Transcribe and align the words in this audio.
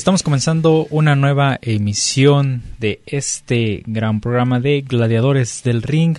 Estamos 0.00 0.22
comenzando 0.22 0.86
una 0.88 1.14
nueva 1.14 1.58
emisión 1.60 2.62
de 2.78 3.02
este 3.04 3.82
gran 3.84 4.22
programa 4.22 4.58
de 4.58 4.80
Gladiadores 4.80 5.62
del 5.62 5.82
Ring, 5.82 6.16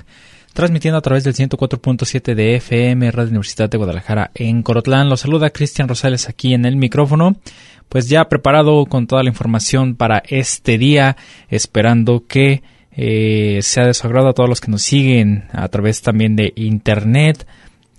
transmitiendo 0.54 1.00
a 1.00 1.02
través 1.02 1.24
del 1.24 1.34
104.7 1.34 2.36
de 2.36 2.58
FM 2.58 3.10
Radio 3.10 3.30
Universidad 3.30 3.72
de 3.72 3.80
Guadalajara 3.80 4.30
en 4.36 4.62
Corotlán. 4.62 5.10
Los 5.10 5.22
saluda 5.22 5.50
Cristian 5.50 5.88
Rosales 5.88 6.30
aquí 6.30 6.54
en 6.54 6.66
el 6.66 6.76
micrófono, 6.76 7.38
pues 7.90 8.08
ya 8.08 8.30
preparado 8.30 8.86
con 8.86 9.08
toda 9.08 9.24
la 9.24 9.30
información 9.30 9.96
para 9.96 10.22
este 10.28 10.78
día, 10.78 11.18
esperando 11.50 12.26
que 12.28 12.62
eh, 12.92 13.62
sea 13.64 13.88
de 13.88 13.96
su 13.96 14.06
agrado 14.06 14.30
a 14.30 14.34
todos 14.34 14.48
los 14.48 14.62
que 14.62 14.70
nos 14.70 14.84
siguen 14.84 15.46
a 15.54 15.68
través 15.70 16.04
también 16.04 16.36
de 16.36 16.54
internet 16.56 17.48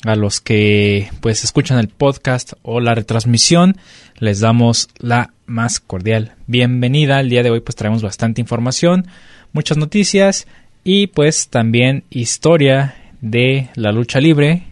a 0.05 0.17
los 0.17 0.41
que 0.41 1.08
pues 1.20 1.45
escuchan 1.45 1.78
el 1.78 1.89
podcast 1.89 2.55
o 2.62 2.81
la 2.81 2.95
retransmisión 2.95 3.77
les 4.19 4.41
damos 4.41 4.89
la 4.98 5.33
más 5.47 5.81
cordial 5.81 6.33
bienvenida. 6.47 7.20
El 7.20 7.28
día 7.28 7.42
de 7.42 7.50
hoy 7.50 7.61
pues 7.61 7.77
traemos 7.77 8.03
bastante 8.03 8.41
información, 8.41 9.06
muchas 9.53 9.78
noticias 9.78 10.47
y 10.84 11.08
pues 11.08 11.48
también 11.48 12.05
historia 12.11 12.97
de 13.20 13.69
la 13.75 13.92
lucha 13.92 14.20
libre. 14.20 14.64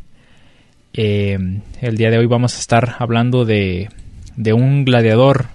Eh, 0.93 1.39
el 1.81 1.97
día 1.97 2.11
de 2.11 2.19
hoy 2.19 2.27
vamos 2.27 2.57
a 2.57 2.61
estar 2.61 2.97
hablando 2.99 3.45
de, 3.45 3.89
de 4.37 4.53
un 4.53 4.85
gladiador 4.85 5.47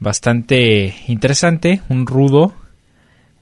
bastante 0.00 0.94
interesante, 1.06 1.82
un 1.88 2.06
rudo, 2.06 2.54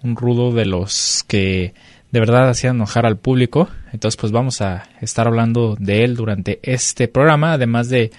un 0.02 0.16
rudo 0.16 0.52
de 0.52 0.66
los 0.66 1.24
que 1.26 1.74
de 2.10 2.20
verdad 2.20 2.48
hacía 2.48 2.70
enojar 2.70 3.06
al 3.06 3.18
público. 3.18 3.68
Entonces, 3.92 4.16
pues 4.16 4.32
vamos 4.32 4.60
a 4.60 4.88
estar 5.00 5.26
hablando 5.26 5.76
de 5.78 6.04
él 6.04 6.16
durante 6.16 6.60
este 6.62 7.08
programa, 7.08 7.52
además 7.52 7.88
de, 7.88 8.10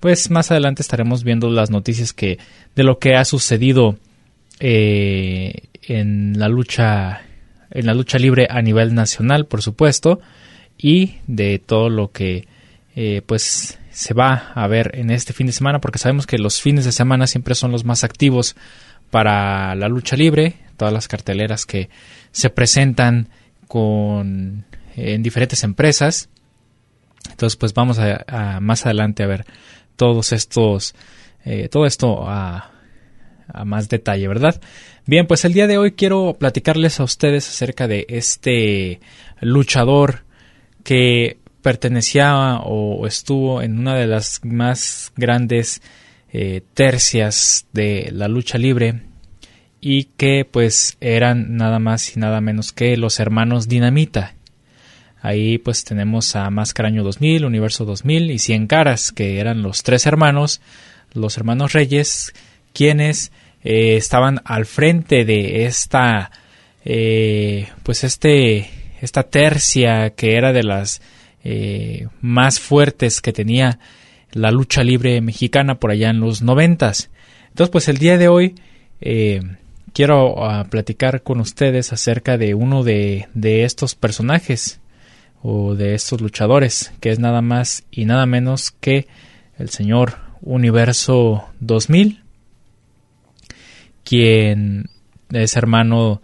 pues 0.00 0.30
más 0.30 0.50
adelante 0.50 0.82
estaremos 0.82 1.24
viendo 1.24 1.50
las 1.50 1.70
noticias 1.70 2.12
que 2.12 2.38
de 2.74 2.84
lo 2.84 2.98
que 2.98 3.14
ha 3.14 3.24
sucedido 3.24 3.96
eh, 4.60 5.62
en 5.82 6.38
la 6.38 6.48
lucha, 6.48 7.22
en 7.70 7.86
la 7.86 7.94
lucha 7.94 8.18
libre 8.18 8.48
a 8.50 8.62
nivel 8.62 8.94
nacional, 8.94 9.46
por 9.46 9.62
supuesto, 9.62 10.20
y 10.78 11.16
de 11.26 11.58
todo 11.58 11.88
lo 11.88 12.12
que, 12.12 12.46
eh, 12.94 13.22
pues 13.24 13.78
se 13.90 14.12
va 14.12 14.52
a 14.54 14.66
ver 14.66 14.92
en 14.94 15.10
este 15.10 15.32
fin 15.32 15.46
de 15.46 15.52
semana, 15.52 15.80
porque 15.80 15.98
sabemos 15.98 16.26
que 16.26 16.38
los 16.38 16.60
fines 16.60 16.84
de 16.84 16.92
semana 16.92 17.26
siempre 17.26 17.54
son 17.54 17.72
los 17.72 17.84
más 17.84 18.04
activos 18.04 18.56
para 19.10 19.74
la 19.74 19.88
lucha 19.88 20.16
libre, 20.16 20.56
todas 20.76 20.92
las 20.92 21.08
carteleras 21.08 21.64
que 21.64 21.88
se 22.36 22.50
presentan 22.50 23.30
con 23.66 24.66
en 24.94 25.22
diferentes 25.22 25.64
empresas. 25.64 26.28
Entonces, 27.30 27.56
pues 27.56 27.72
vamos 27.72 27.98
a, 27.98 28.60
más 28.60 28.84
adelante 28.84 29.22
a 29.22 29.26
ver 29.26 29.46
todos 29.96 30.32
estos, 30.32 30.94
eh, 31.46 31.70
todo 31.70 31.86
esto 31.86 32.28
a, 32.28 32.72
más 33.64 33.88
detalle, 33.88 34.28
¿verdad? 34.28 34.60
Bien, 35.06 35.26
pues 35.26 35.46
el 35.46 35.54
día 35.54 35.66
de 35.66 35.78
hoy 35.78 35.92
quiero 35.92 36.36
platicarles 36.38 37.00
a 37.00 37.04
ustedes 37.04 37.48
acerca 37.48 37.88
de 37.88 38.04
este 38.10 39.00
luchador 39.40 40.24
que 40.84 41.38
pertenecía 41.62 42.58
o 42.62 43.06
estuvo 43.06 43.62
en 43.62 43.78
una 43.78 43.94
de 43.94 44.08
las 44.08 44.40
más 44.44 45.10
grandes 45.16 45.80
eh, 46.32 46.60
tercias 46.74 47.66
de 47.72 48.10
la 48.12 48.28
lucha 48.28 48.58
libre 48.58 49.00
y 49.80 50.04
que 50.16 50.44
pues 50.44 50.96
eran 51.00 51.56
nada 51.56 51.78
más 51.78 52.16
y 52.16 52.20
nada 52.20 52.40
menos 52.40 52.72
que 52.72 52.96
los 52.96 53.20
hermanos 53.20 53.68
Dinamita. 53.68 54.34
Ahí 55.20 55.58
pues 55.58 55.84
tenemos 55.84 56.36
a 56.36 56.48
Máscaraño 56.50 57.02
2000, 57.02 57.44
Universo 57.44 57.84
2000 57.84 58.30
y 58.30 58.38
Cien 58.38 58.66
Caras, 58.66 59.12
que 59.12 59.40
eran 59.40 59.62
los 59.62 59.82
tres 59.82 60.06
hermanos, 60.06 60.60
los 61.14 61.36
hermanos 61.36 61.72
Reyes, 61.72 62.32
quienes 62.72 63.32
eh, 63.64 63.96
estaban 63.96 64.40
al 64.44 64.66
frente 64.66 65.24
de 65.24 65.64
esta, 65.66 66.30
eh, 66.84 67.68
pues 67.82 68.04
este, 68.04 68.70
esta 69.00 69.24
tercia 69.24 70.10
que 70.10 70.36
era 70.36 70.52
de 70.52 70.62
las 70.62 71.02
eh, 71.42 72.06
más 72.20 72.60
fuertes 72.60 73.20
que 73.20 73.32
tenía 73.32 73.78
la 74.32 74.50
lucha 74.50 74.84
libre 74.84 75.20
mexicana 75.20 75.80
por 75.80 75.90
allá 75.90 76.10
en 76.10 76.20
los 76.20 76.42
noventas. 76.42 77.10
Entonces 77.48 77.72
pues 77.72 77.88
el 77.88 77.98
día 77.98 78.18
de 78.18 78.28
hoy 78.28 78.54
quiero 79.96 80.44
ah, 80.44 80.64
platicar 80.68 81.22
con 81.22 81.40
ustedes 81.40 81.90
acerca 81.90 82.36
de 82.36 82.52
uno 82.52 82.84
de, 82.84 83.28
estos 83.34 83.94
personajes 83.94 84.78
o 85.42 85.74
de 85.74 85.94
estos 85.94 86.20
luchadores, 86.20 86.92
que 87.00 87.08
es 87.08 87.18
nada 87.18 87.40
más 87.40 87.82
y 87.90 88.04
nada 88.04 88.26
menos 88.26 88.72
que 88.72 89.06
el 89.58 89.70
señor 89.70 90.18
Universo 90.42 91.46
2000, 91.60 92.22
quien 94.04 94.90
es 95.30 95.56
hermano 95.56 96.20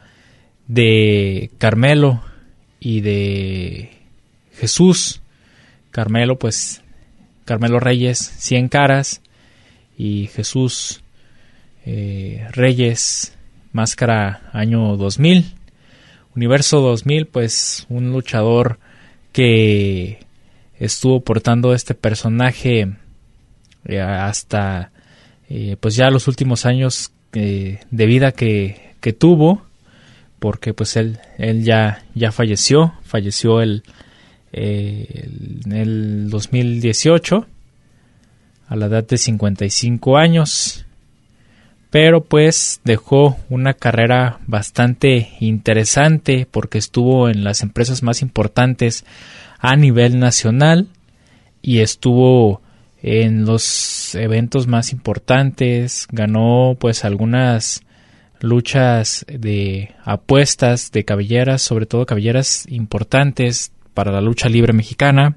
de 0.69 1.50
Carmelo 1.56 2.22
y 2.78 3.00
de 3.00 3.89
Jesús. 4.53 5.22
Carmelo, 5.91 6.39
pues, 6.39 6.83
Carmelo 7.47 7.81
Reyes, 7.81 8.19
100 8.19 8.69
caras, 8.69 9.22
y 9.97 10.27
Jesús 10.27 11.03
eh, 11.87 12.47
Reyes, 12.53 13.33
Máscara 13.72 14.50
año 14.53 14.97
2000. 14.97 15.55
Universo 16.34 16.81
2000, 16.81 17.27
pues 17.27 17.87
un 17.88 18.12
luchador 18.12 18.78
que 19.33 20.21
estuvo 20.78 21.21
portando 21.21 21.75
este 21.75 21.94
personaje 21.94 22.93
eh, 23.84 24.00
hasta 24.00 24.91
eh, 25.49 25.77
pues 25.81 25.97
ya 25.97 26.10
los 26.10 26.28
últimos 26.28 26.66
años 26.66 27.12
eh, 27.33 27.81
de 27.91 28.06
vida 28.06 28.33
que, 28.33 28.94
que, 29.00 29.12
tuvo 29.12 29.62
porque 30.39 30.75
pues 30.75 30.97
él, 30.97 31.19
él 31.39 31.65
ya, 31.65 32.04
ya 32.15 32.33
falleció 32.33 32.94
falleció 33.03 33.60
el, 33.60 33.83
en 34.53 35.72
el 35.72 36.31
2018 36.31 37.47
a 38.69 38.77
la 38.77 38.87
edad 38.87 39.06
de 39.06 39.19
55 39.19 40.16
años 40.16 40.84
pero 41.92 42.25
pues 42.25 42.80
dejó 42.84 43.36
una 43.50 43.75
carrera 43.75 44.38
bastante 44.47 45.28
interesante 45.41 46.48
porque 46.50 46.78
estuvo 46.78 47.28
en 47.28 47.44
las 47.44 47.60
empresas 47.62 48.03
más 48.03 48.22
importantes 48.22 49.04
a 49.59 49.77
nivel 49.77 50.18
nacional 50.18 50.89
y 51.60 51.80
estuvo 51.80 52.62
en 53.03 53.44
los 53.44 54.15
eventos 54.15 54.66
más 54.68 54.91
importantes, 54.91 56.09
ganó 56.10 56.78
pues 56.80 57.04
algunas 57.04 57.83
luchas 58.41 59.27
de 59.28 59.95
apuestas 60.03 60.92
de 60.92 61.04
cabelleras, 61.04 61.60
sobre 61.60 61.84
todo 61.84 62.06
cabelleras 62.06 62.65
importantes 62.71 63.71
para 63.92 64.12
la 64.12 64.22
lucha 64.22 64.48
libre 64.48 64.72
mexicana, 64.72 65.36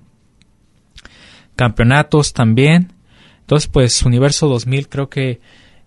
campeonatos 1.58 2.32
también. 2.32 2.94
Entonces 3.42 3.68
pues 3.68 4.04
Universo 4.04 4.48
2000 4.48 4.88
creo 4.88 5.10
que 5.10 5.42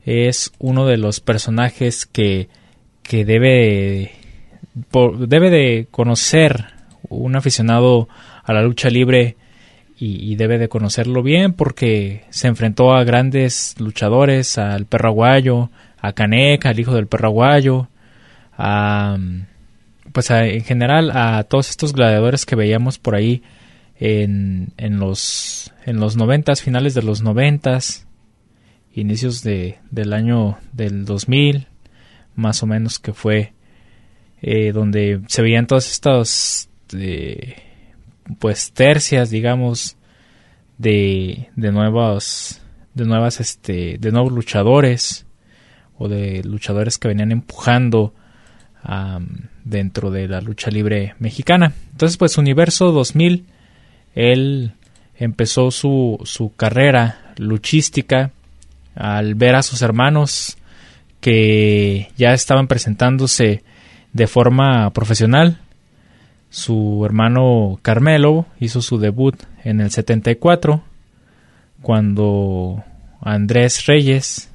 es 0.09 0.53
uno 0.59 0.87
de 0.87 0.97
los 0.97 1.21
personajes 1.21 2.07
que, 2.07 2.49
que 3.03 3.27
debe, 3.27 4.13
debe 5.19 5.51
de 5.51 5.87
conocer 5.91 6.67
un 7.11 7.37
aficionado 7.37 8.09
a 8.43 8.55
la 8.55 8.63
lucha 8.63 8.89
libre 8.89 9.37
y, 10.01 10.37
debe 10.37 10.59
de 10.59 10.69
conocerlo 10.69 11.23
bien 11.23 11.53
porque 11.53 12.25
se 12.31 12.47
enfrentó 12.47 12.95
a 12.95 13.03
grandes 13.03 13.75
luchadores, 13.79 14.57
al 14.57 14.87
perro 14.87 15.09
aguayo, 15.09 15.71
a 16.01 16.13
Caneca, 16.13 16.71
al 16.71 16.79
hijo 16.79 16.95
del 16.95 17.09
perro 17.09 17.29
aguayo, 17.29 17.89
pues 20.13 20.31
en 20.31 20.65
general 20.65 21.11
a 21.11 21.43
todos 21.43 21.69
estos 21.71 21.93
gladiadores 21.93 22.47
que 22.47 22.57
veíamos 22.57 22.99
por 22.99 23.17
ahí 23.17 23.43
en, 23.99 24.73
en 24.77 25.01
los 25.01 25.73
en 25.85 25.99
los 25.99 26.17
noventas, 26.17 26.63
finales 26.63 26.95
de 26.95 27.03
los 27.03 27.23
noventas, 27.23 28.08
inicios 29.01 29.43
de, 29.43 29.79
del 29.91 30.13
año 30.13 30.59
del 30.73 31.05
2000, 31.05 31.67
más 32.35 32.63
o 32.63 32.67
menos 32.67 32.99
que 32.99 33.13
fue 33.13 33.53
eh, 34.41 34.73
donde 34.73 35.21
se 35.27 35.43
veían 35.43 35.67
todas 35.67 35.91
estas 35.91 36.69
eh, 36.95 37.57
pues 38.39 38.73
tercias, 38.73 39.31
digamos, 39.31 39.97
de, 40.79 41.49
de 41.57 41.73
nuevas 41.73 42.63
de 42.95 43.05
nuevas 43.05 43.41
este 43.41 43.97
de 43.99 44.11
nuevos 44.11 44.33
luchadores 44.33 45.27
o 45.97 46.09
de 46.09 46.43
luchadores 46.45 46.99
que 46.99 47.09
venían 47.09 47.33
empujando 47.33 48.15
dentro 49.65 50.11
de 50.11 50.29
la 50.29 50.41
lucha 50.41 50.71
libre 50.71 51.15
mexicana. 51.19 51.75
Entonces, 51.91 52.17
pues 52.17 52.39
Universo 52.39 52.91
2000, 52.93 53.45
él 54.15 54.73
empezó 55.17 55.71
su, 55.71 56.19
su 56.25 56.55
carrera 56.55 57.35
luchística 57.37 58.31
al 58.95 59.35
ver 59.35 59.55
a 59.55 59.63
sus 59.63 59.83
hermanos 59.83 60.59
que 61.21 62.11
ya 62.17 62.33
estaban 62.33 62.69
presentándose 62.69 63.63
de 64.13 64.27
forma 64.27 64.91
profesional. 64.91 65.59
Su 66.51 67.03
hermano 67.05 67.79
Carmelo 67.83 68.47
hizo 68.59 68.81
su 68.81 68.99
debut 68.99 69.37
en 69.65 69.81
el 69.81 69.91
74, 69.91 70.83
cuando 71.83 72.83
Andrés 73.21 73.87
Reyes 73.87 74.51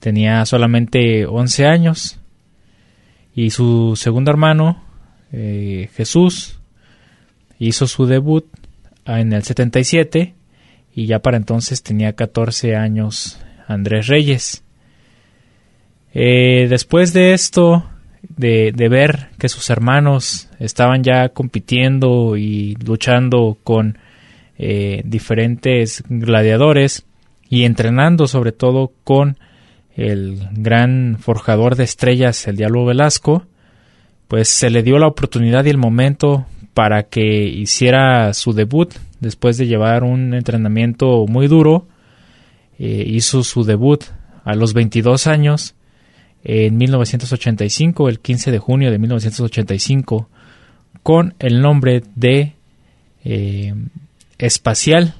tenía 0.00 0.44
solamente 0.46 1.26
11 1.26 1.66
años 1.66 2.18
y 3.34 3.50
su 3.50 3.94
segundo 3.96 4.30
hermano, 4.30 4.82
eh, 5.32 5.90
Jesús, 5.94 6.58
hizo 7.58 7.86
su 7.86 8.06
debut 8.06 8.46
en 9.04 9.32
el 9.32 9.42
77 9.42 10.34
y 10.94 11.06
ya 11.06 11.20
para 11.20 11.36
entonces 11.36 11.82
tenía 11.82 12.14
14 12.14 12.74
años 12.76 13.38
Andrés 13.68 14.08
Reyes. 14.08 14.64
Eh, 16.12 16.66
después 16.68 17.12
de 17.12 17.34
esto, 17.34 17.84
de, 18.22 18.72
ver 18.90 19.28
que 19.38 19.48
sus 19.48 19.70
hermanos 19.70 20.48
estaban 20.58 21.04
ya 21.04 21.28
compitiendo 21.28 22.36
y 22.36 22.74
luchando 22.84 23.58
con 23.62 23.98
eh, 24.58 25.02
diferentes 25.04 26.02
gladiadores 26.08 27.06
y 27.48 27.64
entrenando 27.64 28.26
sobre 28.26 28.52
todo 28.52 28.92
con 29.04 29.38
el 29.94 30.48
gran 30.52 31.16
forjador 31.18 31.76
de 31.76 31.84
estrellas, 31.84 32.46
el 32.46 32.56
Diablo 32.56 32.84
Velasco, 32.84 33.44
pues 34.28 34.48
se 34.48 34.70
le 34.70 34.82
dio 34.82 34.98
la 34.98 35.08
oportunidad 35.08 35.64
y 35.64 35.70
el 35.70 35.78
momento 35.78 36.46
para 36.74 37.04
que 37.04 37.44
hiciera 37.46 38.32
su 38.34 38.52
debut 38.52 38.94
después 39.20 39.56
de 39.56 39.66
llevar 39.66 40.04
un 40.04 40.34
entrenamiento 40.34 41.26
muy 41.26 41.48
duro. 41.48 41.88
Eh, 42.78 43.04
hizo 43.06 43.42
su 43.42 43.64
debut 43.64 44.04
a 44.44 44.54
los 44.54 44.72
22 44.72 45.26
años 45.26 45.74
en 46.44 46.76
1985, 46.76 48.08
el 48.08 48.20
15 48.20 48.52
de 48.52 48.58
junio 48.58 48.90
de 48.90 48.98
1985, 48.98 50.28
con 51.02 51.34
el 51.38 51.60
nombre 51.60 52.02
de 52.14 52.54
eh, 53.24 53.74
Espacial. 54.38 55.14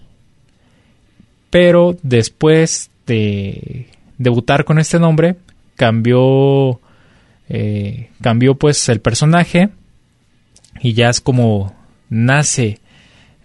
Pero 1.51 1.97
después 2.03 2.91
de 3.07 3.89
debutar 4.19 4.65
con 4.65 4.79
este 4.79 4.99
nombre, 4.99 5.37
cambió, 5.77 6.81
eh, 7.49 8.11
cambió 8.21 8.55
pues 8.55 8.89
el 8.89 9.01
personaje 9.01 9.71
y 10.81 10.93
ya 10.93 11.09
es 11.09 11.21
como 11.21 11.75
nace 12.11 12.81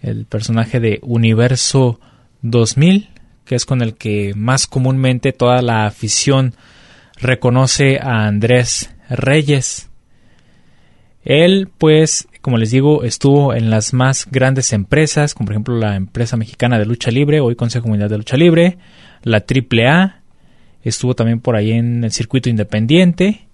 el 0.02 0.26
personaje 0.26 0.80
de 0.80 1.00
Universo 1.02 1.98
2000, 2.42 3.08
que 3.44 3.54
es 3.54 3.66
con 3.66 3.82
el 3.82 3.94
que 3.94 4.32
más 4.34 4.66
comúnmente 4.66 5.32
toda 5.32 5.62
la 5.62 5.86
afición 5.86 6.54
reconoce 7.20 7.98
a 8.00 8.26
Andrés 8.26 8.90
Reyes. 9.08 9.90
Él, 11.24 11.68
pues, 11.78 12.28
como 12.40 12.58
les 12.58 12.70
digo, 12.70 13.04
estuvo 13.04 13.54
en 13.54 13.70
las 13.70 13.94
más 13.94 14.28
grandes 14.30 14.72
empresas, 14.72 15.34
como 15.34 15.46
por 15.46 15.54
ejemplo 15.54 15.78
la 15.78 15.96
empresa 15.96 16.36
mexicana 16.36 16.78
de 16.78 16.86
lucha 16.86 17.10
libre, 17.10 17.40
hoy 17.40 17.56
Consejo 17.56 17.88
Mundial 17.88 18.10
de 18.10 18.18
Lucha 18.18 18.36
Libre, 18.36 18.78
la 19.22 19.38
AAA, 19.38 20.20
estuvo 20.82 21.14
también 21.14 21.40
por 21.40 21.56
ahí 21.56 21.72
en 21.72 22.04
el 22.04 22.12
circuito 22.12 22.50
independiente 22.50 23.46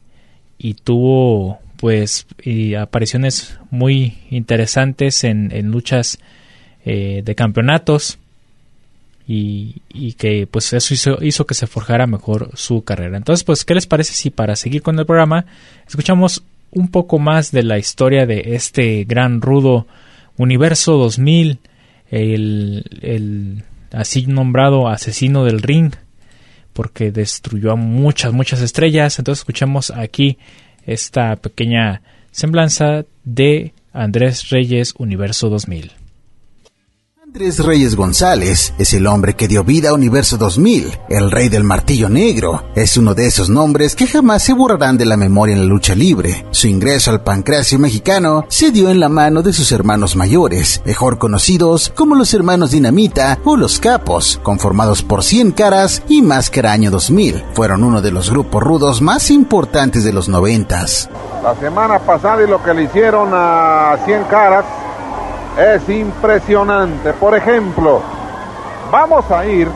y 0.58 0.74
tuvo 0.74 1.60
pues 1.76 2.26
apariciones 2.78 3.58
muy 3.70 4.18
interesantes 4.30 5.24
en, 5.24 5.70
luchas 5.70 6.18
eh, 6.84 7.22
de 7.24 7.34
campeonatos 7.34 8.18
y, 9.26 10.14
que 10.18 10.48
pues 10.50 10.72
eso 10.72 11.18
hizo, 11.20 11.46
que 11.46 11.54
se 11.54 11.66
forjara 11.66 12.06
mejor 12.06 12.50
su 12.54 12.82
carrera. 12.82 13.16
Entonces 13.16 13.44
pues 13.44 13.64
¿qué 13.64 13.74
les 13.74 13.86
parece 13.86 14.12
si 14.14 14.30
para 14.30 14.56
seguir 14.56 14.82
con 14.82 14.98
el 14.98 15.06
programa 15.06 15.46
escuchamos 15.86 16.42
un 16.72 16.88
poco 16.88 17.18
más 17.18 17.52
de 17.52 17.62
la 17.62 17.78
historia 17.78 18.26
de 18.26 18.54
este 18.54 19.04
gran 19.04 19.40
rudo 19.40 19.86
universo 20.36 20.96
2000, 20.98 21.58
el, 22.10 22.84
el 23.02 23.64
así 23.92 24.26
nombrado 24.26 24.88
asesino 24.88 25.44
del 25.44 25.62
ring? 25.62 25.92
porque 26.72 27.10
destruyó 27.10 27.72
a 27.72 27.76
muchas, 27.76 28.32
muchas 28.32 28.60
estrellas. 28.60 29.18
Entonces 29.18 29.40
escuchamos 29.40 29.90
aquí 29.90 30.38
esta 30.86 31.36
pequeña 31.36 32.02
semblanza 32.30 33.04
de 33.24 33.74
Andrés 33.92 34.48
Reyes 34.50 34.94
Universo 34.96 35.48
2000. 35.50 35.99
Andrés 37.32 37.64
Reyes 37.64 37.94
González 37.94 38.74
es 38.76 38.92
el 38.92 39.06
hombre 39.06 39.36
que 39.36 39.46
dio 39.46 39.62
vida 39.62 39.90
a 39.90 39.94
Universo 39.94 40.36
2000, 40.36 40.98
el 41.10 41.30
rey 41.30 41.48
del 41.48 41.62
martillo 41.62 42.08
negro. 42.08 42.64
Es 42.74 42.96
uno 42.96 43.14
de 43.14 43.28
esos 43.28 43.48
nombres 43.48 43.94
que 43.94 44.08
jamás 44.08 44.42
se 44.42 44.52
borrarán 44.52 44.98
de 44.98 45.06
la 45.06 45.16
memoria 45.16 45.54
en 45.54 45.60
la 45.60 45.66
lucha 45.66 45.94
libre. 45.94 46.44
Su 46.50 46.66
ingreso 46.66 47.12
al 47.12 47.22
pancracio 47.22 47.78
mexicano 47.78 48.46
se 48.48 48.72
dio 48.72 48.90
en 48.90 48.98
la 48.98 49.08
mano 49.08 49.42
de 49.42 49.52
sus 49.52 49.70
hermanos 49.70 50.16
mayores, 50.16 50.82
mejor 50.84 51.18
conocidos 51.18 51.92
como 51.94 52.16
los 52.16 52.34
hermanos 52.34 52.72
Dinamita 52.72 53.38
o 53.44 53.56
los 53.56 53.78
Capos, 53.78 54.40
conformados 54.42 55.04
por 55.04 55.22
Cien 55.22 55.52
Caras 55.52 56.02
y 56.08 56.22
Máscara 56.22 56.72
Año 56.72 56.90
2000. 56.90 57.44
Fueron 57.54 57.84
uno 57.84 58.02
de 58.02 58.10
los 58.10 58.28
grupos 58.28 58.60
rudos 58.60 59.02
más 59.02 59.30
importantes 59.30 60.02
de 60.02 60.12
los 60.12 60.28
noventas. 60.28 61.08
La 61.44 61.54
semana 61.54 62.00
pasada 62.00 62.42
y 62.42 62.48
lo 62.48 62.60
que 62.60 62.74
le 62.74 62.82
hicieron 62.82 63.30
a 63.32 63.96
Cien 64.04 64.24
Caras 64.24 64.64
es 65.58 65.88
impresionante. 65.88 67.12
Por 67.14 67.34
ejemplo, 67.34 68.02
vamos 68.90 69.30
a 69.30 69.46
ir 69.46 69.68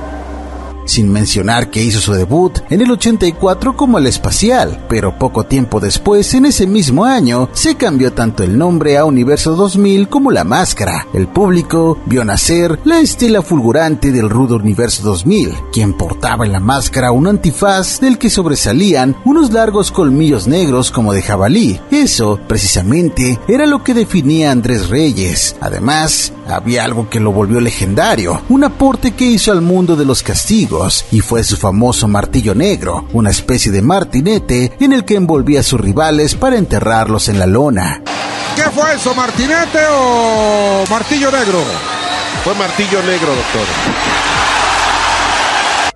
sin 0.85 1.11
mencionar 1.11 1.71
que 1.71 1.83
hizo 1.83 2.01
su 2.01 2.13
debut 2.13 2.59
en 2.71 2.81
el 2.81 2.91
84 2.91 3.77
como 3.77 3.99
el 3.99 4.07
espacial, 4.07 4.85
pero 4.89 5.19
poco 5.19 5.45
tiempo 5.45 5.81
después, 5.81 6.35
en 6.35 6.47
ese 6.47 6.67
mismo 6.67 7.05
año, 7.05 7.49
se 7.53 7.77
cambió 7.77 8.13
tanto 8.13 8.43
el 8.43 8.59
nombre 8.59 8.99
a 8.99 9.05
Universo 9.05 9.55
2000 9.55 10.09
como 10.09 10.31
la 10.31 10.45
máscara. 10.45 11.07
El 11.13 11.29
público 11.29 11.99
vio 12.07 12.25
nacer 12.25 12.79
la 12.85 13.01
estela 13.01 13.43
fulgurante 13.43 14.13
del 14.13 14.31
rudo 14.31 14.57
Universo 14.57 15.03
2000, 15.03 15.55
quien 15.73 15.95
portaba 15.95 16.47
en 16.47 16.53
la 16.53 16.61
máscara 16.61 17.13
un 17.13 17.27
antifaz 17.27 18.01
del 18.01 18.19
que 18.19 18.31
sobresalían 18.31 19.17
unos 19.25 19.53
largos 19.53 19.91
colmillos 19.91 20.47
negros 20.47 20.91
como 20.91 21.13
de 21.13 21.23
jabalí. 21.23 21.81
Eso, 21.91 22.39
precisamente, 22.47 23.39
era 23.49 23.67
lo 23.67 23.83
que 23.83 23.95
definía 23.95 24.51
Andrés 24.51 24.89
Reyes. 24.89 25.57
Además, 25.61 26.33
había 26.49 26.85
algo 26.85 27.09
que 27.09 27.21
lo 27.21 27.33
volvió 27.33 27.61
legendario, 27.61 28.43
un 28.49 28.65
aporte 28.65 29.13
que 29.13 29.25
hizo 29.25 29.53
al 29.53 29.63
mundo 29.63 29.97
de 29.97 30.05
los 30.05 30.23
castigos 30.23 30.74
y 31.13 31.21
fue 31.21 31.45
su 31.45 31.57
famoso 31.57 32.09
martillo 32.09 32.55
negro, 32.55 33.07
una 33.13 33.31
especie 33.31 33.71
de 33.71 33.83
martinete 33.83 34.73
en 34.81 34.93
el 34.93 35.05
que 35.05 35.15
envolvía 35.15 35.61
a 35.61 35.63
sus 35.63 35.81
rivales 35.81 36.35
para 36.35 36.57
enterrarlos 36.57 37.29
en 37.29 37.39
la 37.39 37.47
lona. 37.47 38.03
¿Qué 38.57 38.65
fue 38.71 38.95
eso, 38.95 39.15
martinete 39.15 39.79
o 39.91 40.85
martillo 40.91 41.31
negro? 41.31 41.61
Fue 42.43 42.55
martillo 42.55 43.03
negro, 43.03 43.29
doctor. 43.29 44.34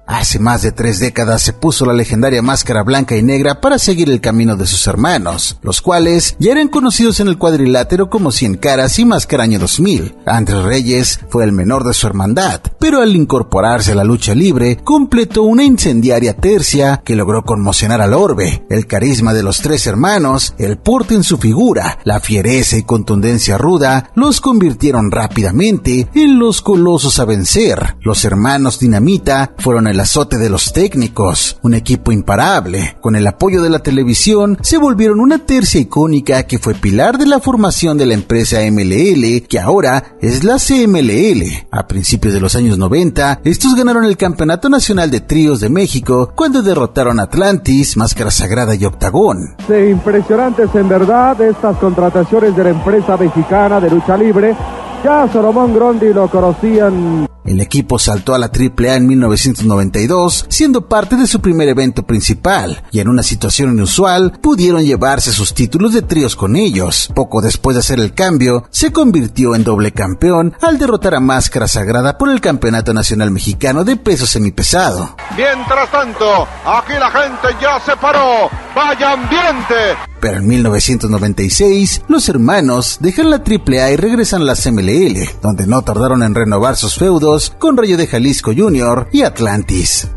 Hace 0.08 0.38
más 0.38 0.62
de 0.62 0.72
tres 0.72 1.00
décadas 1.00 1.42
se 1.42 1.52
puso 1.52 1.84
la 1.84 1.92
legendaria 1.92 2.40
máscara 2.40 2.82
blanca 2.82 3.14
y 3.14 3.22
negra 3.22 3.60
para 3.60 3.78
seguir 3.78 4.08
el 4.08 4.22
camino 4.22 4.56
de 4.56 4.66
sus 4.66 4.86
hermanos, 4.86 5.58
los 5.60 5.82
cuales 5.82 6.34
ya 6.38 6.52
eran 6.52 6.68
conocidos 6.68 7.20
en 7.20 7.28
el 7.28 7.36
cuadrilátero 7.36 8.08
como 8.08 8.32
Cien 8.32 8.56
Caras 8.56 8.98
y 8.98 9.04
Máscara 9.04 9.44
Año 9.44 9.58
2000. 9.58 10.16
Andrés 10.24 10.62
Reyes 10.62 11.20
fue 11.28 11.44
el 11.44 11.52
menor 11.52 11.84
de 11.84 11.92
su 11.92 12.06
hermandad, 12.06 12.62
pero 12.80 13.02
al 13.02 13.14
incorporarse 13.14 13.92
a 13.92 13.96
la 13.96 14.02
lucha 14.02 14.34
libre, 14.34 14.78
completó 14.82 15.42
una 15.42 15.62
incendiaria 15.62 16.34
tercia 16.34 17.02
que 17.04 17.14
logró 17.14 17.44
conmocionar 17.44 18.00
al 18.00 18.14
orbe. 18.14 18.64
El 18.70 18.86
carisma 18.86 19.34
de 19.34 19.42
los 19.42 19.58
tres 19.60 19.86
hermanos, 19.86 20.54
el 20.56 20.78
porte 20.78 21.16
en 21.16 21.22
su 21.22 21.36
figura, 21.36 21.98
la 22.04 22.20
fiereza 22.20 22.78
y 22.78 22.82
contundencia 22.82 23.58
ruda, 23.58 24.10
los 24.14 24.40
convirtieron 24.40 25.10
rápidamente 25.10 26.08
en 26.14 26.38
los 26.38 26.62
colosos 26.62 27.20
a 27.20 27.26
vencer. 27.26 27.96
Los 28.00 28.24
hermanos 28.24 28.78
Dinamita 28.78 29.52
fueron 29.58 29.86
el 29.86 29.97
el 29.98 30.02
azote 30.02 30.38
de 30.38 30.48
los 30.48 30.72
técnicos, 30.72 31.58
un 31.64 31.74
equipo 31.74 32.12
imparable. 32.12 32.96
Con 33.00 33.16
el 33.16 33.26
apoyo 33.26 33.62
de 33.62 33.68
la 33.68 33.80
televisión, 33.80 34.56
se 34.62 34.78
volvieron 34.78 35.18
una 35.18 35.40
tercia 35.40 35.80
icónica 35.80 36.44
que 36.44 36.60
fue 36.60 36.74
pilar 36.74 37.18
de 37.18 37.26
la 37.26 37.40
formación 37.40 37.98
de 37.98 38.06
la 38.06 38.14
empresa 38.14 38.58
MLL, 38.60 39.48
que 39.48 39.58
ahora 39.58 40.16
es 40.20 40.44
la 40.44 40.58
CMLL. 40.58 41.66
A 41.72 41.88
principios 41.88 42.32
de 42.32 42.38
los 42.38 42.54
años 42.54 42.78
90, 42.78 43.40
estos 43.42 43.74
ganaron 43.74 44.04
el 44.04 44.16
Campeonato 44.16 44.68
Nacional 44.68 45.10
de 45.10 45.20
Tríos 45.20 45.58
de 45.58 45.68
México 45.68 46.32
cuando 46.32 46.62
derrotaron 46.62 47.18
a 47.18 47.24
Atlantis, 47.24 47.96
Máscara 47.96 48.30
Sagrada 48.30 48.76
y 48.76 48.84
Octagón. 48.84 49.56
impresionantes 49.68 50.72
en 50.76 50.88
verdad 50.88 51.40
estas 51.40 51.76
contrataciones 51.78 52.54
de 52.54 52.62
la 52.62 52.70
empresa 52.70 53.16
mexicana 53.16 53.80
de 53.80 53.90
lucha 53.90 54.16
libre. 54.16 54.54
Ya 55.02 55.28
Solomón 55.32 55.74
Grondi 55.74 56.12
lo 56.14 56.30
conocían 56.30 57.26
el 57.44 57.60
equipo 57.60 57.98
saltó 57.98 58.34
a 58.34 58.38
la 58.38 58.46
AAA 58.46 58.96
en 58.96 59.06
1992, 59.06 60.46
siendo 60.48 60.88
parte 60.88 61.16
de 61.16 61.26
su 61.26 61.40
primer 61.40 61.68
evento 61.68 62.02
principal, 62.02 62.82
y 62.90 63.00
en 63.00 63.08
una 63.08 63.22
situación 63.22 63.72
inusual 63.72 64.32
pudieron 64.40 64.84
llevarse 64.84 65.32
sus 65.32 65.54
títulos 65.54 65.94
de 65.94 66.02
tríos 66.02 66.36
con 66.36 66.56
ellos. 66.56 67.10
Poco 67.14 67.40
después 67.40 67.74
de 67.74 67.80
hacer 67.80 68.00
el 68.00 68.12
cambio, 68.12 68.64
se 68.70 68.92
convirtió 68.92 69.54
en 69.54 69.64
doble 69.64 69.92
campeón 69.92 70.54
al 70.60 70.78
derrotar 70.78 71.14
a 71.14 71.20
Máscara 71.20 71.68
Sagrada 71.68 72.18
por 72.18 72.28
el 72.30 72.40
Campeonato 72.40 72.92
Nacional 72.92 73.30
Mexicano 73.30 73.84
de 73.84 73.96
Peso 73.96 74.26
Semipesado. 74.26 75.16
Mientras 75.36 75.90
tanto, 75.90 76.46
aquí 76.66 76.92
la 76.98 77.10
gente 77.10 77.48
ya 77.60 77.80
se 77.80 77.96
paró. 77.96 78.50
¡Vaya 78.74 79.12
ambiente! 79.12 79.96
Pero 80.20 80.38
en 80.38 80.48
1996, 80.48 82.02
los 82.08 82.28
hermanos 82.28 82.98
dejan 83.00 83.30
la 83.30 83.36
AAA 83.36 83.92
y 83.92 83.96
regresan 83.96 84.42
a 84.42 84.46
la 84.46 84.56
CMLL, 84.56 85.40
donde 85.40 85.66
no 85.66 85.82
tardaron 85.82 86.24
en 86.24 86.34
renovar 86.34 86.76
sus 86.76 86.96
feudos 86.96 87.37
con 87.46 87.76
Rayo 87.76 87.96
de 87.96 88.06
Jalisco 88.06 88.52
Jr. 88.56 89.08
y 89.12 89.22
Atlantis. 89.22 90.08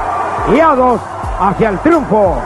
Y 0.56 0.60
a 0.60 0.76
dos 0.76 1.00
hacia 1.40 1.70
el 1.70 1.80
triunfo. 1.80 2.42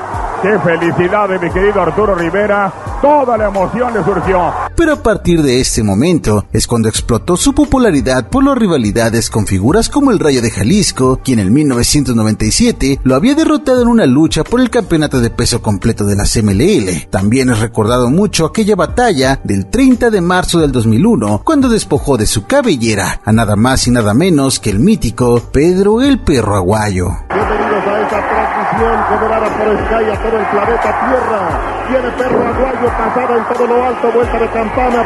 ¡Qué 0.46 0.60
felicidad 0.60 1.28
de 1.28 1.40
mi 1.40 1.50
querido 1.50 1.82
Arturo 1.82 2.14
Rivera! 2.14 2.72
Toda 3.02 3.36
la 3.36 3.48
emoción 3.48 3.92
le 3.96 4.04
surgió. 4.04 4.54
Pero 4.76 4.94
a 4.94 5.02
partir 5.02 5.42
de 5.42 5.60
este 5.60 5.82
momento 5.82 6.46
es 6.54 6.68
cuando 6.68 6.88
explotó 6.88 7.36
su 7.36 7.56
popularidad 7.56 8.30
por 8.30 8.44
las 8.44 8.56
rivalidades 8.56 9.32
con 9.32 9.48
figuras 9.48 9.90
como 9.90 10.12
el 10.12 10.20
Rayo 10.20 10.44
de 10.44 10.52
Jalisco, 10.52 11.20
quien 11.24 11.40
en 11.40 11.52
1997 11.52 13.00
lo 13.04 13.16
había 13.16 13.34
derrotado 13.34 13.82
en 13.82 13.88
una 13.88 14.06
lucha 14.06 14.44
por 14.44 14.62
el 14.62 14.70
campeonato 14.70 15.20
de 15.20 15.32
peso 15.32 15.64
completo 15.64 16.06
de 16.06 16.16
la 16.16 16.26
CMLL. 16.26 17.10
También 17.10 17.50
es 17.50 17.60
recordado 17.60 18.12
mucho 18.12 18.46
aquella 18.46 18.76
batalla 18.76 19.40
del 19.44 19.66
30 19.66 20.12
de 20.12 20.22
marzo 20.22 20.60
del 20.60 20.72
2001, 20.72 21.42
cuando 21.44 21.70
despojó 21.70 22.18
de 22.18 22.28
su 22.28 22.46
cabellera 22.46 23.20
a 23.26 23.32
nada 23.32 23.56
más 23.56 23.88
y 23.88 23.92
nada 23.92 24.14
menos 24.14 24.60
que 24.60 24.70
el 24.70 24.78
mítico 24.78 25.42
Pedro 25.52 26.04
el 26.04 26.20
Perro 26.20 26.56
Aguayo. 26.56 27.08
Bienvenidos 27.30 27.88
a 27.88 27.95
esta 28.16 28.30
transmisión 28.30 29.04
generada 29.10 29.48
por 29.58 29.68
Sky 29.86 30.12
a 30.12 30.18
todo 30.22 30.38
el 30.38 30.46
planeta 30.46 30.90
Tierra. 31.06 31.42
Tiene 31.88 32.10
Perro 32.12 32.48
Aguayo 32.48 32.90
pasada 32.98 33.38
en 33.38 33.44
todo 33.46 33.68
lo 33.68 33.86
alto, 33.86 34.12
vuelta 34.12 34.40
de 34.40 34.48
campana. 34.50 35.06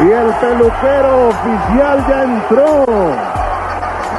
Y 0.00 0.10
el 0.10 0.32
peluquero 0.34 1.28
oficial 1.28 2.06
ya 2.08 2.22
entró. 2.22 3.41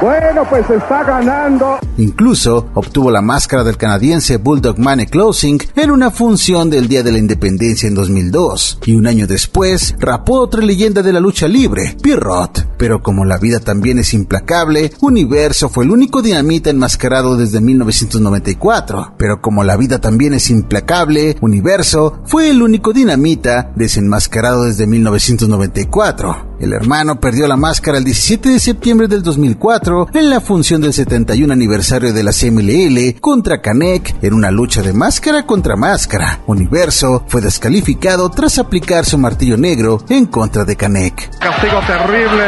Bueno, 0.00 0.44
pues 0.50 0.68
está 0.68 1.04
ganando. 1.04 1.78
Incluso 1.96 2.68
obtuvo 2.74 3.10
la 3.10 3.22
máscara 3.22 3.62
del 3.62 3.76
canadiense 3.76 4.36
Bulldog 4.38 4.78
Money 4.78 5.06
Closing 5.06 5.58
en 5.76 5.90
una 5.90 6.10
función 6.10 6.68
del 6.68 6.88
Día 6.88 7.02
de 7.02 7.12
la 7.12 7.18
Independencia 7.18 7.86
en 7.86 7.94
2002. 7.94 8.80
Y 8.86 8.94
un 8.94 9.06
año 9.06 9.26
después, 9.26 9.94
rapó 9.98 10.40
otra 10.40 10.62
leyenda 10.62 11.02
de 11.02 11.12
la 11.12 11.20
lucha 11.20 11.46
libre, 11.46 11.96
Pierrot. 12.02 12.66
Pero 12.76 13.02
como 13.02 13.24
la 13.24 13.38
vida 13.38 13.60
también 13.60 13.98
es 13.98 14.12
implacable, 14.12 14.92
Universo 15.00 15.68
fue 15.68 15.84
el 15.84 15.92
único 15.92 16.22
dinamita 16.22 16.70
enmascarado 16.70 17.36
desde 17.36 17.60
1994. 17.60 19.14
Pero 19.16 19.40
como 19.40 19.62
la 19.62 19.76
vida 19.76 20.00
también 20.00 20.34
es 20.34 20.50
implacable, 20.50 21.36
Universo 21.40 22.20
fue 22.26 22.50
el 22.50 22.62
único 22.62 22.92
dinamita 22.92 23.72
desenmascarado 23.76 24.64
desde 24.64 24.86
1994. 24.86 26.54
El 26.60 26.72
hermano 26.72 27.20
perdió 27.20 27.46
la 27.46 27.56
máscara 27.56 27.98
el 27.98 28.04
17 28.04 28.48
de 28.48 28.60
septiembre 28.60 29.08
del 29.08 29.22
2004 29.22 29.83
en 29.86 30.30
la 30.30 30.40
función 30.40 30.80
del 30.80 30.94
71 30.94 31.52
aniversario 31.52 32.14
de 32.14 32.22
la 32.22 32.32
CMLL 32.32 33.20
contra 33.20 33.60
Canek 33.60 34.16
en 34.22 34.32
una 34.32 34.50
lucha 34.50 34.80
de 34.80 34.94
máscara 34.94 35.44
contra 35.44 35.76
máscara. 35.76 36.40
Universo 36.46 37.24
fue 37.28 37.42
descalificado 37.42 38.30
tras 38.30 38.58
aplicar 38.58 39.04
su 39.04 39.18
martillo 39.18 39.58
negro 39.58 40.02
en 40.08 40.24
contra 40.24 40.64
de 40.64 40.76
Canek. 40.76 41.38
Castigo 41.38 41.80
terrible 41.86 42.44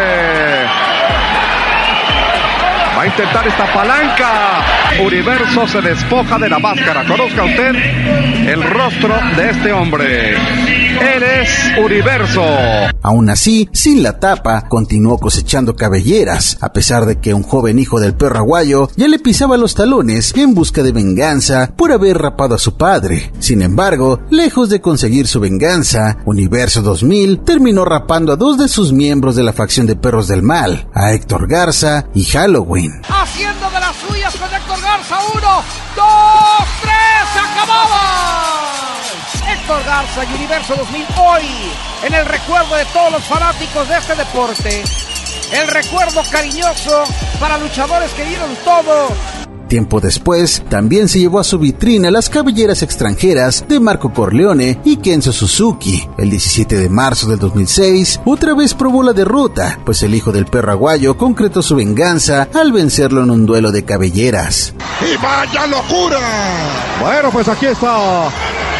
Va 2.97 3.02
a 3.02 3.07
intentar 3.07 3.47
esta 3.47 3.71
palanca. 3.75 4.55
Universo 5.00 5.69
se 5.69 5.83
despoja 5.83 6.38
de 6.38 6.49
la 6.49 6.59
máscara. 6.59 7.07
Conozca 7.07 7.45
usted 7.45 7.75
el 8.49 8.62
rostro 8.62 9.14
de 9.37 9.50
este 9.50 9.73
hombre. 9.73 10.35
Él 10.35 11.23
es 11.23 11.49
Universo. 11.78 12.43
Aún 13.02 13.28
así, 13.28 13.69
sin 13.73 14.02
la 14.02 14.19
tapa, 14.19 14.66
continuó 14.69 15.19
cosechando 15.19 15.76
cabelleras, 15.76 16.57
a 16.61 16.73
pesar 16.73 17.05
de 17.05 17.21
que 17.21 17.35
un 17.35 17.43
joven 17.43 17.78
hijo 17.78 18.00
del 18.00 18.14
perro 18.14 18.38
aguayo 18.38 18.88
ya 18.97 19.07
le 19.07 19.19
pisaba 19.19 19.59
los 19.59 19.75
talones 19.75 20.33
en 20.37 20.55
busca 20.55 20.83
de 20.83 20.93
venganza 20.93 21.73
por 21.76 21.93
haber 21.93 22.19
rapado 22.19 22.55
a 22.55 22.59
su 22.59 22.76
padre. 22.76 23.31
Sin 23.38 23.61
embargo, 23.62 24.21
lejos 24.31 24.71
de 24.71 24.81
conseguir 24.81 25.26
su 25.26 25.38
venganza, 25.38 26.19
Universo 26.25 26.81
2000 26.81 27.40
terminó 27.40 27.85
rapando 27.85 28.33
a 28.33 28.37
dos 28.37 28.57
de 28.57 28.69
sus 28.69 28.93
miembros 28.93 29.37
de 29.37 29.43
la 29.43 29.52
facción 29.52 29.87
de 29.87 29.97
perros 29.97 30.28
del 30.28 30.43
mal, 30.43 30.88
a 30.95 31.12
Héctor 31.12 31.47
Garza 31.47 32.07
y 32.14 32.25
Halloween. 32.25 33.02
Haciendo 33.09 33.71
de 33.71 33.81
las 33.81 33.97
dos, 35.97 36.69
tres, 36.81 37.43
acababa. 37.43 38.03
Héctor 39.49 39.85
Garza 39.85 40.25
y 40.25 40.35
Universo 40.35 40.76
2000 40.76 41.07
hoy 41.19 41.73
en 42.05 42.15
el 42.15 42.25
recuerdo 42.26 42.76
de 42.76 42.85
todos 42.87 43.12
los 43.12 43.25
fanáticos 43.25 43.88
de 43.88 43.97
este 43.97 44.15
deporte. 44.15 44.85
El 45.53 45.69
recuerdo 45.69 46.23
cariñoso 46.31 47.05
para 47.41 47.59
luchadores 47.59 48.12
que 48.12 48.25
dieron 48.25 48.55
todo 48.65 49.09
Tiempo 49.68 50.00
después, 50.00 50.62
también 50.68 51.08
se 51.08 51.18
llevó 51.18 51.40
a 51.40 51.44
su 51.44 51.58
vitrina 51.58 52.11
las 52.11 52.28
cabelleras 52.28 52.82
extranjeras 52.82 53.64
de 53.68 53.80
Marco 53.80 54.12
Corleone 54.12 54.80
y 54.85 54.96
Kenzo 54.99 55.32
Suzuki. 55.32 56.08
El 56.18 56.30
17 56.30 56.76
de 56.76 56.88
marzo 56.88 57.28
del 57.28 57.38
2006, 57.38 58.20
otra 58.25 58.54
vez 58.54 58.75
probó 58.75 59.02
la 59.02 59.12
derrota, 59.12 59.80
pues 59.85 60.02
el 60.02 60.14
hijo 60.14 60.32
del 60.32 60.46
perro 60.46 60.73
aguayo 60.73 61.16
concretó 61.16 61.62
su 61.62 61.75
venganza 61.75 62.49
al 62.54 62.73
vencerlo 62.73 63.23
en 63.23 63.30
un 63.30 63.46
duelo 63.46 63.73
de 63.73 63.85
cabelleras. 63.85 64.75
¡Y 65.00 65.16
vaya 65.23 65.66
locura! 65.66 66.20
Bueno, 67.00 67.30
pues 67.30 67.49
aquí 67.49 67.66
está 67.66 68.30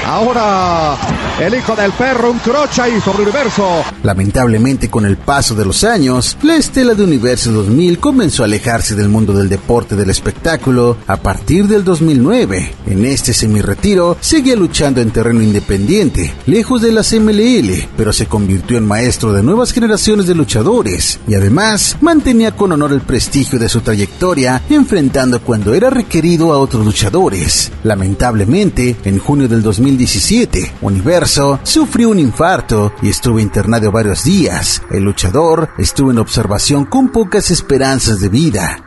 Ahora 0.07 0.97
el 1.41 1.53
hijo 1.57 1.75
del 1.75 1.91
perro, 1.91 2.31
un 2.31 2.39
crocha 2.39 2.89
y 2.89 3.01
sobre 3.01 3.25
Universo. 3.25 3.83
Lamentablemente 4.05 4.89
con 4.89 5.05
el 5.05 5.17
paso 5.17 5.57
de 5.57 5.65
los 5.65 5.83
años, 5.83 6.39
la 6.43 6.55
estela 6.55 6.95
de 6.95 7.03
Universo 7.03 7.51
2000 7.51 7.99
comenzó 7.99 8.43
a 8.43 8.47
alejarse 8.47 8.95
del 8.95 9.09
mundo 9.09 9.33
del 9.33 9.49
deporte 9.49 9.97
del 9.97 10.11
espectáculo 10.11 10.76
a 11.07 11.17
partir 11.17 11.67
del 11.67 11.85
2009. 11.85 12.75
En 12.87 13.05
este 13.05 13.33
semi-retiro 13.33 14.17
seguía 14.21 14.57
luchando 14.57 15.01
en 15.01 15.11
terreno 15.11 15.43
independiente, 15.43 16.35
lejos 16.47 16.83
de 16.83 16.93
las 16.93 17.13
MLL, 17.13 17.89
pero 17.97 18.13
se 18.13 18.27
convirtió 18.27 18.77
en 18.77 18.87
maestro 18.87 19.33
de 19.33 19.43
nuevas 19.43 19.73
generaciones 19.73 20.27
de 20.27 20.35
luchadores 20.35 21.21
y 21.27 21.35
además 21.35 21.97
mantenía 22.01 22.55
con 22.55 22.73
honor 22.73 22.93
el 22.93 23.01
prestigio 23.01 23.59
de 23.59 23.69
su 23.69 23.81
trayectoria 23.81 24.63
enfrentando 24.69 25.41
cuando 25.41 25.75
era 25.75 25.91
requerido 25.91 26.53
a 26.53 26.59
otros 26.59 26.85
luchadores. 26.85 27.73
Lamentablemente, 27.83 28.97
en 29.05 29.19
junio 29.19 29.49
del 29.49 29.63
2000 29.63 29.87
2017, 29.87 30.73
Universo 30.81 31.61
sufrió 31.63 32.11
un 32.11 32.19
infarto 32.19 32.93
y 33.03 33.09
estuvo 33.09 33.39
internado 33.39 33.93
varios 33.93 34.25
días. 34.25 34.83
El 34.91 35.05
luchador 35.05 35.71
estuvo 35.79 36.11
en 36.11 36.19
observación 36.19 36.87
con 36.87 37.11
pocas 37.11 37.51
esperanzas 37.51 38.21
de 38.21 38.29
vida. 38.29 38.86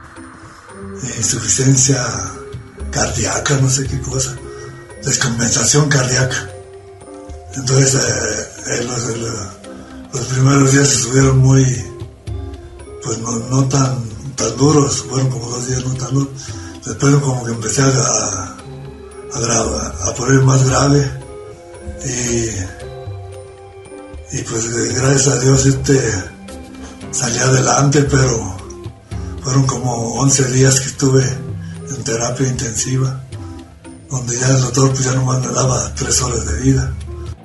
Insuficiencia 1.17 2.03
cardíaca, 2.91 3.57
no 3.57 3.69
sé 3.69 3.87
qué 3.87 3.99
cosa. 4.01 4.35
Descompensación 5.03 5.89
cardíaca. 5.89 6.49
Entonces, 7.55 7.95
eh, 7.95 8.47
eh, 8.67 8.87
los, 10.13 10.25
primeros 10.27 10.71
días 10.71 10.91
estuvieron 10.91 11.39
muy, 11.39 11.63
pues 13.03 13.17
no, 13.19 13.67
tan, 13.67 14.03
tan 14.35 14.57
duros, 14.57 15.03
fueron 15.09 15.29
como 15.29 15.49
dos 15.49 15.67
días 15.67 15.85
no 15.85 15.93
tan 15.95 16.13
duros. 16.13 16.29
Después 16.85 17.15
como 17.15 17.45
que 17.45 17.51
empecé 17.51 17.81
a 17.81 18.55
a, 19.33 20.13
poner 20.15 20.41
más 20.41 20.67
grave 20.67 21.11
y, 22.05 22.49
y 24.37 24.43
pues 24.43 24.95
gracias 24.95 25.27
a 25.27 25.39
Dios 25.39 25.65
este 25.65 25.99
salí 27.11 27.37
adelante 27.39 28.03
pero 28.03 28.58
fueron 29.43 29.65
como 29.65 30.13
11 30.21 30.51
días 30.51 30.79
que 30.79 30.87
estuve 30.87 31.23
en 31.23 32.03
terapia 32.03 32.47
intensiva 32.47 33.23
donde 34.09 34.37
ya 34.37 34.49
el 34.49 34.61
doctor 34.61 34.89
pues 34.89 35.05
ya 35.05 35.13
no 35.13 35.25
me 35.25 35.47
daba 35.47 35.93
tres 35.95 36.21
horas 36.21 36.45
de 36.45 36.61
vida 36.61 36.93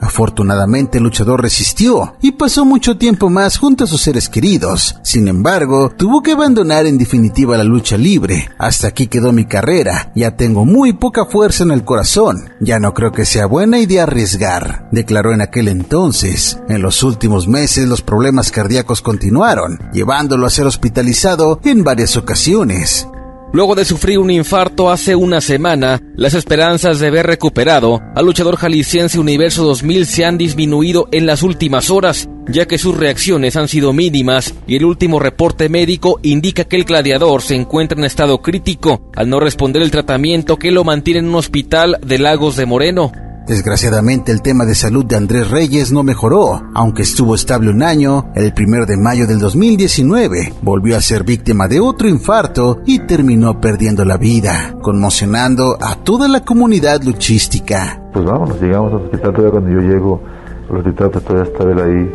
Afortunadamente 0.05 0.99
el 0.99 1.05
luchador 1.05 1.41
resistió 1.41 2.15
y 2.21 2.33
pasó 2.33 2.67
mucho 2.67 2.99
tiempo 2.99 3.31
más 3.31 3.57
junto 3.57 3.85
a 3.85 3.87
sus 3.87 4.03
seres 4.03 4.29
queridos. 4.29 4.97
Sin 5.03 5.29
embargo, 5.29 5.91
tuvo 5.97 6.23
que 6.23 6.33
abandonar 6.33 6.85
en 6.85 6.99
definitiva 6.99 7.57
la 7.57 7.65
lucha 7.65 7.97
libre. 7.97 8.51
Hasta 8.59 8.89
aquí 8.89 9.07
quedó 9.07 9.33
mi 9.33 9.47
carrera. 9.47 10.13
Ya 10.15 10.37
tengo 10.37 10.67
muy 10.67 10.93
poca 10.93 11.25
fuerza 11.25 11.65
en 11.65 11.71
el 11.71 11.85
corazón. 11.85 12.51
Ya 12.61 12.79
no 12.79 12.93
creo 12.93 13.13
que 13.13 13.25
sea 13.25 13.47
buena 13.47 13.79
idea 13.79 14.03
arriesgar, 14.03 14.91
declaró 14.93 15.33
en 15.33 15.41
aquel 15.41 15.69
entonces. 15.69 16.59
En 16.69 16.83
los 16.83 17.03
últimos 17.03 17.49
meses 17.49 17.89
los 17.89 18.03
problemas 18.03 18.51
cardíacos 18.51 19.01
continuaron, 19.01 19.79
llevándolo 19.95 20.47
a 20.47 20.51
ser 20.51 20.67
hospitalizado 20.67 21.61
en 21.65 21.83
varias 21.83 22.19
ocasiones. 22.19 23.09
Luego 23.55 23.77
de 23.77 23.85
sufrir 23.85 24.19
un 24.19 24.33
infarto 24.33 24.91
hace 24.91 25.15
una 25.15 25.41
semana, 25.41 26.03
las 26.17 26.35
esperanzas 26.35 26.99
de 26.99 27.09
ver 27.09 27.25
recuperado 27.25 28.03
al 28.17 28.27
luchador 28.27 28.57
jalisciense 28.57 29.21
Universo 29.21 29.63
2000 29.63 30.07
se 30.07 30.25
han 30.25 30.37
disminuido 30.37 31.07
en 31.13 31.25
las 31.25 31.45
últimas 31.45 31.89
horas, 31.89 32.29
ya 32.49 32.67
que 32.67 32.79
sus 32.79 32.97
reacciones 32.97 33.55
han 33.55 33.69
sido 33.69 33.93
mínimas 33.93 34.57
y 34.67 34.75
el 34.75 34.85
último 34.85 35.21
reporte 35.21 35.69
médico 35.69 36.19
indica 36.25 36.65
que 36.65 36.75
el 36.75 36.83
gladiador 36.83 37.43
se 37.43 37.55
encuentra 37.55 37.97
en 37.97 38.07
estado 38.07 38.43
crítico 38.43 39.09
al 39.15 39.31
no 39.31 39.39
responder 39.39 39.83
el 39.83 39.93
tratamiento 39.93 40.57
que 40.57 40.73
lo 40.73 40.83
mantiene 40.83 41.21
en 41.21 41.29
un 41.29 41.37
hospital 41.37 42.01
de 42.05 42.19
Lagos 42.19 42.57
de 42.57 42.67
Moreno. 42.67 43.13
Desgraciadamente 43.47 44.33
el 44.33 44.41
tema 44.41 44.65
de 44.65 44.75
salud 44.75 45.05
de 45.05 45.17
Andrés 45.17 45.51
Reyes 45.51 45.93
no 45.93 46.03
mejoró, 46.03 46.63
aunque 46.75 47.03
estuvo 47.03 47.35
estable 47.35 47.69
un 47.69 47.83
año, 47.83 48.33
el 48.35 48.55
primero 48.55 48.87
de 48.87 48.97
mayo 48.97 49.27
del 49.27 49.39
2019 49.39 50.55
volvió 50.63 50.97
a 50.97 51.03
ser 51.03 51.25
víctima 51.25 51.69
de 51.69 51.79
otro 51.79 52.09
infarto 52.09 52.79
y 52.87 53.01
terminó 53.01 53.61
perdiendo 53.61 54.07
la 54.07 54.17
vida, 54.17 54.75
conmocionando 54.81 55.77
a 55.79 55.97
toda 55.97 56.27
la 56.27 56.41
comunidad 56.41 57.03
luchística. 57.03 58.01
Pues 58.15 58.25
vámonos, 58.25 58.59
llegamos 58.63 58.95
al 58.95 59.03
hospital. 59.03 59.33
Todavía 59.33 59.51
cuando 59.51 59.71
yo 59.71 59.81
llego 59.81 60.23
al 60.71 60.77
hospital 60.79 61.11
pues 61.11 61.25
todavía 61.25 61.53
estaba 61.53 61.73
él 61.73 61.81
ahí, 61.81 62.11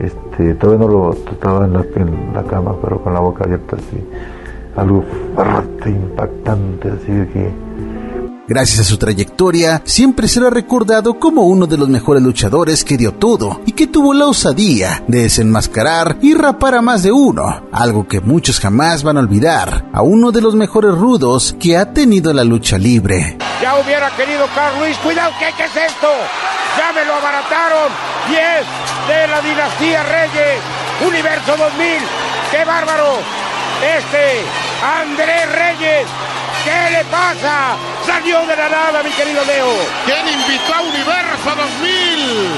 este, 0.00 0.54
todavía 0.56 0.86
no 0.86 0.92
lo 0.92 1.12
estaba 1.14 1.64
en 1.64 1.72
la, 1.72 1.86
en 1.96 2.34
la 2.34 2.42
cama, 2.44 2.76
pero 2.82 3.02
con 3.02 3.14
la 3.14 3.20
boca 3.20 3.44
abierta 3.44 3.76
así, 3.76 4.06
algo 4.76 5.02
fuerte, 5.34 5.88
impactante, 5.88 6.90
así 6.90 7.12
de 7.12 7.28
que 7.28 7.65
Gracias 8.48 8.78
a 8.78 8.84
su 8.84 8.96
trayectoria, 8.96 9.82
siempre 9.84 10.28
será 10.28 10.50
recordado 10.50 11.18
como 11.18 11.42
uno 11.42 11.66
de 11.66 11.76
los 11.76 11.88
mejores 11.88 12.22
luchadores 12.22 12.84
que 12.84 12.96
dio 12.96 13.12
todo 13.12 13.60
y 13.66 13.72
que 13.72 13.88
tuvo 13.88 14.14
la 14.14 14.26
osadía 14.26 15.02
de 15.08 15.22
desenmascarar 15.22 16.18
y 16.22 16.32
rapar 16.34 16.76
a 16.76 16.82
más 16.82 17.02
de 17.02 17.10
uno, 17.10 17.66
algo 17.72 18.06
que 18.06 18.20
muchos 18.20 18.60
jamás 18.60 19.02
van 19.02 19.16
a 19.16 19.20
olvidar, 19.20 19.86
a 19.92 20.02
uno 20.02 20.30
de 20.30 20.42
los 20.42 20.54
mejores 20.54 20.92
rudos 20.92 21.56
que 21.58 21.76
ha 21.76 21.92
tenido 21.92 22.32
la 22.32 22.44
lucha 22.44 22.78
libre. 22.78 23.36
Ya 23.60 23.80
hubiera 23.80 24.10
querido 24.14 24.46
Carl 24.54 24.78
Luis, 24.78 24.96
cuidado, 24.98 25.32
¿qué, 25.40 25.46
qué 25.56 25.64
es 25.64 25.90
esto? 25.90 26.08
Ya 26.78 26.92
me 26.92 27.04
lo 27.04 27.14
abarataron 27.14 27.90
y 28.30 28.34
es 28.34 28.66
de 29.08 29.26
la 29.26 29.40
dinastía 29.42 30.04
Reyes, 30.04 30.60
Universo 31.04 31.56
2000, 31.56 31.86
qué 32.52 32.64
bárbaro, 32.64 33.18
este 33.82 34.44
Andrés 34.84 35.52
Reyes 35.52 36.06
¿Qué 36.66 36.90
le 36.90 37.04
pasa? 37.04 37.76
Salió 38.04 38.44
de 38.44 38.56
la 38.56 38.68
nada, 38.68 39.00
mi 39.04 39.10
querido 39.10 39.44
Leo. 39.44 39.72
¿Quién 40.04 40.26
invitó 40.26 40.74
a 40.74 40.80
Universo 40.80 41.54
2000? 41.54 42.50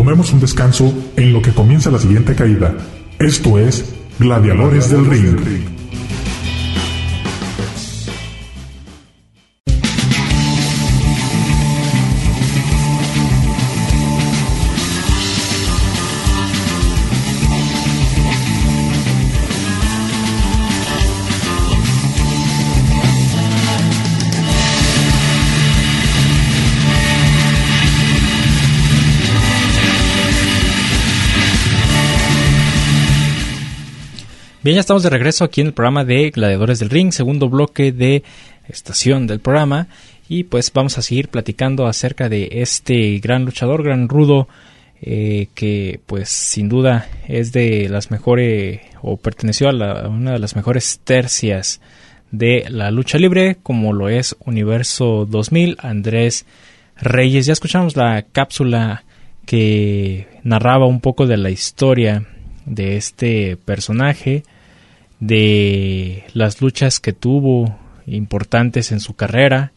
Tomemos 0.05 0.31
un 0.33 0.39
descanso 0.39 0.93
en 1.15 1.33
lo 1.33 1.41
que 1.41 1.51
comienza 1.51 1.89
la 1.89 1.97
siguiente 1.97 2.35
caída. 2.35 2.75
Esto 3.17 3.57
es 3.57 3.95
Gladiadores 4.19 4.91
del 4.91 5.03
Ring. 5.03 5.74
Bien, 34.65 34.73
ya 34.73 34.81
estamos 34.81 35.03
de 35.03 35.11
regreso 35.11 35.43
aquí 35.43 35.61
en 35.61 35.67
el 35.67 35.73
programa 35.73 36.03
de 36.05 36.31
Gladiadores 36.31 36.79
del 36.79 36.89
Ring, 36.89 37.11
segundo 37.11 37.49
bloque 37.49 37.91
de 37.91 38.23
estación 38.67 39.27
del 39.27 39.39
programa. 39.39 39.85
Y 40.27 40.45
pues 40.45 40.73
vamos 40.73 40.97
a 40.97 41.03
seguir 41.03 41.27
platicando 41.27 41.85
acerca 41.85 42.29
de 42.29 42.49
este 42.51 43.19
gran 43.19 43.45
luchador, 43.45 43.83
gran 43.83 44.09
rudo, 44.09 44.47
eh, 45.03 45.49
que 45.53 45.99
pues 46.07 46.29
sin 46.29 46.67
duda 46.67 47.07
es 47.27 47.51
de 47.51 47.89
las 47.89 48.09
mejores 48.09 48.81
o 49.03 49.17
perteneció 49.17 49.69
a, 49.69 50.07
una 50.07 50.31
de 50.31 50.39
las 50.39 50.55
mejores 50.55 50.99
tercias 51.03 51.79
de 52.31 52.65
la 52.67 52.89
lucha 52.89 53.19
libre, 53.19 53.57
como 53.61 53.93
lo 53.93 54.09
es 54.09 54.35
Universo 54.47 55.27
2000, 55.29 55.77
Andrés 55.79 56.47
Reyes. 56.97 57.45
Ya 57.45 57.53
escuchamos 57.53 57.95
la 57.95 58.23
cápsula 58.23 59.03
que 59.45 60.27
narraba 60.41 60.87
un 60.87 61.01
poco 61.01 61.27
de 61.27 61.37
la 61.37 61.51
historia 61.51 62.25
de 62.65 62.97
este 62.97 63.57
personaje 63.57 64.43
de 65.25 66.23
las 66.33 66.61
luchas 66.61 66.99
que 66.99 67.13
tuvo 67.13 67.77
importantes 68.05 68.91
en 68.91 68.99
su 68.99 69.15
carrera, 69.15 69.71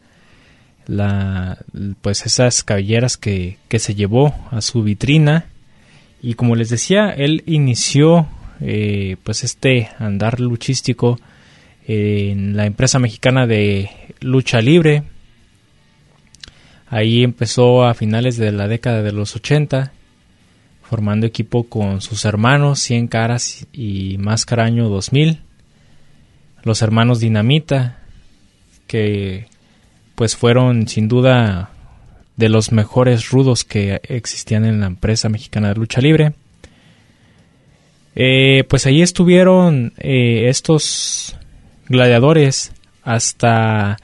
la, 0.85 1.57
pues 2.01 2.25
esas 2.25 2.63
cabelleras 2.63 3.17
que, 3.17 3.57
que 3.67 3.79
se 3.79 3.95
llevó 3.95 4.35
a 4.51 4.61
su 4.61 4.83
vitrina 4.83 5.45
y 6.21 6.33
como 6.33 6.55
les 6.55 6.69
decía, 6.69 7.09
él 7.09 7.43
inició 7.45 8.27
eh, 8.61 9.15
pues 9.23 9.43
este 9.43 9.89
andar 9.97 10.39
luchístico 10.39 11.19
en 11.87 12.55
la 12.55 12.65
empresa 12.65 12.99
mexicana 12.99 13.47
de 13.47 13.89
lucha 14.19 14.61
libre. 14.61 15.03
Ahí 16.87 17.23
empezó 17.23 17.85
a 17.85 17.93
finales 17.93 18.37
de 18.37 18.51
la 18.51 18.67
década 18.67 19.01
de 19.01 19.13
los 19.13 19.35
80 19.35 19.93
formando 20.89 21.27
equipo 21.27 21.65
con 21.69 22.01
sus 22.01 22.25
hermanos 22.25 22.79
Cien 22.79 23.07
Caras 23.07 23.67
y 23.71 24.17
Máscara 24.17 24.65
Año 24.65 24.89
2000, 24.89 25.39
los 26.63 26.81
hermanos 26.81 27.19
Dinamita, 27.19 27.99
que 28.87 29.45
pues 30.15 30.35
fueron 30.35 30.87
sin 30.87 31.07
duda 31.07 31.69
de 32.37 32.49
los 32.49 32.71
mejores 32.71 33.29
rudos 33.29 33.63
que 33.63 34.01
existían 34.03 34.65
en 34.65 34.79
la 34.79 34.87
empresa 34.87 35.29
mexicana 35.29 35.69
de 35.69 35.75
lucha 35.75 36.01
libre. 36.01 36.33
Eh, 38.15 38.63
pues 38.67 38.87
ahí 38.87 39.03
estuvieron 39.03 39.93
eh, 39.99 40.49
estos 40.49 41.37
gladiadores 41.87 42.71
hasta 43.03 43.97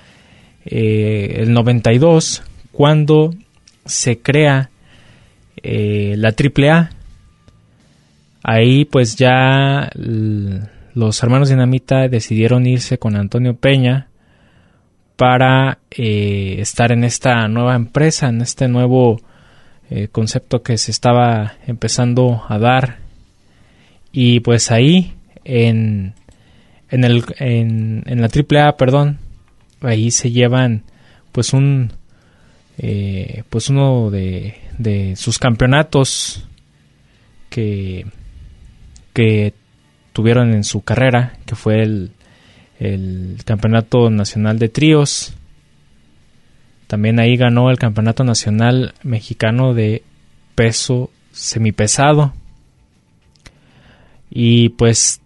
eh, 0.65 1.37
el 1.39 1.51
92 1.51 2.43
cuando 2.71 3.33
se 3.85 4.19
crea 4.19 4.69
eh, 5.65 6.15
la 6.17 6.30
AAA. 6.30 6.89
Ahí 8.43 8.86
pues 8.86 9.15
ya 9.15 9.89
los 9.95 11.23
hermanos 11.23 11.49
Dinamita 11.49 12.08
decidieron 12.08 12.67
irse 12.67 12.99
con 12.99 13.15
Antonio 13.15 13.56
Peña 13.56 14.08
para 15.15 15.80
eh, 15.91 16.58
estar 16.60 16.91
en 16.91 17.04
esta 17.04 17.47
nueva 17.47 17.75
empresa, 17.75 18.28
en 18.28 18.41
este 18.41 18.67
nuevo 18.67 19.19
eh, 19.89 20.10
concepto 20.12 20.62
que 20.62 20.78
se 20.78 20.91
estaba 20.91 21.56
empezando 21.65 22.43
a 22.47 22.60
dar. 22.60 22.99
Y 24.12 24.41
pues 24.41 24.71
ahí 24.71 25.13
en, 25.43 26.13
en, 26.89 27.04
el, 27.04 27.23
en, 27.39 28.04
la 28.06 28.28
AAA, 28.28 28.78
perdón, 28.78 29.19
ahí 29.82 30.12
se 30.12 30.32
llevan 30.32 30.84
pues 31.32 31.54
un 31.54 31.91
eh, 32.78 33.43
pues 33.49 33.69
uno 33.69 34.10
de, 34.12 34.56
de, 34.77 35.15
sus 35.15 35.39
campeonatos 35.39 36.47
que, 37.49 38.05
que 39.13 39.53
tuvieron 40.13 40.53
en 40.53 40.63
su 40.63 40.81
carrera, 40.81 41.38
que 41.45 41.55
fue 41.55 41.83
el, 41.83 42.11
el 42.79 43.38
Campeonato 43.45 44.09
Nacional 44.09 44.59
de 44.59 44.69
Tríos. 44.69 45.33
También 46.88 47.19
ahí 47.19 47.35
ganó 47.38 47.69
el 47.69 47.79
Campeonato 47.79 48.23
Nacional 48.23 48.93
Mexicano 49.03 49.73
de 49.73 50.03
Peso 50.55 51.09
Semipesado. 51.31 52.33
Y 54.29 54.69
pues, 54.69 55.21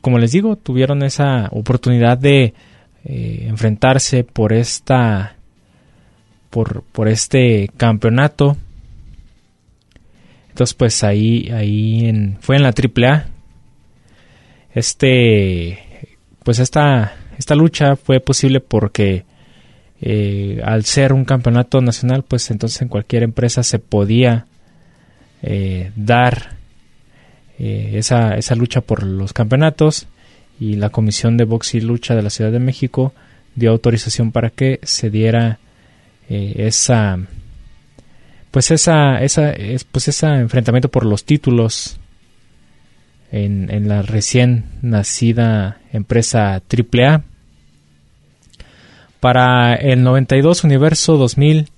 como 0.00 0.18
les 0.18 0.32
digo, 0.32 0.56
tuvieron 0.56 1.02
esa 1.02 1.48
oportunidad 1.52 2.18
de 2.18 2.54
eh, 3.04 3.46
enfrentarse 3.48 4.24
por 4.24 4.52
esta 4.52 5.36
por, 6.50 6.82
por 6.82 7.08
este 7.08 7.70
campeonato 7.76 8.56
entonces 10.52 10.74
pues 10.74 11.02
ahí 11.02 11.50
ahí 11.50 12.06
en, 12.06 12.36
fue 12.40 12.56
en 12.56 12.62
la 12.62 12.68
AAA 12.68 13.26
este 14.74 15.78
pues 16.44 16.58
esta 16.58 17.14
esta 17.38 17.54
lucha 17.54 17.96
fue 17.96 18.20
posible 18.20 18.60
porque 18.60 19.24
eh, 20.00 20.60
al 20.64 20.84
ser 20.84 21.14
un 21.14 21.24
campeonato 21.24 21.80
nacional 21.80 22.22
pues 22.22 22.50
entonces 22.50 22.82
en 22.82 22.88
cualquier 22.88 23.22
empresa 23.22 23.62
se 23.62 23.78
podía 23.78 24.46
eh, 25.42 25.90
dar 25.96 26.60
esa, 27.58 28.34
esa 28.34 28.56
lucha 28.56 28.80
por 28.80 29.04
los 29.04 29.32
campeonatos 29.32 30.08
y 30.58 30.74
la 30.74 30.90
Comisión 30.90 31.36
de 31.36 31.44
Box 31.44 31.74
y 31.74 31.80
Lucha 31.80 32.14
de 32.14 32.22
la 32.22 32.30
Ciudad 32.30 32.52
de 32.52 32.58
México 32.58 33.12
dio 33.54 33.70
autorización 33.70 34.32
para 34.32 34.50
que 34.50 34.80
se 34.82 35.10
diera 35.10 35.58
eh, 36.28 36.54
esa 36.56 37.18
pues 38.52 38.70
esa 38.70 39.20
esa 39.20 39.52
pues 39.90 40.06
ese 40.06 40.26
enfrentamiento 40.26 40.88
por 40.88 41.04
los 41.04 41.24
títulos 41.24 41.98
en, 43.32 43.68
en 43.70 43.88
la 43.88 44.02
recién 44.02 44.66
nacida 44.82 45.80
empresa 45.92 46.62
AAA 46.62 47.24
para 49.18 49.74
el 49.74 50.04
92 50.04 50.62
Universo 50.62 51.16
2000 51.16 51.68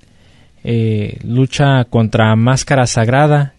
eh, 0.66 1.18
lucha 1.22 1.84
contra 1.84 2.34
Máscara 2.37 2.87
Sagrada 2.87 3.54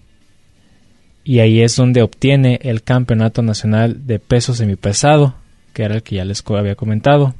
y 1.23 1.39
ahí 1.39 1.62
es 1.62 1.75
donde 1.75 2.01
obtiene 2.01 2.60
el 2.63 2.84
campeonato 2.84 3.41
nacional 3.41 4.06
de 4.08 4.19
peso 4.19 4.54
semipesado, 4.54 5.36
que 5.73 5.84
era 5.84 5.95
el 5.95 6.04
que 6.04 6.15
ya 6.15 6.25
les 6.25 6.43
había 6.47 6.75
comentado. 6.75 7.34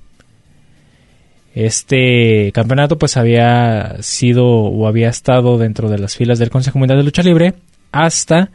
Este 1.56 2.52
campeonato 2.52 2.98
pues 2.98 3.16
había 3.16 3.96
sido 4.02 4.46
o 4.46 4.88
había 4.90 5.08
estado 5.08 5.58
dentro 5.58 5.90
de 5.90 5.98
las 5.98 6.18
filas 6.18 6.38
del 6.38 6.50
Consejo 6.50 6.80
Mundial 6.80 7.00
de 7.00 7.06
Lucha 7.06 7.24
Libre 7.24 7.54
hasta 7.94 8.52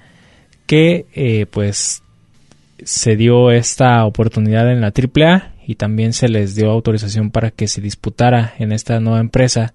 que 0.66 1.06
eh, 1.14 1.46
pues 1.50 2.02
se 2.84 3.16
dio 3.16 3.52
esta 3.52 4.04
oportunidad 4.04 4.70
en 4.70 4.82
la 4.82 4.92
AAA 4.92 5.54
y 5.66 5.76
también 5.76 6.12
se 6.12 6.28
les 6.28 6.54
dio 6.54 6.70
autorización 6.70 7.30
para 7.30 7.50
que 7.50 7.68
se 7.68 7.80
disputara 7.80 8.52
en 8.58 8.70
esta 8.70 9.00
nueva 9.00 9.20
empresa 9.20 9.72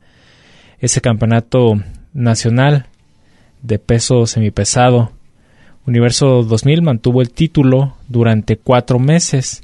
ese 0.79 1.01
campeonato 1.01 1.81
nacional 2.13 2.85
de 3.63 3.79
peso 3.79 4.27
semipesado. 4.27 5.13
Universo 5.87 6.43
2000 6.43 6.83
mantuvo 6.83 7.23
el 7.23 7.31
título 7.31 7.97
durante 8.07 8.57
cuatro 8.57 8.99
meses 8.99 9.63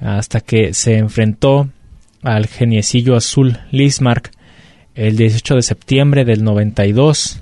hasta 0.00 0.40
que 0.40 0.72
se 0.72 0.98
enfrentó 0.98 1.68
al 2.22 2.46
geniecillo 2.46 3.16
azul 3.16 3.58
Lismark 3.70 4.30
el 4.94 5.16
18 5.16 5.56
de 5.56 5.62
septiembre 5.62 6.24
del 6.24 6.44
92. 6.44 7.40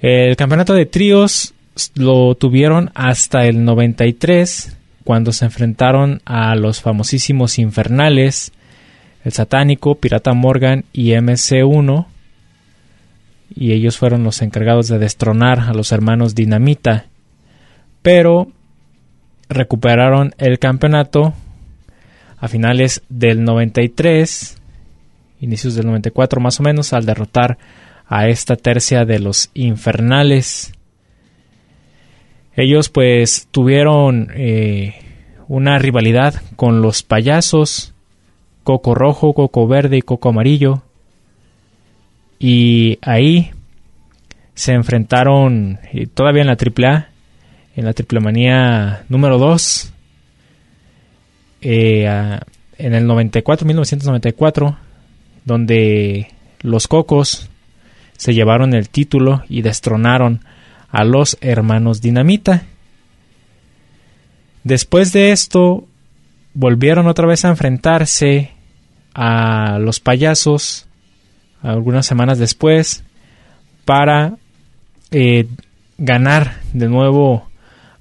El 0.00 0.36
campeonato 0.36 0.74
de 0.74 0.86
tríos 0.86 1.54
lo 1.94 2.34
tuvieron 2.34 2.90
hasta 2.94 3.46
el 3.46 3.64
93 3.64 4.76
cuando 5.04 5.32
se 5.32 5.44
enfrentaron 5.44 6.20
a 6.24 6.54
los 6.54 6.80
famosísimos 6.80 7.58
infernales, 7.58 8.52
el 9.24 9.32
satánico, 9.32 9.94
Pirata 9.96 10.32
Morgan 10.32 10.84
y 10.92 11.10
MC1 11.10 12.06
y 13.54 13.72
ellos 13.72 13.98
fueron 13.98 14.24
los 14.24 14.42
encargados 14.42 14.88
de 14.88 14.98
destronar 14.98 15.60
a 15.60 15.74
los 15.74 15.92
hermanos 15.92 16.34
Dinamita, 16.34 17.06
pero 18.00 18.48
recuperaron 19.48 20.34
el 20.38 20.58
campeonato 20.58 21.34
a 22.42 22.48
finales 22.48 23.02
del 23.08 23.44
93, 23.44 24.58
inicios 25.40 25.76
del 25.76 25.86
94 25.86 26.40
más 26.40 26.58
o 26.58 26.64
menos, 26.64 26.92
al 26.92 27.06
derrotar 27.06 27.56
a 28.08 28.26
esta 28.26 28.56
tercia 28.56 29.04
de 29.04 29.20
los 29.20 29.50
infernales. 29.54 30.72
Ellos 32.56 32.88
pues 32.88 33.46
tuvieron 33.52 34.32
eh, 34.34 34.96
una 35.46 35.78
rivalidad 35.78 36.34
con 36.56 36.82
los 36.82 37.04
payasos, 37.04 37.94
Coco 38.64 38.96
Rojo, 38.96 39.34
Coco 39.34 39.68
Verde 39.68 39.98
y 39.98 40.02
Coco 40.02 40.30
Amarillo, 40.30 40.82
y 42.40 42.98
ahí 43.02 43.52
se 44.54 44.72
enfrentaron 44.72 45.78
todavía 46.14 46.42
en 46.42 46.48
la 46.48 46.56
AAA, 46.56 47.08
en 47.76 47.84
la 47.84 47.92
Triple 47.92 48.18
Manía 48.18 49.04
número 49.08 49.38
2, 49.38 49.92
eh, 51.62 52.38
en 52.78 52.94
el 52.94 53.06
94, 53.06 53.66
1994, 53.66 54.76
donde 55.44 56.28
los 56.60 56.88
Cocos 56.88 57.48
se 58.16 58.34
llevaron 58.34 58.74
el 58.74 58.88
título 58.88 59.42
y 59.48 59.62
destronaron 59.62 60.44
a 60.90 61.04
los 61.04 61.38
hermanos 61.40 62.00
Dinamita. 62.00 62.62
Después 64.64 65.12
de 65.12 65.32
esto, 65.32 65.86
volvieron 66.54 67.06
otra 67.08 67.26
vez 67.26 67.44
a 67.44 67.48
enfrentarse 67.48 68.50
a 69.14 69.78
los 69.78 70.00
payasos 70.00 70.86
algunas 71.62 72.06
semanas 72.06 72.38
después 72.38 73.04
para 73.84 74.36
eh, 75.10 75.46
ganar 75.98 76.56
de 76.72 76.88
nuevo 76.88 77.48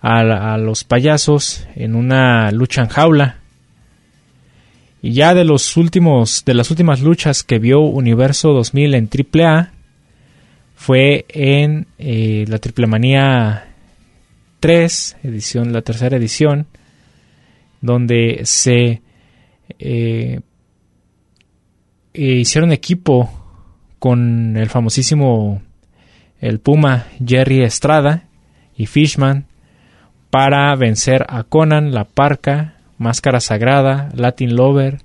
a, 0.02 0.58
los 0.58 0.84
payasos 0.84 1.67
en 1.76 1.95
una 1.95 2.52
lucha 2.52 2.82
en 2.82 2.88
jaula. 2.88 3.40
Y 5.02 5.14
ya 5.14 5.34
de 5.34 5.46
los 5.46 5.78
últimos, 5.78 6.46
de 6.46 6.54
las 6.54 6.70
últimas 6.70 7.02
luchas 7.02 7.44
que 7.44 7.60
vio 7.60 7.82
Universo 7.82 8.54
2000 8.54 8.94
en 8.94 9.10
AAA 9.10 9.72
fue 10.76 11.26
en 11.30 11.88
eh, 11.98 12.46
la 12.48 12.60
Triple 12.60 12.88
Manía 12.88 13.68
3, 14.60 15.18
edición, 15.24 15.74
la 15.74 15.82
tercera 15.82 16.18
edición, 16.18 16.68
donde 17.82 18.42
se 18.44 19.02
eh, 19.80 20.42
hicieron 22.14 22.72
equipo 22.72 23.30
con 23.98 24.58
el 24.58 24.70
famosísimo 24.70 25.62
el 26.40 26.60
Puma 26.60 27.06
Jerry 27.24 27.64
Estrada 27.64 28.26
y 28.76 28.88
Fishman 28.88 29.46
para 30.32 30.76
vencer 30.76 31.26
a 31.30 31.44
Conan, 31.44 31.94
La 31.94 32.06
Parca, 32.06 32.81
Máscara 33.02 33.40
Sagrada, 33.40 34.10
Latin 34.16 34.56
Lover 34.56 35.00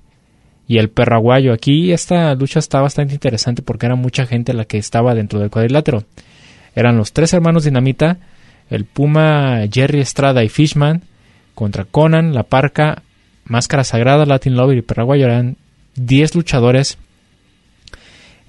y 0.67 0.77
el 0.77 0.89
Perraguayo. 0.89 1.51
Aquí 1.51 1.91
esta 1.91 2.35
lucha 2.35 2.59
está 2.59 2.79
bastante 2.79 3.15
interesante 3.15 3.63
porque 3.63 3.87
era 3.87 3.95
mucha 3.95 4.27
gente 4.27 4.53
la 4.53 4.65
que 4.65 4.77
estaba 4.77 5.15
dentro 5.15 5.39
del 5.39 5.49
cuadrilátero. 5.49 6.03
Eran 6.75 6.95
los 6.95 7.11
tres 7.11 7.33
hermanos 7.33 7.63
Dinamita, 7.63 8.17
el 8.69 8.85
Puma 8.85 9.61
Jerry 9.71 9.99
Estrada 9.99 10.43
y 10.43 10.49
Fishman 10.49 11.01
contra 11.55 11.85
Conan, 11.85 12.35
La 12.35 12.43
Parca, 12.43 13.01
Máscara 13.45 13.83
Sagrada, 13.83 14.27
Latin 14.27 14.55
Lover 14.55 14.77
y 14.77 14.83
Perraguayo. 14.83 15.25
Eran 15.25 15.57
10 15.95 16.35
luchadores 16.35 16.99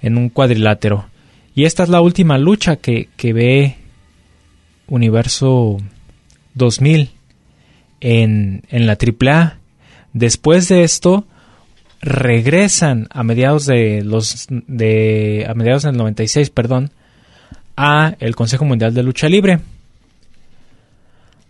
en 0.02 0.18
un 0.18 0.28
cuadrilátero. 0.28 1.06
Y 1.54 1.64
esta 1.64 1.84
es 1.84 1.88
la 1.88 2.02
última 2.02 2.36
lucha 2.36 2.76
que, 2.76 3.08
ve 3.22 3.76
Universo 4.88 5.78
2000 6.52 7.12
en, 8.00 8.62
en 8.70 8.86
la 8.86 8.96
AAA. 8.96 9.58
Después 10.12 10.68
de 10.68 10.82
esto, 10.82 11.26
regresan 12.00 13.08
a 13.10 13.22
mediados 13.22 13.66
de 13.66 14.02
los 14.04 14.46
de 14.48 15.46
a 15.48 15.54
mediados 15.54 15.82
del 15.82 15.96
96, 15.96 16.50
perdón, 16.50 16.90
a 17.76 18.14
el 18.20 18.36
Consejo 18.36 18.64
Mundial 18.64 18.94
de 18.94 19.02
Lucha 19.02 19.28
Libre. 19.28 19.60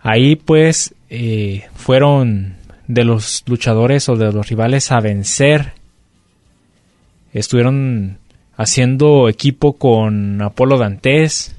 Ahí 0.00 0.36
pues 0.36 0.94
eh, 1.10 1.66
fueron 1.74 2.56
de 2.86 3.04
los 3.04 3.44
luchadores 3.46 4.08
o 4.08 4.16
de 4.16 4.32
los 4.32 4.48
rivales 4.48 4.90
a 4.92 5.00
vencer. 5.00 5.72
Estuvieron 7.32 8.18
haciendo 8.56 9.28
equipo 9.28 9.74
con 9.74 10.40
Apolo 10.40 10.78
Dantes. 10.78 11.54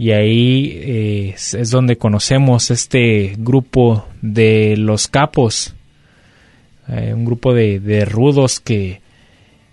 Y 0.00 0.12
ahí 0.12 0.80
eh, 0.80 1.34
es 1.34 1.70
donde 1.72 1.98
conocemos 1.98 2.70
este 2.70 3.34
grupo 3.36 4.06
de 4.22 4.76
los 4.76 5.08
capos. 5.08 5.74
Eh, 6.88 7.12
un 7.12 7.24
grupo 7.24 7.52
de, 7.52 8.04
rudos 8.04 8.60
que 8.60 9.00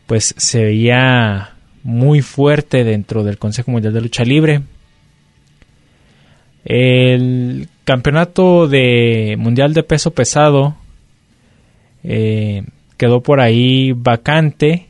pues 0.08 0.34
se 0.36 0.64
veía 0.64 1.54
muy 1.84 2.24
fuerte 2.24 2.84
dentro 2.84 3.24
del 3.24 3.38
Consejo 3.38 3.70
Mundial 3.70 3.94
de 3.94 4.02
Lucha 4.02 4.24
Libre. 4.24 4.64
El 6.66 7.70
campeonato 7.84 8.68
de 8.68 9.36
mundial 9.38 9.76
de 9.76 9.84
peso 9.84 10.10
pesado 10.10 10.76
eh, 12.04 12.64
quedó 12.98 13.22
por 13.22 13.40
ahí 13.40 13.92
vacante. 13.92 14.88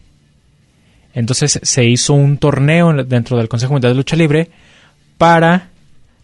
Entonces 1.14 1.60
se 1.62 1.84
hizo 1.84 2.14
un 2.14 2.38
torneo 2.38 2.94
dentro 3.04 3.36
del 3.36 3.50
Consejo 3.50 3.74
Mundial 3.74 3.92
de 3.92 3.98
Lucha 3.98 4.16
Libre 4.16 4.50
para 5.18 5.70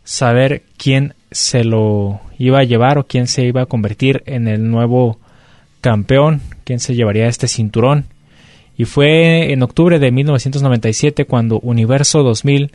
saber 0.04 0.64
quién 0.78 1.14
se 1.32 1.64
lo 1.64 2.20
iba 2.38 2.60
a 2.60 2.64
llevar 2.64 2.98
o 2.98 3.08
quién 3.08 3.28
se 3.28 3.46
iba 3.46 3.62
a 3.62 3.66
convertir 3.66 4.24
en 4.26 4.48
el 4.48 4.70
nuevo 4.70 5.20
campeón, 5.80 6.42
quién 6.64 6.80
se 6.80 6.96
llevaría 6.96 7.28
este 7.28 7.48
cinturón. 7.48 8.06
Y 8.78 8.86
fue 8.86 9.54
en 9.54 9.64
octubre 9.64 10.00
de 10.00 10.12
1997 10.12 11.26
cuando 11.26 11.60
Universo 11.60 12.24
2000 12.24 12.72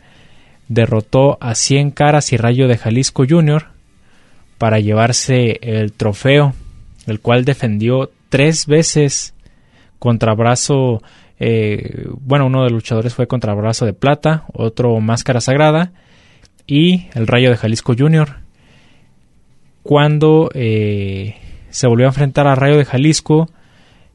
derrotó 0.67 1.37
a 1.41 1.55
100 1.55 1.91
Caras 1.91 2.33
y 2.33 2.37
Rayo 2.37 2.67
de 2.67 2.77
Jalisco 2.77 3.25
Jr. 3.27 3.67
para 4.57 4.79
llevarse 4.79 5.59
el 5.61 5.93
trofeo, 5.93 6.53
el 7.05 7.19
cual 7.19 7.45
defendió 7.45 8.11
tres 8.29 8.65
veces 8.67 9.33
contra 9.99 10.33
brazo, 10.33 11.01
eh, 11.39 12.05
bueno, 12.21 12.47
uno 12.47 12.63
de 12.63 12.69
los 12.69 12.83
luchadores 12.83 13.13
fue 13.13 13.27
contra 13.27 13.53
brazo 13.53 13.85
de 13.85 13.93
plata, 13.93 14.45
otro 14.53 14.99
máscara 14.99 15.41
sagrada 15.41 15.91
y 16.67 17.07
el 17.13 17.25
Rayo 17.25 17.49
de 17.49 17.57
Jalisco 17.57 17.95
Jr. 17.97 18.35
Cuando 19.81 20.51
eh, 20.53 21.35
se 21.69 21.87
volvió 21.87 22.05
a 22.05 22.09
enfrentar 22.09 22.45
a 22.45 22.55
Rayo 22.55 22.77
de 22.77 22.85
Jalisco 22.85 23.49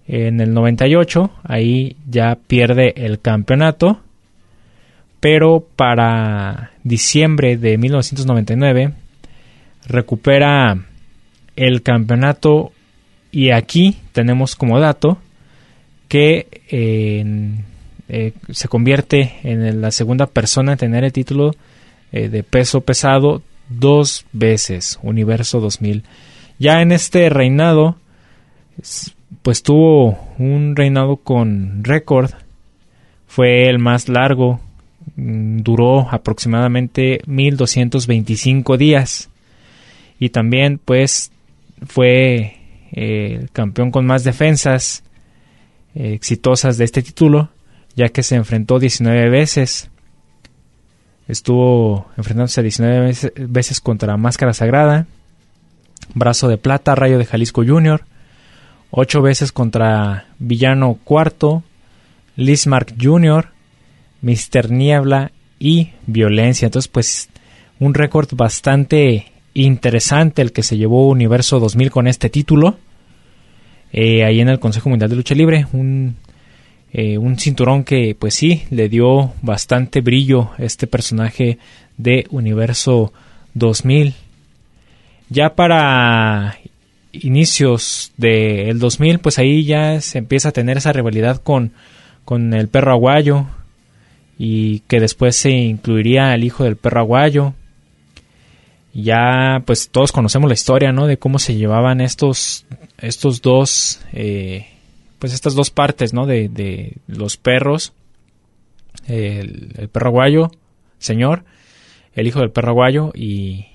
en 0.06 0.40
el 0.40 0.52
98, 0.52 1.30
ahí 1.44 1.96
ya 2.08 2.36
pierde 2.46 2.92
el 2.96 3.20
campeonato, 3.20 4.00
pero 5.18 5.66
para 5.76 6.72
diciembre 6.84 7.56
de 7.56 7.78
1999 7.78 8.92
recupera 9.86 10.76
el 11.56 11.82
campeonato 11.82 12.72
y 13.30 13.50
aquí 13.50 13.96
tenemos 14.12 14.56
como 14.56 14.78
dato 14.78 15.18
que 16.08 16.46
eh, 16.68 17.62
se 18.50 18.68
convierte 18.68 19.36
en 19.42 19.80
la 19.80 19.90
segunda 19.90 20.26
persona 20.26 20.72
en 20.72 20.78
tener 20.78 21.04
el 21.04 21.12
título 21.12 21.52
eh, 22.12 22.28
de 22.28 22.42
peso 22.42 22.82
pesado 22.82 23.42
dos 23.68 24.26
veces, 24.32 24.98
Universo 25.02 25.60
2000. 25.60 26.04
Ya 26.58 26.82
en 26.82 26.92
este 26.92 27.28
reinado, 27.28 27.96
pues 29.42 29.62
tuvo 29.62 30.18
un 30.38 30.76
reinado 30.76 31.16
con 31.16 31.82
récord, 31.82 32.30
fue 33.26 33.68
el 33.68 33.78
más 33.78 34.08
largo, 34.08 34.60
mm, 35.16 35.58
duró 35.62 36.08
aproximadamente 36.10 37.20
1225 37.26 38.76
días 38.76 39.30
y 40.18 40.28
también 40.28 40.78
pues 40.78 41.32
fue 41.86 42.58
eh, 42.92 43.38
el 43.40 43.50
campeón 43.50 43.90
con 43.90 44.06
más 44.06 44.22
defensas 44.22 45.02
eh, 45.94 46.12
exitosas 46.12 46.78
de 46.78 46.84
este 46.84 47.02
título, 47.02 47.50
ya 47.96 48.08
que 48.08 48.22
se 48.22 48.36
enfrentó 48.36 48.78
19 48.78 49.28
veces. 49.30 49.90
Estuvo 51.28 52.06
enfrentándose 52.16 52.62
19 52.62 53.14
veces, 53.48 53.80
contra 53.80 54.16
Máscara 54.16 54.52
Sagrada, 54.52 55.06
Brazo 56.14 56.48
de 56.48 56.58
Plata, 56.58 56.94
Rayo 56.94 57.18
de 57.18 57.24
Jalisco 57.24 57.64
Jr., 57.66 58.02
8 58.90 59.22
veces 59.22 59.52
contra 59.52 60.26
Villano 60.38 60.98
Cuarto, 61.04 61.62
Lismark 62.36 62.94
Jr., 63.00 63.48
Mister 64.20 64.70
Niebla 64.70 65.32
y 65.58 65.92
Violencia. 66.06 66.66
Entonces, 66.66 66.88
pues, 66.88 67.28
un 67.78 67.94
récord 67.94 68.28
bastante 68.32 69.32
interesante 69.54 70.42
el 70.42 70.52
que 70.52 70.62
se 70.62 70.76
llevó 70.76 71.08
Universo 71.08 71.58
2000 71.60 71.90
con 71.90 72.06
este 72.06 72.28
título. 72.30 72.76
Eh, 73.92 74.24
ahí 74.24 74.40
en 74.40 74.48
el 74.48 74.60
Consejo 74.60 74.88
Mundial 74.88 75.10
de 75.10 75.16
Lucha 75.16 75.34
Libre, 75.34 75.66
un, 75.72 76.16
eh, 76.92 77.18
un 77.18 77.38
cinturón 77.38 77.84
que 77.84 78.16
pues 78.18 78.34
sí 78.34 78.64
le 78.70 78.88
dio 78.88 79.32
bastante 79.42 80.00
brillo 80.00 80.50
a 80.58 80.62
este 80.62 80.86
personaje 80.86 81.58
de 81.96 82.26
Universo 82.30 83.12
2000. 83.54 84.14
Ya 85.28 85.54
para 85.54 86.58
inicios 87.12 88.12
del 88.16 88.78
2000, 88.78 89.18
pues 89.18 89.38
ahí 89.38 89.64
ya 89.64 90.00
se 90.00 90.18
empieza 90.18 90.50
a 90.50 90.52
tener 90.52 90.76
esa 90.76 90.92
rivalidad 90.92 91.38
con, 91.38 91.72
con 92.24 92.52
el 92.54 92.68
perro 92.68 92.92
aguayo 92.92 93.46
y 94.38 94.80
que 94.80 95.00
después 95.00 95.36
se 95.36 95.50
incluiría 95.50 96.32
al 96.32 96.44
hijo 96.44 96.64
del 96.64 96.76
perro 96.76 97.00
aguayo 97.00 97.54
ya 98.94 99.62
pues 99.64 99.88
todos 99.88 100.12
conocemos 100.12 100.48
la 100.48 100.54
historia, 100.54 100.92
¿no? 100.92 101.06
De 101.06 101.18
cómo 101.18 101.38
se 101.38 101.54
llevaban 101.54 102.00
estos, 102.00 102.66
estos 102.98 103.40
dos, 103.40 104.00
eh, 104.12 104.66
pues 105.22 105.34
estas 105.34 105.54
dos 105.54 105.70
partes, 105.70 106.12
¿no? 106.12 106.26
De, 106.26 106.48
de 106.48 106.96
los 107.06 107.36
perros, 107.36 107.92
el, 109.06 109.88
perro 109.92 110.08
aguayo, 110.08 110.50
señor, 110.98 111.44
el 112.16 112.26
hijo 112.26 112.40
del 112.40 112.50
perro 112.50 112.70
aguayo 112.70 113.12
y, 113.14 113.66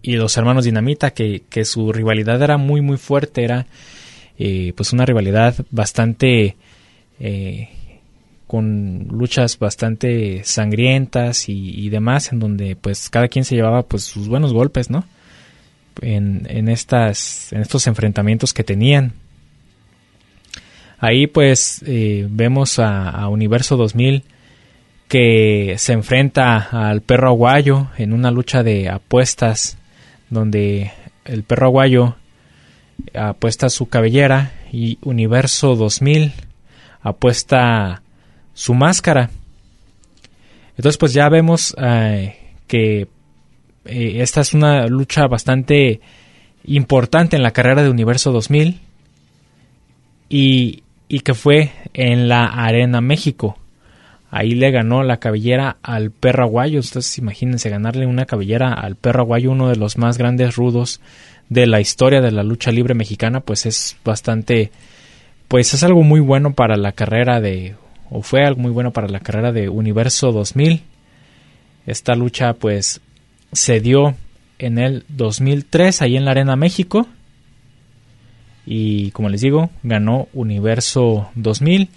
y 0.00 0.16
los 0.16 0.34
hermanos 0.38 0.64
Dinamita, 0.64 1.10
que, 1.10 1.42
que, 1.50 1.66
su 1.66 1.92
rivalidad 1.92 2.40
era 2.40 2.56
muy, 2.56 2.80
muy 2.80 2.96
fuerte, 2.96 3.44
era 3.44 3.66
eh, 4.38 4.72
pues 4.74 4.94
una 4.94 5.04
rivalidad 5.04 5.54
bastante... 5.70 6.56
Eh, 7.20 7.68
con 8.46 9.08
luchas 9.10 9.58
bastante 9.58 10.42
sangrientas 10.44 11.50
y, 11.50 11.90
demás, 11.90 12.32
en 12.32 12.38
donde 12.38 12.76
pues 12.76 13.10
cada 13.10 13.28
quien 13.28 13.44
se 13.44 13.56
llevaba 13.56 13.82
pues 13.82 14.04
sus 14.04 14.28
buenos 14.28 14.54
golpes, 14.54 14.88
¿no? 14.88 15.04
En, 16.00 16.46
en, 16.48 16.68
estas, 16.68 17.52
en 17.52 17.60
estos 17.60 17.86
enfrentamientos 17.88 18.54
que 18.54 18.64
tenían. 18.64 19.12
Ahí 20.98 21.26
pues 21.26 21.82
eh, 21.86 22.26
vemos 22.30 22.78
a, 22.78 23.28
Universo 23.28 23.76
2000 23.76 24.24
que 25.08 25.74
se 25.78 25.92
enfrenta 25.92 26.56
al 26.88 27.02
perro 27.02 27.28
aguayo 27.28 27.88
en 27.98 28.12
una 28.12 28.30
lucha 28.30 28.62
de 28.62 28.88
apuestas 28.88 29.76
donde 30.30 30.92
el 31.24 31.42
perro 31.42 31.66
aguayo 31.66 32.16
apuesta 33.14 33.68
su 33.68 33.88
cabellera 33.88 34.52
y 34.72 34.98
Universo 35.02 35.76
2000 35.76 36.32
apuesta 37.02 38.02
su 38.54 38.74
máscara. 38.74 39.30
Entonces 40.76 40.98
pues 40.98 41.12
ya 41.12 41.28
vemos 41.28 41.74
eh, 41.78 42.36
que 42.66 43.08
eh, 43.84 44.22
esta 44.22 44.40
es 44.40 44.54
una 44.54 44.86
lucha 44.86 45.26
bastante 45.26 46.00
importante 46.64 47.36
en 47.36 47.42
la 47.42 47.52
carrera 47.52 47.82
de 47.82 47.90
Universo 47.90 48.32
2000 48.32 48.80
y, 50.28 50.82
y 51.14 51.20
que 51.20 51.34
fue 51.34 51.70
en 51.92 52.26
la 52.26 52.46
Arena 52.46 53.00
México. 53.00 53.56
Ahí 54.32 54.56
le 54.56 54.72
ganó 54.72 55.04
la 55.04 55.18
cabellera 55.18 55.76
al 55.80 56.10
perro 56.10 56.42
aguayo. 56.42 56.80
Entonces 56.80 57.18
imagínense 57.18 57.70
ganarle 57.70 58.04
una 58.04 58.26
cabellera 58.26 58.72
al 58.72 58.96
perro 58.96 59.20
aguayo, 59.22 59.52
uno 59.52 59.68
de 59.68 59.76
los 59.76 59.96
más 59.96 60.18
grandes 60.18 60.56
rudos 60.56 61.00
de 61.48 61.68
la 61.68 61.80
historia 61.80 62.20
de 62.20 62.32
la 62.32 62.42
lucha 62.42 62.72
libre 62.72 62.94
mexicana, 62.94 63.38
pues 63.38 63.64
es 63.64 63.96
bastante, 64.04 64.72
pues 65.46 65.72
es 65.72 65.84
algo 65.84 66.02
muy 66.02 66.18
bueno 66.18 66.52
para 66.54 66.76
la 66.76 66.90
carrera 66.90 67.40
de 67.40 67.76
o 68.10 68.22
fue 68.22 68.44
algo 68.44 68.60
muy 68.60 68.72
bueno 68.72 68.90
para 68.90 69.06
la 69.08 69.20
carrera 69.20 69.52
de 69.52 69.68
Universo 69.68 70.32
2000. 70.32 70.82
Esta 71.86 72.16
lucha 72.16 72.54
pues 72.54 73.00
se 73.52 73.78
dio 73.78 74.16
en 74.58 74.78
el 74.78 75.04
2003 75.10 76.02
ahí 76.02 76.16
en 76.16 76.24
la 76.24 76.32
Arena 76.32 76.56
México 76.56 77.06
y 78.66 79.10
como 79.10 79.28
les 79.28 79.40
digo 79.40 79.70
ganó 79.82 80.28
Universo 80.32 81.30
2000 81.34 81.88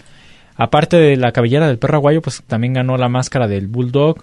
aparte 0.55 0.97
de 0.97 1.15
la 1.17 1.31
cabellera 1.31 1.67
del 1.67 1.77
perro 1.77 1.97
aguayo 1.97 2.21
pues 2.21 2.43
también 2.45 2.73
ganó 2.73 2.97
la 2.97 3.09
máscara 3.09 3.47
del 3.47 3.67
Bulldog 3.67 4.17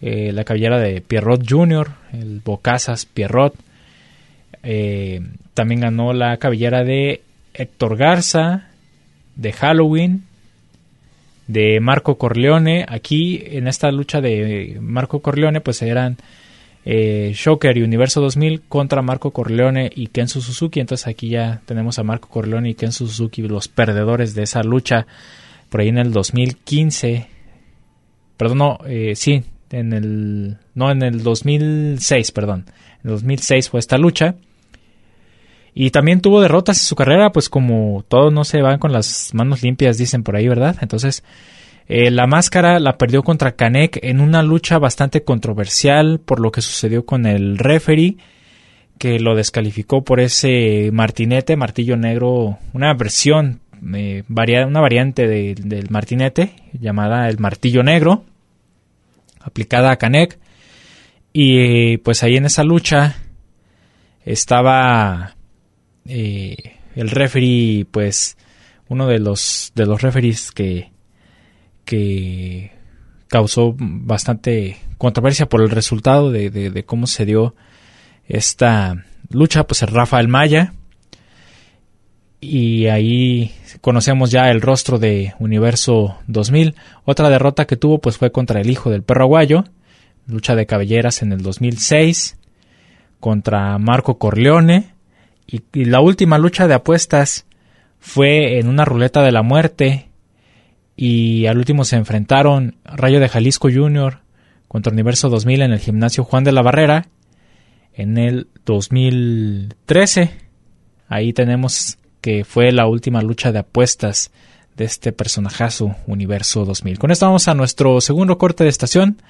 eh, 0.00 0.32
la 0.32 0.44
cabellera 0.44 0.78
de 0.78 1.00
Pierrot 1.00 1.42
Jr. 1.48 1.90
el 2.12 2.40
Bocazas 2.44 3.06
Pierrot 3.06 3.54
eh, 4.62 5.20
también 5.54 5.80
ganó 5.80 6.12
la 6.12 6.36
cabellera 6.36 6.84
de 6.84 7.22
Héctor 7.54 7.96
Garza 7.96 8.68
de 9.34 9.52
Halloween 9.52 10.24
de 11.46 11.80
Marco 11.80 12.18
Corleone. 12.18 12.84
Aquí 12.88 13.42
en 13.44 13.66
esta 13.66 13.90
lucha 13.90 14.20
de 14.20 14.78
Marco 14.80 15.20
Corleone 15.20 15.60
pues 15.60 15.82
eran 15.82 16.16
eh, 16.90 17.32
Shocker 17.34 17.76
y 17.76 17.82
Universo 17.82 18.22
2000 18.22 18.62
contra 18.62 19.02
Marco 19.02 19.30
Corleone 19.30 19.90
y 19.94 20.06
Kenzo 20.06 20.40
Suzuki. 20.40 20.80
Entonces 20.80 21.06
aquí 21.06 21.28
ya 21.28 21.60
tenemos 21.66 21.98
a 21.98 22.02
Marco 22.02 22.30
Corleone 22.30 22.70
y 22.70 22.74
Kenzo 22.74 23.06
Suzuki 23.06 23.42
los 23.42 23.68
perdedores 23.68 24.34
de 24.34 24.44
esa 24.44 24.62
lucha 24.62 25.06
por 25.68 25.82
ahí 25.82 25.88
en 25.88 25.98
el 25.98 26.12
2015. 26.12 27.26
Perdón, 28.38 28.56
no, 28.56 28.78
eh, 28.86 29.12
sí, 29.16 29.44
en 29.68 29.92
el 29.92 30.56
no 30.74 30.90
en 30.90 31.02
el 31.02 31.22
2006, 31.22 32.32
perdón. 32.32 32.64
En 33.04 33.10
el 33.10 33.16
2006 33.16 33.68
fue 33.68 33.80
esta 33.80 33.98
lucha. 33.98 34.36
Y 35.74 35.90
también 35.90 36.22
tuvo 36.22 36.40
derrotas 36.40 36.78
en 36.78 36.84
su 36.86 36.96
carrera, 36.96 37.32
pues 37.32 37.50
como 37.50 38.02
todos 38.08 38.32
no 38.32 38.44
se 38.44 38.62
van 38.62 38.78
con 38.78 38.92
las 38.92 39.34
manos 39.34 39.62
limpias, 39.62 39.98
dicen 39.98 40.22
por 40.22 40.36
ahí, 40.36 40.48
¿verdad? 40.48 40.76
Entonces, 40.80 41.22
Eh, 41.88 42.10
la 42.10 42.26
máscara 42.26 42.78
la 42.80 42.98
perdió 42.98 43.22
contra 43.22 43.56
Canek 43.56 43.98
en 44.02 44.20
una 44.20 44.42
lucha 44.42 44.78
bastante 44.78 45.24
controversial 45.24 46.20
por 46.22 46.38
lo 46.38 46.52
que 46.52 46.60
sucedió 46.60 47.06
con 47.06 47.24
el 47.24 47.56
referee 47.56 48.18
que 48.98 49.18
lo 49.18 49.34
descalificó 49.34 50.04
por 50.04 50.20
ese 50.20 50.90
martinete, 50.92 51.56
martillo 51.56 51.96
negro, 51.96 52.58
una 52.74 52.92
versión, 52.94 53.60
eh, 53.94 54.24
una 54.28 54.80
variante 54.80 55.26
del 55.26 55.86
martinete 55.88 56.52
llamada 56.72 57.28
el 57.28 57.38
martillo 57.38 57.82
negro, 57.82 58.24
aplicada 59.40 59.92
a 59.92 59.96
Canek. 59.96 60.38
Y 61.32 61.98
pues 61.98 62.22
ahí 62.22 62.36
en 62.36 62.46
esa 62.46 62.64
lucha 62.64 63.16
estaba 64.24 65.36
eh, 66.06 66.56
el 66.96 67.10
referee, 67.10 67.86
pues 67.90 68.36
uno 68.88 69.06
de 69.06 69.20
los, 69.20 69.72
de 69.74 69.86
los 69.86 70.02
referees 70.02 70.50
que, 70.50 70.90
que 71.88 72.70
causó 73.28 73.74
bastante 73.78 74.76
controversia 74.98 75.48
por 75.48 75.62
el 75.62 75.70
resultado 75.70 76.30
de, 76.30 76.84
cómo 76.84 77.06
se 77.06 77.24
dio 77.24 77.54
esta 78.26 79.06
lucha, 79.30 79.66
pues 79.66 79.80
el 79.80 79.88
Rafael 79.88 80.28
Maya. 80.28 80.74
Y 82.42 82.88
ahí 82.88 83.54
conocemos 83.80 84.30
ya 84.30 84.50
el 84.50 84.60
rostro 84.60 84.98
de 84.98 85.32
Universo 85.38 86.18
2000. 86.26 86.74
Otra 87.06 87.30
derrota 87.30 87.66
que 87.66 87.76
tuvo 87.76 88.00
pues 88.00 88.18
fue 88.18 88.32
contra 88.32 88.60
el 88.60 88.68
hijo 88.68 88.90
del 88.90 89.02
perro 89.02 89.24
aguayo, 89.24 89.64
lucha 90.26 90.54
de 90.54 90.66
cabelleras 90.66 91.22
en 91.22 91.32
el 91.32 91.40
2006, 91.40 92.36
contra 93.18 93.78
Marco 93.78 94.18
Corleone. 94.18 94.92
Y 95.46 95.86
la 95.86 96.00
última 96.00 96.36
lucha 96.36 96.68
de 96.68 96.74
apuestas 96.74 97.46
fue 97.98 98.58
en 98.58 98.68
una 98.68 98.84
ruleta 98.84 99.22
de 99.22 99.32
la 99.32 99.40
muerte. 99.40 100.07
Y 101.00 101.46
al 101.46 101.58
último 101.58 101.84
se 101.84 101.94
enfrentaron 101.94 102.74
Rayo 102.84 103.20
de 103.20 103.28
Jalisco 103.28 103.68
Jr. 103.72 104.18
contra 104.66 104.92
Universo 104.92 105.28
2000 105.28 105.62
en 105.62 105.72
el 105.72 105.78
gimnasio 105.78 106.24
Juan 106.24 106.42
de 106.42 106.50
la 106.50 106.60
Barrera 106.60 107.06
en 107.94 108.18
el 108.18 108.48
2013. 108.66 110.32
Ahí 111.06 111.32
tenemos 111.32 111.98
que 112.20 112.44
fue 112.44 112.72
la 112.72 112.88
última 112.88 113.22
lucha 113.22 113.52
de 113.52 113.60
apuestas 113.60 114.32
de 114.76 114.86
este 114.86 115.12
personajazo 115.12 115.94
Universo 116.08 116.64
2000. 116.64 116.98
Con 116.98 117.12
esto 117.12 117.26
vamos 117.26 117.46
a 117.46 117.54
nuestro 117.54 118.00
segundo 118.00 118.36
corte 118.36 118.64
de 118.64 118.70
estación, 118.70 119.22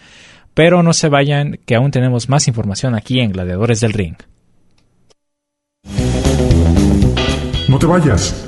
pero 0.55 0.83
no 0.83 0.95
se 0.95 1.11
vayan 1.11 1.59
que 1.67 1.75
aún 1.75 1.91
tenemos 1.91 2.31
más 2.31 2.49
información 2.49 2.95
aquí 2.95 3.21
en 3.21 3.33
Gladiadores 3.33 3.81
del 3.81 3.93
Ring. 3.93 4.17
No 7.69 7.79
te 7.79 7.85
vayas, 7.85 8.48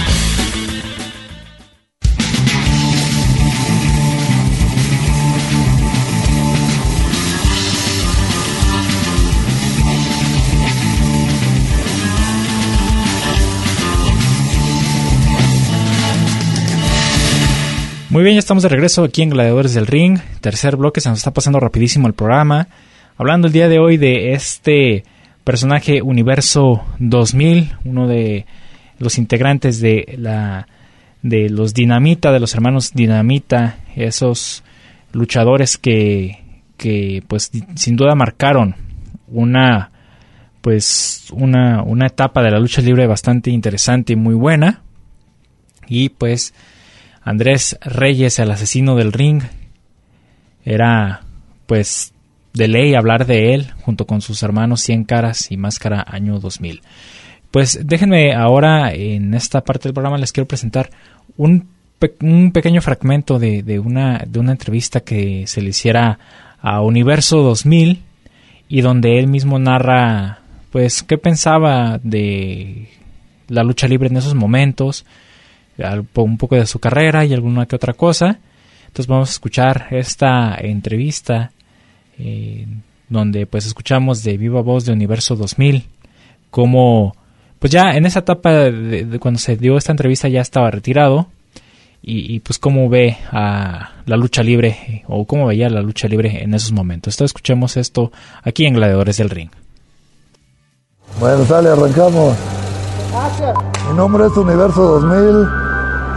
Muy 18.11 18.23
bien, 18.23 18.35
ya 18.35 18.39
estamos 18.39 18.63
de 18.63 18.67
regreso 18.67 19.05
aquí 19.05 19.21
en 19.21 19.29
Gladiadores 19.29 19.73
del 19.73 19.87
Ring. 19.87 20.19
Tercer 20.41 20.75
bloque, 20.75 20.99
se 20.99 21.07
nos 21.07 21.19
está 21.19 21.31
pasando 21.31 21.61
rapidísimo 21.61 22.07
el 22.07 22.13
programa 22.13 22.67
hablando 23.15 23.47
el 23.47 23.53
día 23.53 23.69
de 23.69 23.79
hoy 23.79 23.95
de 23.95 24.33
este 24.33 25.05
personaje 25.45 26.01
Universo 26.01 26.83
2000, 26.99 27.77
uno 27.85 28.09
de 28.09 28.45
los 28.99 29.17
integrantes 29.17 29.79
de 29.79 30.15
la 30.17 30.67
de 31.21 31.49
los 31.49 31.73
Dinamita, 31.73 32.33
de 32.33 32.41
los 32.41 32.53
hermanos 32.53 32.91
Dinamita, 32.93 33.77
esos 33.95 34.65
luchadores 35.13 35.77
que, 35.77 36.43
que 36.75 37.23
pues 37.29 37.49
sin 37.75 37.95
duda 37.95 38.13
marcaron 38.13 38.75
una 39.29 39.89
pues 40.59 41.27
una, 41.31 41.81
una 41.81 42.07
etapa 42.07 42.43
de 42.43 42.51
la 42.51 42.59
lucha 42.59 42.81
libre 42.81 43.07
bastante 43.07 43.51
interesante 43.51 44.11
y 44.11 44.17
muy 44.17 44.35
buena. 44.35 44.81
Y 45.87 46.09
pues 46.09 46.53
Andrés 47.23 47.77
Reyes, 47.81 48.39
el 48.39 48.51
asesino 48.51 48.95
del 48.95 49.13
ring, 49.13 49.43
era 50.65 51.21
pues 51.65 52.13
de 52.53 52.67
ley 52.67 52.95
hablar 52.95 53.25
de 53.25 53.53
él 53.53 53.71
junto 53.81 54.05
con 54.05 54.21
sus 54.21 54.43
hermanos 54.43 54.81
Cien 54.81 55.03
Caras 55.03 55.51
y 55.51 55.57
Máscara 55.57 56.05
año 56.07 56.39
2000. 56.39 56.81
Pues 57.49 57.79
déjenme 57.83 58.33
ahora 58.33 58.93
en 58.93 59.33
esta 59.33 59.61
parte 59.61 59.83
del 59.83 59.93
programa 59.93 60.17
les 60.17 60.31
quiero 60.31 60.47
presentar 60.47 60.89
un, 61.37 61.67
un 62.21 62.51
pequeño 62.51 62.81
fragmento 62.81 63.39
de, 63.39 63.63
de, 63.63 63.79
una, 63.79 64.23
de 64.27 64.39
una 64.39 64.51
entrevista 64.51 65.01
que 65.01 65.45
se 65.47 65.61
le 65.61 65.69
hiciera 65.69 66.19
a 66.61 66.81
Universo 66.81 67.41
2000 67.41 68.01
y 68.69 68.81
donde 68.81 69.19
él 69.19 69.27
mismo 69.27 69.59
narra 69.59 70.39
pues 70.71 71.03
qué 71.03 71.17
pensaba 71.17 71.99
de 72.01 72.87
la 73.49 73.63
lucha 73.63 73.87
libre 73.87 74.07
en 74.07 74.15
esos 74.15 74.33
momentos, 74.33 75.05
un 76.15 76.37
poco 76.37 76.55
de 76.55 76.65
su 76.65 76.79
carrera 76.79 77.25
y 77.25 77.33
alguna 77.33 77.65
que 77.65 77.75
otra 77.75 77.93
cosa. 77.93 78.39
Entonces 78.87 79.07
vamos 79.07 79.29
a 79.29 79.31
escuchar 79.31 79.87
esta 79.91 80.55
entrevista 80.59 81.51
eh, 82.19 82.67
donde 83.09 83.45
pues 83.45 83.65
escuchamos 83.65 84.23
de 84.23 84.37
viva 84.37 84.61
voz 84.61 84.85
de 84.85 84.93
Universo 84.93 85.35
2000, 85.35 85.85
como 86.49 87.15
pues 87.59 87.71
ya 87.71 87.91
en 87.91 88.05
esa 88.05 88.19
etapa 88.19 88.51
de, 88.51 89.19
cuando 89.19 89.39
se 89.39 89.55
dio 89.55 89.77
esta 89.77 89.91
entrevista 89.91 90.27
ya 90.27 90.41
estaba 90.41 90.71
retirado 90.71 91.27
y, 92.03 92.39
pues 92.39 92.57
cómo 92.57 92.89
ve 92.89 93.17
a 93.31 93.91
la 94.07 94.17
lucha 94.17 94.41
libre 94.41 95.03
o 95.07 95.25
cómo 95.25 95.45
veía 95.45 95.69
la 95.69 95.81
lucha 95.81 96.07
libre 96.07 96.43
en 96.43 96.55
esos 96.55 96.71
momentos. 96.71 97.13
Entonces 97.13 97.29
escuchemos 97.29 97.77
esto 97.77 98.11
aquí 98.41 98.65
en 98.65 98.73
Gladiadores 98.73 99.17
del 99.17 99.29
Ring. 99.29 99.51
Bueno, 101.19 101.45
sale, 101.45 101.69
arrancamos. 101.69 102.60
Mi 103.89 103.97
nombre 103.97 104.25
es 104.27 104.37
Universo 104.37 104.99
2000 105.01 105.49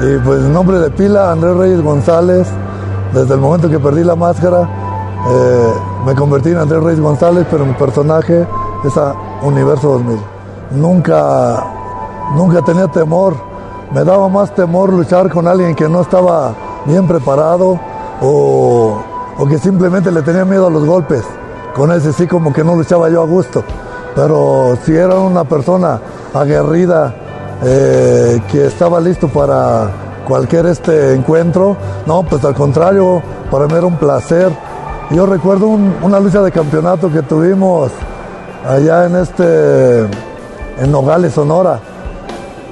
y 0.01 0.19
pues 0.19 0.43
nombre 0.43 0.79
de 0.79 0.91
pila 0.91 1.33
Andrés 1.33 1.57
Reyes 1.57 1.83
González. 1.83 2.47
Desde 3.13 3.35
el 3.35 3.41
momento 3.41 3.69
que 3.69 3.81
perdí 3.81 4.05
la 4.05 4.15
máscara, 4.15 4.63
eh, 5.29 5.73
me 6.07 6.15
convertí 6.15 6.51
en 6.51 6.59
Andrés 6.59 6.81
Reyes 6.85 7.01
González, 7.01 7.47
pero 7.51 7.67
mi 7.67 7.73
personaje 7.73 8.47
es 8.85 8.97
a 8.97 9.13
Universo 9.43 9.89
2000. 9.89 10.19
Nunca, 10.71 11.67
nunca 12.37 12.63
tenía 12.63 12.87
temor. 12.87 13.35
Me 13.93 14.05
daba 14.05 14.29
más 14.29 14.55
temor 14.55 14.93
luchar 14.93 15.29
con 15.31 15.49
alguien 15.49 15.75
que 15.75 15.89
no 15.89 16.03
estaba 16.03 16.55
bien 16.85 17.09
preparado 17.09 17.77
o, 18.23 19.03
que 19.49 19.59
simplemente 19.59 20.13
le 20.13 20.23
tenía 20.23 20.45
miedo 20.45 20.69
a 20.69 20.71
los 20.71 20.85
golpes. 20.85 21.25
Con 21.75 21.91
ese 21.91 22.13
sí 22.13 22.29
como 22.29 22.53
que 22.53 22.63
no 22.63 22.77
luchaba 22.77 23.09
yo 23.09 23.21
a 23.21 23.27
gusto. 23.27 23.65
Pero 24.15 24.79
si 24.85 24.95
era 24.95 25.19
una 25.19 25.43
persona 25.43 26.01
aguerrida, 26.35 27.15
eh, 27.65 28.41
que 28.51 28.67
estaba 28.67 29.01
listo 29.01 29.29
para 29.29 29.89
cualquier 30.27 30.67
este 30.67 31.15
encuentro, 31.15 31.77
no, 32.07 32.23
pues 32.23 32.45
al 32.45 32.55
contrario, 32.55 33.23
para 33.51 33.67
mí 33.67 33.75
era 33.75 33.87
un 33.87 33.97
placer. 33.97 34.51
Yo 35.11 35.27
recuerdo 35.27 35.69
una 35.69 36.19
lucha 36.19 36.43
de 36.43 36.51
campeonato 36.51 37.11
que 37.13 37.23
tuvimos 37.23 37.91
allá 38.69 39.07
en 39.07 39.17
este, 39.17 40.01
en 40.01 40.91
Nogales, 40.91 41.35
Sonora. 41.35 41.79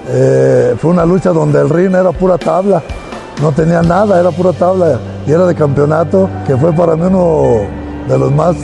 Eh, 0.08 0.74
fue 0.78 0.90
una 0.90 1.06
lucha 1.06 1.30
donde 1.30 1.60
el 1.60 1.68
ring 1.68 1.94
era 1.94 2.10
pura 2.10 2.38
tabla, 2.38 2.82
no 3.40 3.52
tenía 3.52 3.82
nada, 3.82 4.18
era 4.18 4.30
pura 4.30 4.52
tabla. 4.52 4.98
Y 5.26 5.30
era 5.30 5.46
de 5.46 5.54
campeonato, 5.54 6.28
que 6.46 6.56
fue 6.56 6.72
para 6.72 6.96
mí 6.96 7.02
uno 7.02 7.60
de 8.08 8.18
los 8.18 8.32
más 8.32 8.56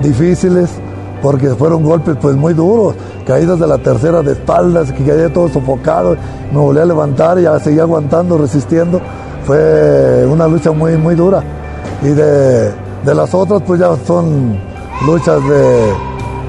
difíciles 0.00 0.70
porque 1.24 1.48
fueron 1.54 1.82
golpes 1.82 2.16
pues 2.20 2.36
muy 2.36 2.52
duros, 2.52 2.94
caídas 3.26 3.58
de 3.58 3.66
la 3.66 3.78
tercera 3.78 4.22
de 4.22 4.32
espaldas, 4.32 4.92
que 4.92 5.04
caía 5.04 5.32
todo 5.32 5.48
sofocado, 5.48 6.16
me 6.52 6.58
volví 6.58 6.80
a 6.80 6.84
levantar 6.84 7.38
y 7.38 7.42
ya 7.42 7.58
seguía 7.58 7.82
aguantando, 7.82 8.38
resistiendo. 8.38 9.00
Fue 9.46 10.26
una 10.26 10.46
lucha 10.46 10.72
muy, 10.72 10.96
muy 10.96 11.14
dura. 11.14 11.42
Y 12.02 12.08
de, 12.08 12.70
de 13.04 13.14
las 13.14 13.34
otras, 13.34 13.62
pues 13.66 13.80
ya 13.80 13.94
son 14.06 14.58
luchas 15.06 15.42
de, 15.48 15.92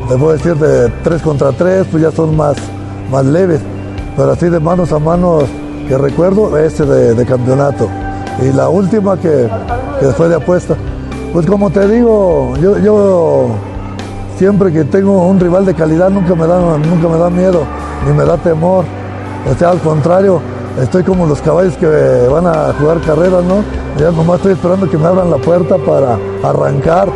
te 0.07 0.17
puedo 0.17 0.34
decir, 0.34 0.55
de 0.55 0.89
3 1.03 1.21
contra 1.21 1.51
3, 1.51 1.88
pues 1.91 2.03
ya 2.03 2.11
son 2.11 2.36
más, 2.36 2.55
más 3.11 3.26
leves. 3.26 3.61
Pero 4.15 4.32
así 4.32 4.49
de 4.49 4.59
manos 4.59 4.91
a 4.91 4.99
manos 4.99 5.45
que 5.88 5.97
recuerdo, 5.97 6.57
este 6.57 6.86
de, 6.86 7.26
campeonato. 7.26 7.89
Y 8.41 8.53
la 8.53 8.69
última 8.69 9.17
que, 9.17 9.49
que, 9.99 10.07
fue 10.07 10.30
de 10.30 10.36
apuesta. 10.36 10.76
Pues 11.34 11.45
como 11.45 11.69
te 11.69 11.88
digo, 11.88 12.53
yo 12.57 13.49
siempre 14.38 14.71
que 14.71 14.83
tengo 14.83 15.27
un 15.27 15.39
rival 15.39 15.65
de 15.65 15.73
calidad 15.73 16.09
nunca 16.09 16.36
me 16.36 16.45
da, 16.47 16.77
nunca 16.77 17.07
me 17.07 17.17
da 17.17 17.29
miedo, 17.29 17.63
ni 18.05 18.13
me 18.13 18.25
da 18.25 18.38
temor. 18.38 18.86
O 19.49 19.55
sea, 19.57 19.69
al 19.69 19.79
contrario, 19.79 20.41
estoy 20.81 21.03
como 21.03 21.25
los 21.25 21.41
caballos 21.41 21.75
que 21.77 21.88
van 22.29 22.47
a 22.47 22.73
jugar 22.79 22.99
carreras, 23.01 23.43
¿no? 23.43 23.63
Ya 23.99 24.11
nomás 24.11 24.38
estoy 24.38 24.53
esperando 24.53 24.89
que 24.89 24.97
me 24.97 25.05
abran 25.05 25.29
la 25.29 25.38
puerta 25.38 25.77
para 25.77 26.17
arrancar. 26.43 27.09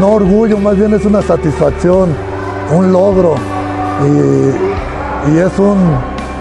No 0.00 0.14
orgullo, 0.14 0.58
más 0.58 0.76
bien 0.76 0.92
es 0.94 1.04
una 1.04 1.22
satisfacción, 1.22 2.10
un 2.74 2.92
logro. 2.92 3.34
Y, 4.04 5.36
es, 5.36 5.58
un, 5.58 5.76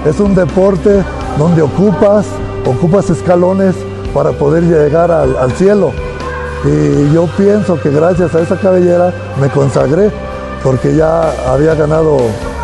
es 0.06 0.20
un 0.20 0.34
deporte 0.34 1.04
donde 1.38 1.62
ocupas, 1.62 2.26
ocupas 2.66 3.10
escalones 3.10 3.76
para 4.14 4.32
poder 4.32 4.64
llegar 4.64 5.12
al 5.12 5.52
cielo. 5.54 5.92
Y 6.66 7.14
yo 7.14 7.28
pienso 7.38 7.80
que 7.80 7.90
gracias 7.90 8.34
a 8.36 8.42
esa 8.42 8.58
cabellera 8.58 9.14
me 9.40 9.50
consagré, 9.50 10.12
porque 10.64 10.96
ya 10.96 11.32
había 11.52 11.76
ganado 11.76 12.18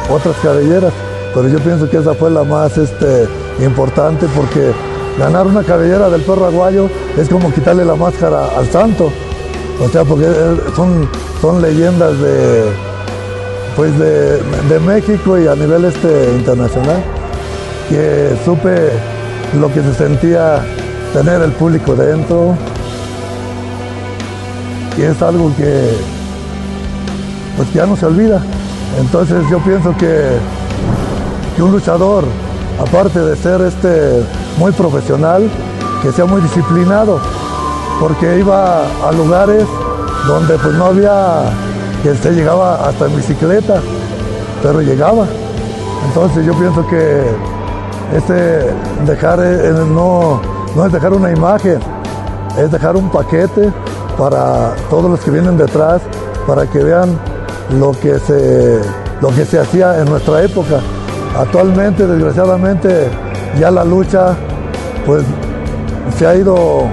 otras 0.10 0.36
cabelleras, 0.41 0.91
pero 1.34 1.48
yo 1.48 1.60
pienso 1.60 1.89
que 1.89 1.98
esa 1.98 2.14
fue 2.14 2.30
la 2.32 2.44
más 2.44 2.78
este, 2.78 3.28
importante 3.60 4.28
porque 4.36 4.72
ganar 5.18 5.48
una 5.48 5.64
cabellera 5.64 6.10
del 6.10 6.22
perro 6.22 6.46
aguayo 6.46 6.89
es 7.18 7.30
como 7.30 7.54
quitarle 7.54 7.86
la 7.86 7.96
máscara 7.96 8.48
al 8.58 8.68
santo. 8.68 9.12
O 9.80 9.89
sea, 9.89 10.04
porque 10.04 10.28
son, 10.76 11.10
son 11.41 11.62
leyendas 11.62 12.20
de, 12.20 12.64
pues 13.76 13.98
de, 13.98 14.38
de 14.70 14.80
México 14.80 15.38
y 15.38 15.48
a 15.48 15.56
nivel 15.56 15.86
este, 15.86 16.32
internacional, 16.36 17.04
que 17.89 18.36
supe 18.46 18.89
lo 19.60 19.72
que 19.74 19.82
se 19.82 19.94
sentía 19.94 20.64
tener 21.14 21.41
el 21.41 21.52
público 21.52 21.96
dentro, 21.96 22.56
y 24.98 25.02
es 25.02 25.22
algo 25.22 25.52
que 25.56 25.96
pues 27.58 27.74
ya 27.74 27.86
no 27.86 27.96
se 27.96 28.06
olvida. 28.06 28.41
Entonces 29.00 29.44
yo 29.50 29.60
pienso 29.60 29.96
que, 29.98 30.38
que 31.56 31.64
un 31.64 31.72
luchador, 31.72 32.26
aparte 32.80 33.20
de 33.20 33.36
ser 33.36 33.62
este 33.62 34.24
muy 34.58 34.72
profesional, 34.72 35.50
que 36.02 36.12
sea 36.12 36.26
muy 36.26 36.41
disciplinado, 36.41 37.20
porque 38.00 38.39
iba 38.39 38.84
a 39.08 39.12
lugares 39.12 39.66
donde 40.28 40.58
pues 40.58 40.74
no 40.76 40.86
había, 40.86 41.44
que 42.04 42.16
se 42.16 42.32
llegaba 42.32 42.88
hasta 42.88 43.06
en 43.06 43.16
bicicleta, 43.16 43.82
pero 44.62 44.82
llegaba. 44.82 45.26
Entonces 46.08 46.46
yo 46.46 46.54
pienso 46.54 46.86
que 46.88 47.24
este 48.16 48.74
dejar 49.06 49.39
eh, 49.41 49.74
no, 49.88 50.41
no 50.76 50.86
es 50.86 50.91
dejar 50.91 51.14
una 51.14 51.32
imagen, 51.32 51.80
es 52.58 52.72
dejar 52.72 52.96
un 52.96 53.10
paquete 53.10 53.72
para 54.18 54.76
todos 54.89 55.09
los 55.09 55.20
que 55.20 55.32
vienen 55.32 55.57
detrás, 55.57 56.01
para 56.47 56.66
que 56.68 56.84
vean 56.84 57.18
lo 57.80 57.91
que 57.91 58.20
se, 58.20 58.80
lo 59.22 59.30
que 59.30 59.45
se 59.45 59.59
hacía 59.59 59.99
en 59.99 60.05
nuestra 60.05 60.43
época. 60.43 60.80
Actualmente, 61.38 62.05
desgraciadamente, 62.05 63.09
ya 63.59 63.72
la 63.72 63.84
lucha 63.84 64.36
pues 65.05 65.24
se 66.18 66.28
ha 66.28 66.36
ido, 66.36 66.84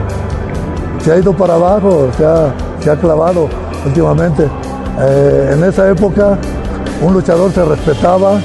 se 1.03 1.13
ha 1.13 1.19
ido 1.19 1.33
para 1.33 1.55
abajo, 1.55 2.09
se 2.17 2.25
ha, 2.25 2.55
se 2.81 2.91
ha 2.91 2.97
clavado 2.97 3.49
últimamente. 3.85 4.49
Eh, 5.01 5.51
en 5.55 5.65
esa 5.65 5.89
época 5.91 6.39
un 7.03 7.15
luchador 7.15 7.53
se 7.53 7.65
respetaba 7.65 8.41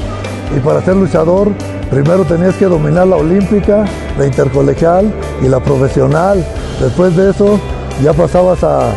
y 0.56 0.60
para 0.60 0.82
ser 0.82 0.96
luchador 0.96 1.50
primero 1.90 2.24
tenías 2.24 2.56
que 2.56 2.66
dominar 2.66 3.08
la 3.08 3.18
olímpica, 3.18 3.86
la 4.18 4.26
intercolegial 4.26 5.14
y 5.42 5.48
la 5.48 5.60
profesional. 5.60 6.46
Después 6.80 7.16
de 7.16 7.32
eso 7.32 7.60
ya 8.02 8.14
pasabas 8.14 8.64
a, 8.64 8.90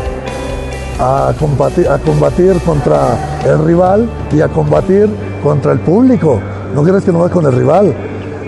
a, 0.99 1.33
combatir, 1.39 1.89
a 1.89 1.99
combatir 1.99 2.61
contra 2.63 3.41
el 3.45 3.65
rival 3.65 4.09
y 4.33 4.41
a 4.41 4.49
combatir 4.49 5.09
contra 5.43 5.73
el 5.73 5.81
público. 5.81 6.41
No 6.75 6.83
crees 6.83 7.05
que 7.05 7.13
no 7.13 7.21
vas 7.21 7.31
con 7.31 7.47
el 7.47 7.53
rival. 7.53 7.95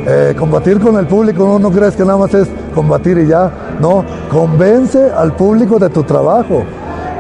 Eh, 0.06 0.34
combatir 0.38 0.80
con 0.80 0.96
el 0.96 1.06
público, 1.06 1.44
no, 1.46 1.58
no 1.58 1.70
crees 1.70 1.94
que 1.94 2.04
nada 2.04 2.18
más 2.18 2.32
es 2.34 2.48
combatir 2.74 3.18
y 3.18 3.26
ya. 3.26 3.50
No, 3.80 4.04
convence 4.30 5.10
al 5.10 5.34
público 5.34 5.78
de 5.78 5.88
tu 5.90 6.02
trabajo. 6.02 6.64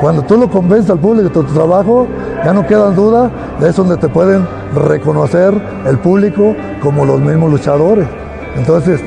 Cuando 0.00 0.22
tú 0.22 0.38
lo 0.38 0.50
convences 0.50 0.90
al 0.90 0.98
público 0.98 1.28
de 1.28 1.34
tu 1.34 1.44
trabajo, 1.54 2.06
ya 2.44 2.54
no 2.54 2.66
quedan 2.66 2.96
duda, 2.96 3.30
de 3.60 3.68
eso 3.68 3.84
donde 3.84 3.98
te 3.98 4.08
pueden 4.08 4.46
reconocer 4.74 5.52
el 5.86 5.98
público 5.98 6.56
como 6.82 7.04
los 7.04 7.20
mismos 7.20 7.50
luchadores. 7.50 8.08
Entonces, 8.56 9.00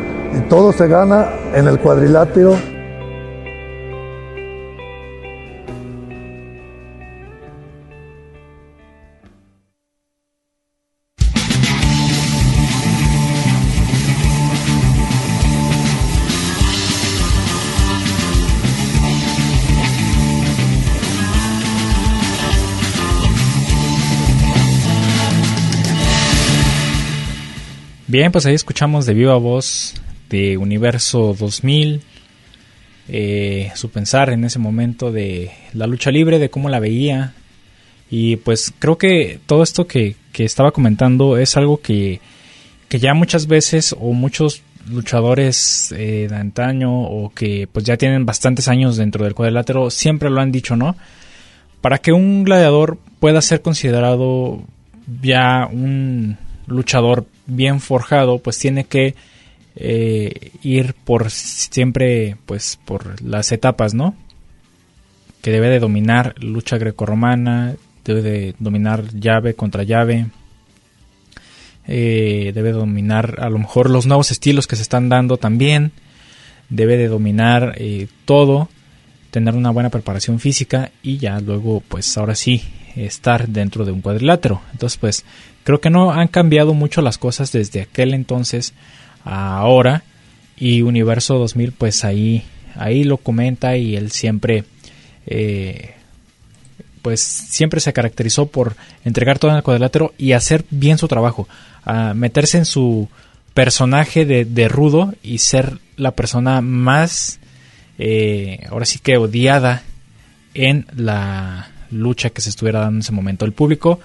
todo 0.49 0.71
se 0.71 0.87
gana 0.87 1.29
en 1.55 1.67
el 1.67 1.79
cuadrilátero 1.79 2.53
Bien, 28.13 28.31
pues 28.31 28.45
ahí 28.45 28.53
escuchamos 28.53 29.07
de 29.07 29.15
viva 29.15 29.37
voz 29.37 29.95
de 30.29 30.55
Universo 30.55 31.35
2000, 31.35 31.99
eh, 33.07 33.71
su 33.73 33.89
pensar 33.89 34.29
en 34.29 34.43
ese 34.43 34.59
momento 34.59 35.11
de 35.11 35.49
la 35.73 35.87
lucha 35.87 36.11
libre, 36.11 36.37
de 36.37 36.51
cómo 36.51 36.69
la 36.69 36.79
veía. 36.79 37.33
Y 38.11 38.35
pues 38.35 38.71
creo 38.77 38.99
que 38.99 39.39
todo 39.47 39.63
esto 39.63 39.87
que, 39.87 40.15
estaba 40.31 40.69
comentando 40.69 41.37
es 41.37 41.57
algo 41.57 41.81
que, 41.81 42.21
que, 42.87 42.99
ya 42.99 43.15
muchas 43.15 43.47
veces 43.47 43.95
o 43.99 44.13
muchos 44.13 44.61
luchadores 44.91 45.91
eh, 45.97 46.27
de 46.29 46.35
antaño 46.35 46.93
o 46.93 47.31
que 47.33 47.67
pues 47.71 47.83
ya 47.83 47.97
tienen 47.97 48.27
bastantes 48.27 48.67
años 48.67 48.95
dentro 48.95 49.23
del 49.23 49.33
cuadrilátero 49.33 49.89
siempre 49.89 50.29
lo 50.29 50.39
han 50.39 50.51
dicho, 50.51 50.75
¿no? 50.75 50.95
Para 51.81 51.97
que 51.97 52.11
un 52.11 52.43
gladiador 52.43 52.99
pueda 53.19 53.41
ser 53.41 53.63
considerado 53.63 54.61
ya 55.19 55.65
un 55.65 56.37
luchador 56.67 57.25
bien 57.45 57.79
forjado, 57.79 58.39
pues 58.39 58.57
tiene 58.59 58.85
que 58.85 59.15
eh, 59.75 60.51
ir 60.61 60.93
por 60.93 61.31
siempre, 61.31 62.37
pues 62.45 62.79
por 62.85 63.21
las 63.21 63.51
etapas, 63.51 63.93
¿no? 63.93 64.15
Que 65.41 65.51
debe 65.51 65.69
de 65.69 65.79
dominar 65.79 66.35
lucha 66.41 66.77
grecorromana, 66.77 67.75
debe 68.05 68.21
de 68.21 68.55
dominar 68.59 69.13
llave 69.13 69.55
contra 69.55 69.83
llave, 69.83 70.27
eh, 71.87 72.51
debe 72.53 72.71
dominar 72.71 73.39
a 73.39 73.49
lo 73.49 73.59
mejor 73.59 73.89
los 73.89 74.05
nuevos 74.05 74.31
estilos 74.31 74.67
que 74.67 74.75
se 74.75 74.83
están 74.83 75.09
dando 75.09 75.37
también, 75.37 75.91
debe 76.69 76.97
de 76.97 77.07
dominar 77.07 77.73
eh, 77.77 78.07
todo, 78.25 78.69
tener 79.31 79.55
una 79.55 79.71
buena 79.71 79.89
preparación 79.89 80.39
física 80.39 80.91
y 81.01 81.17
ya 81.17 81.39
luego, 81.39 81.81
pues 81.87 82.17
ahora 82.17 82.35
sí, 82.35 82.61
estar 82.95 83.47
dentro 83.47 83.85
de 83.85 83.91
un 83.91 84.01
cuadrilátero. 84.01 84.61
Entonces, 84.71 84.97
pues 84.97 85.25
Creo 85.63 85.79
que 85.79 85.89
no 85.89 86.11
han 86.11 86.27
cambiado 86.27 86.73
mucho 86.73 87.01
las 87.01 87.17
cosas 87.17 87.51
desde 87.51 87.81
aquel 87.81 88.13
entonces 88.13 88.73
a 89.23 89.57
ahora 89.57 90.03
y 90.57 90.81
Universo 90.81 91.37
2000 91.37 91.71
pues 91.71 92.03
ahí 92.03 92.43
ahí 92.75 93.03
lo 93.03 93.17
comenta 93.17 93.77
y 93.77 93.95
él 93.95 94.11
siempre 94.11 94.65
eh, 95.25 95.93
pues 97.01 97.21
siempre 97.21 97.81
se 97.81 97.93
caracterizó 97.93 98.47
por 98.47 98.75
entregar 99.03 99.37
todo 99.37 99.51
en 99.51 99.57
el 99.57 99.63
cuadrilátero 99.63 100.13
y 100.17 100.31
hacer 100.31 100.63
bien 100.69 100.97
su 100.97 101.07
trabajo, 101.09 101.49
meterse 102.15 102.57
en 102.57 102.65
su 102.65 103.09
personaje 103.53 104.25
de, 104.25 104.67
rudo 104.69 105.13
y 105.21 105.39
ser 105.39 105.79
la 105.97 106.11
persona 106.11 106.61
más 106.61 107.39
eh, 107.99 108.65
ahora 108.69 108.85
sí 108.85 108.99
que 108.99 109.17
odiada 109.17 109.83
en 110.53 110.87
la 110.95 111.69
lucha 111.91 112.29
que 112.29 112.41
se 112.41 112.49
estuviera 112.49 112.79
dando 112.79 112.97
en 112.97 113.01
ese 113.01 113.11
momento. 113.11 113.43
El 113.43 113.51
público 113.51 113.99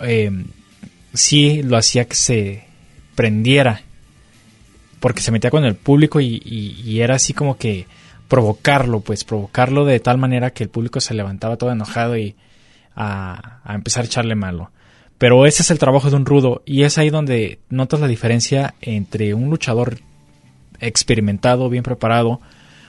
eh, 0.00 0.30
sí 1.14 1.62
lo 1.62 1.76
hacía 1.76 2.06
que 2.06 2.14
se 2.14 2.64
prendiera. 3.14 3.82
Porque 5.00 5.20
se 5.20 5.32
metía 5.32 5.50
con 5.50 5.64
el 5.64 5.74
público 5.74 6.20
y, 6.20 7.00
era 7.00 7.16
así 7.16 7.32
como 7.32 7.56
que 7.56 7.86
provocarlo, 8.28 9.00
pues 9.00 9.24
provocarlo 9.24 9.84
de 9.84 10.00
tal 10.00 10.16
manera 10.16 10.52
que 10.52 10.64
el 10.64 10.70
público 10.70 11.00
se 11.00 11.14
levantaba 11.14 11.56
todo 11.56 11.72
enojado 11.72 12.16
y 12.16 12.36
a, 12.94 13.60
empezar 13.68 14.04
a 14.04 14.06
echarle 14.06 14.34
malo. 14.34 14.70
Pero 15.18 15.46
ese 15.46 15.62
es 15.62 15.70
el 15.70 15.78
trabajo 15.78 16.08
de 16.10 16.16
un 16.16 16.26
rudo 16.26 16.62
y 16.64 16.82
es 16.82 16.98
ahí 16.98 17.10
donde 17.10 17.58
notas 17.68 18.00
la 18.00 18.08
diferencia 18.08 18.74
entre 18.80 19.34
un 19.34 19.50
luchador 19.50 19.98
experimentado, 20.80 21.68
bien 21.68 21.82
preparado, 21.82 22.40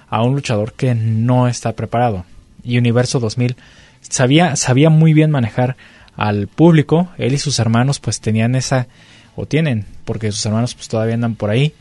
a 0.08 0.24
un 0.24 0.36
luchador 0.36 0.74
que 0.74 0.96
no 0.96 1.48
está 1.48 1.74
preparado. 1.74 2.26
Y 2.64 2.78
Universo 2.78 3.20
2000 3.20 3.56
sabía, 4.02 4.56
sabía 4.56 4.90
muy 4.90 5.14
bien 5.14 5.32
manejar 5.32 5.78
al 6.16 6.48
público. 6.48 7.10
Él 7.18 7.34
y 7.34 7.38
sus 7.38 7.60
hermanos 7.60 8.00
pues 8.00 8.20
tenían 8.22 8.56
esa, 8.56 8.88
o 9.36 9.46
tienen, 9.46 9.86
porque 10.06 10.32
sus 10.32 10.46
hermanos 10.46 10.76
pues 10.76 10.88
todavía 10.88 11.16
andan 11.16 11.36
por 11.36 11.50
ahí, 11.50 11.74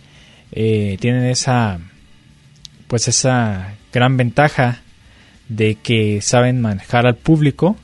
eh, 0.53 0.97
tienen 1.01 1.25
esa, 1.25 1.79
pues 2.89 3.09
esa 3.09 3.75
gran 3.93 4.17
ventaja 4.17 4.83
de 5.49 5.77
que 5.77 6.21
saben 6.23 6.61
manejar 6.61 7.07
al 7.07 7.17
público 7.17 7.77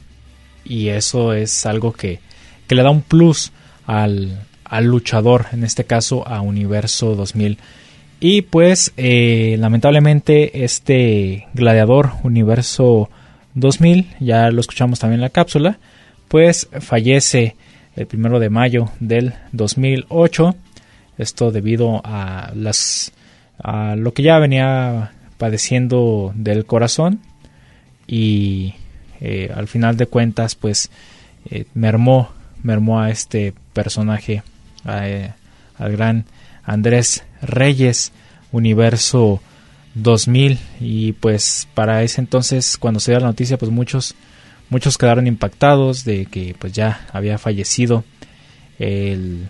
y 0.65 0.89
eso 0.89 1.33
es 1.33 1.67
algo 1.67 1.93
que, 1.93 2.21
que 2.67 2.75
le 2.75 2.83
da 2.83 2.91
un 2.91 3.03
plus 3.03 3.53
al, 3.87 4.47
al 4.65 4.85
luchador, 4.85 5.47
en 5.53 5.65
este 5.65 5.85
caso 5.85 6.27
a 6.27 6.41
Universo 6.41 7.15
2000. 7.15 7.59
Y 8.21 8.43
pues 8.43 8.93
eh, 8.97 9.57
lamentablemente 9.59 10.65
este 10.65 11.47
gladiador 11.55 12.13
Universo 12.23 13.11
2000, 13.55 14.17
ya 14.21 14.51
lo 14.51 14.61
escuchamos 14.61 14.99
también 14.99 15.19
en 15.21 15.23
la 15.23 15.31
cápsula, 15.31 15.79
pues 16.29 16.69
fallece 16.81 17.57
el 17.97 18.07
primero 18.07 18.39
de 18.39 18.51
mayo 18.51 18.91
del 19.01 19.35
2008. 19.53 20.55
Esto 21.19 21.51
debido 21.51 22.01
a 22.05 22.53
las 22.55 23.13
a 23.63 23.97
lo 23.97 24.15
que 24.15 24.23
ya 24.23 24.39
venía 24.39 25.13
padeciendo 25.37 26.33
del 26.37 26.65
corazón 26.65 27.21
y 28.07 28.75
eh, 29.21 29.53
al 29.55 29.67
final 29.67 29.97
de 29.97 30.07
cuentas 30.07 30.55
pues 30.55 30.91
eh, 31.51 31.65
mermó 31.75 32.31
mermó 32.63 33.01
a 33.01 33.11
este 33.11 33.53
personaje 33.73 34.43
eh, 34.89 35.33
al 35.77 35.93
gran 35.93 36.25
Andrés 36.63 37.25
Reyes 37.43 38.13
Universo 38.53 39.41
2000 39.95 40.59
y 40.81 41.13
pues 41.13 41.67
para 41.75 42.03
ese 42.03 42.21
entonces 42.21 42.79
cuando 42.79 43.01
se 43.01 43.11
dio 43.13 43.21
la 43.21 43.27
noticia 43.27 43.59
pues 43.59 43.73
muchos 43.73 44.15
muchos 44.71 44.99
quedaron 44.99 45.27
impactados 45.27 46.05
de 46.05 46.27
que 46.27 46.55
pues 46.59 46.73
ya 46.73 47.07
había 47.13 47.39
fallecido 47.39 48.05
el, 48.79 49.49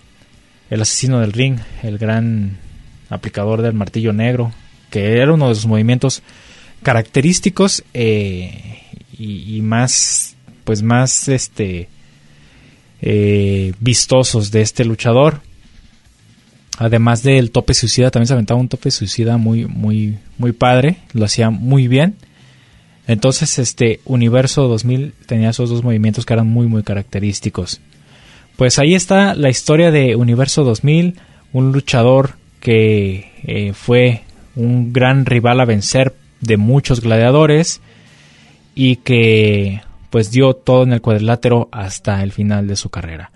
el 0.70 0.80
asesino 0.80 1.20
del 1.20 1.32
ring 1.32 1.58
el 1.82 1.98
gran 1.98 2.58
aplicador 3.10 3.62
del 3.62 3.74
martillo 3.74 4.12
negro 4.12 4.52
que 4.90 5.20
era 5.20 5.32
uno 5.32 5.48
de 5.48 5.54
sus 5.54 5.66
movimientos 5.66 6.22
característicos 6.82 7.84
eh, 7.94 8.82
y, 9.18 9.60
más 9.62 10.36
pues 10.64 10.82
más 10.82 11.28
este 11.28 11.88
eh, 13.00 13.72
vistosos 13.80 14.50
de 14.50 14.60
este 14.60 14.84
luchador. 14.84 15.40
Además 16.78 17.22
del 17.24 17.50
tope 17.50 17.74
suicida 17.74 18.10
también 18.10 18.28
se 18.28 18.34
aventaba 18.34 18.60
un 18.60 18.68
tope 18.68 18.90
suicida 18.90 19.36
muy 19.36 19.66
muy 19.66 20.18
muy 20.38 20.52
padre 20.52 20.98
lo 21.12 21.24
hacía 21.24 21.50
muy 21.50 21.88
bien 21.88 22.16
entonces 23.08 23.58
este 23.58 24.00
universo 24.04 24.68
2000 24.68 25.14
tenía 25.26 25.50
esos 25.50 25.70
dos 25.70 25.82
movimientos 25.82 26.24
que 26.24 26.34
eran 26.34 26.46
muy 26.46 26.68
muy 26.68 26.84
característicos 26.84 27.80
pues 28.56 28.78
ahí 28.78 28.94
está 28.94 29.34
la 29.34 29.50
historia 29.50 29.90
de 29.90 30.14
universo 30.14 30.62
2000 30.62 31.16
un 31.52 31.72
luchador 31.72 32.34
que 32.60 33.32
eh, 33.44 33.72
fue 33.72 34.22
un 34.54 34.92
gran 34.92 35.26
rival 35.26 35.60
a 35.60 35.64
vencer 35.64 36.14
de 36.40 36.56
muchos 36.56 37.00
gladiadores 37.00 37.80
y 38.74 38.96
que 38.96 39.82
pues 40.10 40.30
dio 40.30 40.54
todo 40.54 40.82
en 40.82 40.92
el 40.92 41.00
cuadrilátero 41.00 41.68
hasta 41.70 42.22
el 42.22 42.32
final 42.32 42.66
de 42.66 42.76
su 42.76 42.90
carrera. 42.90 43.30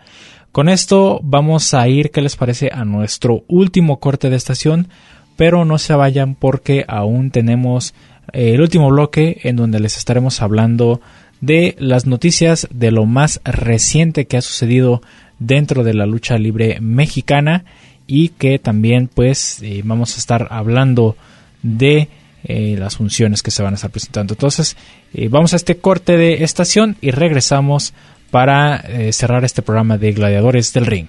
Con 0.52 0.68
esto 0.68 1.20
vamos 1.22 1.74
a 1.74 1.86
ir, 1.88 2.10
¿qué 2.10 2.20
les 2.20 2.36
parece? 2.36 2.70
A 2.72 2.84
nuestro 2.84 3.44
último 3.48 4.00
corte 4.00 4.30
de 4.30 4.36
estación, 4.36 4.88
pero 5.36 5.64
no 5.64 5.78
se 5.78 5.94
vayan 5.94 6.34
porque 6.34 6.84
aún 6.88 7.30
tenemos 7.30 7.94
el 8.32 8.60
último 8.60 8.88
bloque 8.88 9.40
en 9.42 9.56
donde 9.56 9.80
les 9.80 9.96
estaremos 9.96 10.42
hablando 10.42 11.00
de 11.40 11.74
las 11.78 12.06
noticias 12.06 12.68
de 12.72 12.92
lo 12.92 13.04
más 13.04 13.40
reciente 13.44 14.26
que 14.26 14.36
ha 14.36 14.42
sucedido 14.42 15.02
dentro 15.38 15.82
de 15.82 15.92
la 15.92 16.06
lucha 16.06 16.38
libre 16.38 16.78
mexicana 16.80 17.64
y 18.06 18.28
que 18.28 18.58
también 18.58 19.08
pues 19.12 19.60
eh, 19.62 19.82
vamos 19.84 20.14
a 20.14 20.18
estar 20.18 20.48
hablando 20.50 21.16
de 21.62 22.08
eh, 22.44 22.76
las 22.78 22.96
funciones 22.96 23.42
que 23.42 23.50
se 23.50 23.62
van 23.62 23.74
a 23.74 23.76
estar 23.76 23.90
presentando. 23.90 24.34
Entonces 24.34 24.76
eh, 25.14 25.28
vamos 25.28 25.52
a 25.52 25.56
este 25.56 25.78
corte 25.78 26.16
de 26.16 26.44
estación 26.44 26.96
y 27.00 27.10
regresamos 27.10 27.92
para 28.30 28.82
cerrar 29.12 29.44
este 29.44 29.60
programa 29.60 29.98
de 29.98 30.12
Gladiadores 30.12 30.72
del 30.72 30.86
Ring. 30.86 31.08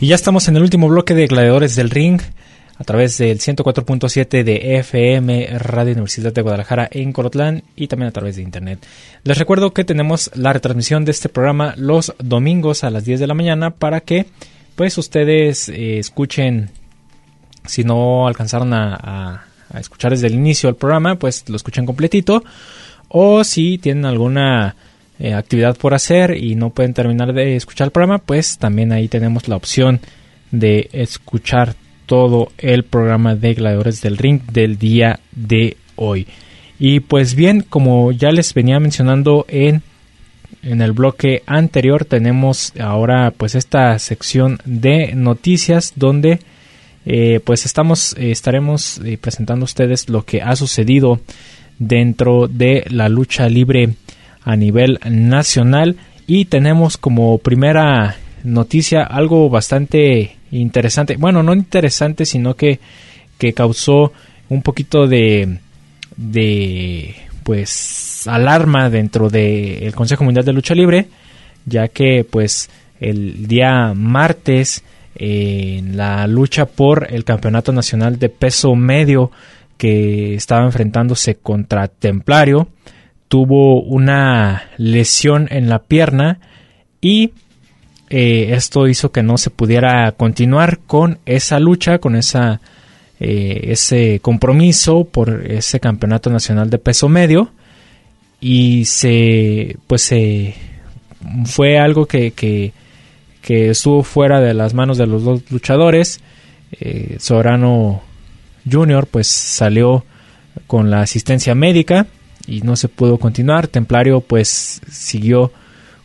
Y 0.00 0.06
ya 0.06 0.14
estamos 0.14 0.46
en 0.46 0.56
el 0.56 0.62
último 0.62 0.86
bloque 0.86 1.12
de 1.12 1.26
Gladiadores 1.26 1.74
del 1.74 1.90
Ring 1.90 2.20
a 2.76 2.84
través 2.84 3.18
del 3.18 3.40
104.7 3.40 4.44
de 4.44 4.78
FM 4.78 5.58
Radio 5.58 5.94
Universidad 5.94 6.32
de 6.32 6.40
Guadalajara 6.40 6.88
en 6.92 7.12
Colotlán 7.12 7.64
y 7.74 7.88
también 7.88 8.08
a 8.08 8.12
través 8.12 8.36
de 8.36 8.42
internet. 8.42 8.86
Les 9.24 9.36
recuerdo 9.36 9.72
que 9.72 9.82
tenemos 9.82 10.30
la 10.34 10.52
retransmisión 10.52 11.04
de 11.04 11.10
este 11.10 11.28
programa 11.28 11.74
los 11.76 12.14
domingos 12.20 12.84
a 12.84 12.90
las 12.90 13.04
10 13.04 13.18
de 13.18 13.26
la 13.26 13.34
mañana 13.34 13.70
para 13.70 14.00
que 14.00 14.26
pues 14.76 14.96
ustedes 14.98 15.68
eh, 15.68 15.98
escuchen 15.98 16.70
si 17.66 17.82
no 17.82 18.28
alcanzaron 18.28 18.72
a, 18.74 19.46
a 19.68 19.80
escuchar 19.80 20.12
desde 20.12 20.28
el 20.28 20.34
inicio 20.34 20.68
el 20.68 20.76
programa 20.76 21.16
pues 21.16 21.48
lo 21.48 21.56
escuchen 21.56 21.86
completito 21.86 22.44
o 23.08 23.42
si 23.42 23.78
tienen 23.78 24.04
alguna 24.04 24.76
eh, 25.20 25.34
actividad 25.34 25.76
por 25.76 25.94
hacer 25.94 26.36
y 26.36 26.54
no 26.54 26.70
pueden 26.70 26.94
terminar 26.94 27.32
de 27.32 27.56
escuchar 27.56 27.86
el 27.86 27.90
programa, 27.90 28.18
pues 28.18 28.56
también 28.56 28.92
ahí 28.92 29.08
tenemos 29.08 29.48
la 29.48 29.56
opción 29.56 30.00
de 30.52 30.88
escuchar 30.92 31.74
todo 32.06 32.52
el 32.56 32.84
programa 32.84 33.34
de 33.34 33.54
Gladiadores 33.54 34.00
del 34.00 34.16
Ring 34.16 34.40
del 34.52 34.78
día 34.78 35.18
de 35.32 35.76
hoy. 35.96 36.28
Y 36.78 37.00
pues 37.00 37.34
bien, 37.34 37.64
como 37.68 38.12
ya 38.12 38.30
les 38.30 38.54
venía 38.54 38.78
mencionando 38.78 39.44
en, 39.48 39.82
en 40.62 40.82
el 40.82 40.92
bloque 40.92 41.42
anterior, 41.46 42.04
tenemos 42.04 42.72
ahora 42.78 43.32
pues 43.36 43.56
esta 43.56 43.98
sección 43.98 44.60
de 44.64 45.14
noticias 45.16 45.94
donde 45.96 46.38
eh, 47.06 47.40
pues 47.42 47.66
estamos, 47.66 48.14
eh, 48.16 48.30
estaremos 48.30 49.00
presentando 49.20 49.64
a 49.64 49.66
ustedes 49.66 50.08
lo 50.08 50.24
que 50.24 50.42
ha 50.42 50.54
sucedido 50.54 51.20
dentro 51.80 52.46
de 52.46 52.84
la 52.88 53.08
lucha 53.08 53.48
libre 53.48 53.94
a 54.48 54.56
nivel 54.56 54.98
nacional. 55.04 55.96
Y 56.26 56.46
tenemos 56.46 56.96
como 56.96 57.36
primera 57.36 58.16
noticia 58.44 59.02
algo 59.02 59.50
bastante 59.50 60.36
interesante, 60.50 61.16
bueno, 61.18 61.42
no 61.42 61.52
interesante, 61.52 62.24
sino 62.24 62.54
que, 62.54 62.80
que 63.36 63.52
causó 63.52 64.12
un 64.48 64.62
poquito 64.62 65.06
de, 65.06 65.58
de 66.16 67.14
pues 67.42 68.26
alarma 68.26 68.88
dentro 68.88 69.28
del 69.28 69.94
Consejo 69.94 70.24
Mundial 70.24 70.46
de 70.46 70.54
Lucha 70.54 70.74
Libre, 70.74 71.08
ya 71.66 71.88
que 71.88 72.24
pues 72.24 72.70
el 73.00 73.46
día 73.48 73.92
martes 73.94 74.82
en 75.14 75.98
la 75.98 76.26
lucha 76.26 76.64
por 76.64 77.08
el 77.12 77.24
Campeonato 77.24 77.72
Nacional 77.72 78.18
de 78.18 78.30
Peso 78.30 78.74
Medio 78.74 79.30
que 79.76 80.34
estaba 80.34 80.64
enfrentándose 80.64 81.36
contra 81.36 81.88
Templario, 81.88 82.68
tuvo 83.28 83.82
una 83.82 84.70
lesión 84.78 85.48
en 85.50 85.68
la 85.68 85.80
pierna 85.80 86.40
y 87.00 87.32
eh, 88.10 88.54
esto 88.54 88.88
hizo 88.88 89.12
que 89.12 89.22
no 89.22 89.36
se 89.36 89.50
pudiera 89.50 90.10
continuar 90.12 90.78
con 90.86 91.18
esa 91.26 91.60
lucha, 91.60 91.98
con 91.98 92.16
esa, 92.16 92.60
eh, 93.20 93.60
ese 93.64 94.20
compromiso 94.20 95.04
por 95.04 95.44
ese 95.46 95.78
campeonato 95.78 96.30
nacional 96.30 96.70
de 96.70 96.78
peso 96.78 97.08
medio 97.10 97.50
y 98.40 98.86
se 98.86 99.76
pues 99.86 100.02
se 100.02 100.54
fue 101.44 101.78
algo 101.78 102.06
que, 102.06 102.30
que, 102.30 102.72
estuvo 103.48 104.02
fuera 104.02 104.42
de 104.42 104.52
las 104.52 104.74
manos 104.74 104.98
de 104.98 105.06
los 105.06 105.24
dos 105.24 105.50
luchadores 105.50 106.20
eh, 106.80 107.16
Sorano 107.18 108.02
Jr. 108.70 109.06
pues 109.10 109.26
salió 109.26 110.04
con 110.66 110.90
la 110.90 111.00
asistencia 111.00 111.54
médica 111.54 112.06
y 112.48 112.62
no 112.62 112.74
se 112.74 112.88
pudo 112.88 113.18
continuar. 113.18 113.68
Templario 113.68 114.20
pues 114.20 114.80
siguió 114.90 115.52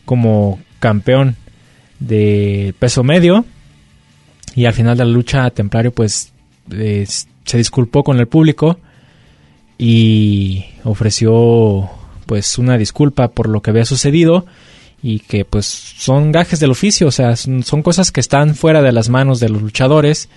como 0.04 0.60
campeón 0.78 1.36
de 1.98 2.74
peso 2.78 3.02
medio 3.02 3.44
y 4.54 4.66
al 4.66 4.74
final 4.74 4.96
de 4.96 5.04
la 5.04 5.10
lucha 5.10 5.50
Templario 5.50 5.92
pues 5.92 6.32
eh, 6.70 7.06
se 7.44 7.56
disculpó 7.56 8.04
con 8.04 8.20
el 8.20 8.28
público 8.28 8.78
y 9.78 10.64
ofreció 10.84 11.90
pues 12.26 12.58
una 12.58 12.76
disculpa 12.78 13.28
por 13.28 13.48
lo 13.48 13.62
que 13.62 13.70
había 13.70 13.84
sucedido 13.84 14.46
y 15.02 15.20
que 15.20 15.44
pues 15.44 15.66
son 15.66 16.32
gajes 16.32 16.60
del 16.60 16.70
oficio, 16.70 17.08
o 17.08 17.10
sea, 17.10 17.36
son, 17.36 17.82
cosas 17.82 18.10
que 18.10 18.20
están 18.20 18.54
fuera 18.54 18.80
de 18.80 18.92
las 18.92 19.10
manos 19.10 19.38
de 19.38 19.50
los 19.50 19.60
luchadores 19.60 20.30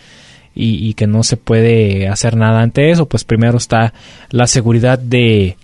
y, 0.54 0.94
que 0.96 1.08
no 1.08 1.24
se 1.24 1.38
puede 1.38 2.08
hacer 2.08 2.36
nada 2.36 2.62
ante 2.62 2.90
eso, 2.90 3.06
pues 3.06 3.24
primero 3.24 3.58
está 3.58 3.94
la 4.32 4.48
seguridad 4.48 5.00
de, 5.00 5.56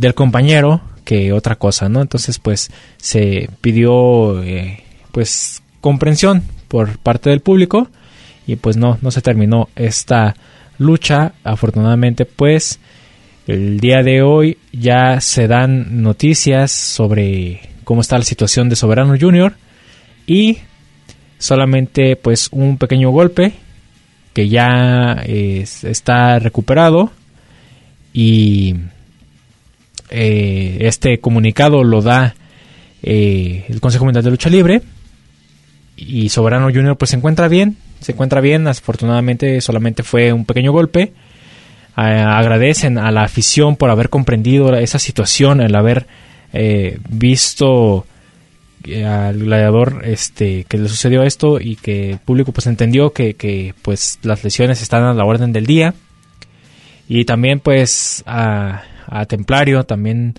del 0.00 0.14
compañero 0.14 0.80
que 1.04 1.32
otra 1.32 1.56
cosa, 1.56 1.88
¿no? 1.88 2.00
Entonces 2.00 2.38
pues 2.38 2.70
se 2.96 3.50
pidió 3.60 4.42
eh, 4.42 4.82
pues 5.12 5.62
comprensión 5.80 6.42
por 6.68 6.98
parte 6.98 7.30
del 7.30 7.40
público 7.40 7.88
y 8.46 8.56
pues 8.56 8.76
no, 8.76 8.98
no 9.02 9.10
se 9.10 9.20
terminó 9.20 9.68
esta 9.76 10.34
lucha, 10.78 11.34
afortunadamente 11.44 12.24
pues 12.24 12.80
el 13.46 13.78
día 13.80 14.02
de 14.02 14.22
hoy 14.22 14.56
ya 14.72 15.20
se 15.20 15.46
dan 15.46 16.02
noticias 16.02 16.72
sobre 16.72 17.60
cómo 17.84 18.00
está 18.00 18.16
la 18.16 18.24
situación 18.24 18.68
de 18.68 18.76
Soberano 18.76 19.16
Junior 19.20 19.54
y 20.26 20.58
solamente 21.38 22.16
pues 22.16 22.48
un 22.52 22.78
pequeño 22.78 23.10
golpe 23.10 23.52
que 24.32 24.48
ya 24.48 25.22
está 25.26 26.38
recuperado 26.38 27.10
y 28.12 28.76
eh, 30.10 30.78
este 30.80 31.20
comunicado 31.20 31.84
lo 31.84 32.02
da 32.02 32.34
eh, 33.02 33.64
el 33.68 33.80
Consejo 33.80 34.04
Mundial 34.04 34.24
de 34.24 34.30
Lucha 34.30 34.50
Libre 34.50 34.82
y 35.96 36.28
Soberano 36.30 36.66
Junior 36.66 36.96
pues 36.96 37.10
se 37.10 37.16
encuentra 37.16 37.48
bien, 37.48 37.76
se 38.00 38.12
encuentra 38.12 38.40
bien, 38.40 38.66
afortunadamente 38.66 39.60
solamente 39.60 40.02
fue 40.02 40.32
un 40.32 40.44
pequeño 40.44 40.72
golpe. 40.72 41.12
Agradecen 41.94 42.96
a 42.96 43.10
la 43.10 43.24
afición 43.24 43.76
por 43.76 43.90
haber 43.90 44.08
comprendido 44.08 44.74
esa 44.74 44.98
situación, 44.98 45.60
el 45.60 45.74
haber 45.74 46.06
eh, 46.52 46.98
visto 47.10 48.06
al 49.04 49.38
gladiador 49.38 50.02
este 50.04 50.64
que 50.64 50.78
le 50.78 50.88
sucedió 50.88 51.22
esto 51.22 51.60
y 51.60 51.76
que 51.76 52.12
el 52.12 52.18
público 52.18 52.52
pues 52.52 52.66
entendió 52.66 53.12
que, 53.12 53.74
pues 53.82 54.18
las 54.22 54.42
lesiones 54.42 54.80
están 54.80 55.02
a 55.02 55.12
la 55.12 55.24
orden 55.24 55.52
del 55.52 55.66
día. 55.66 55.94
Y 57.06 57.24
también 57.24 57.60
pues 57.60 58.22
a, 58.26 58.84
Templario 59.26 59.84
también 59.84 60.34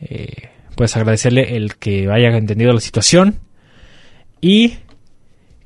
eh, 0.00 0.48
pues 0.74 0.96
agradecerle 0.96 1.56
el 1.56 1.76
que 1.76 2.08
haya 2.10 2.28
entendido 2.36 2.72
la 2.72 2.80
situación 2.80 3.36
y 4.40 4.78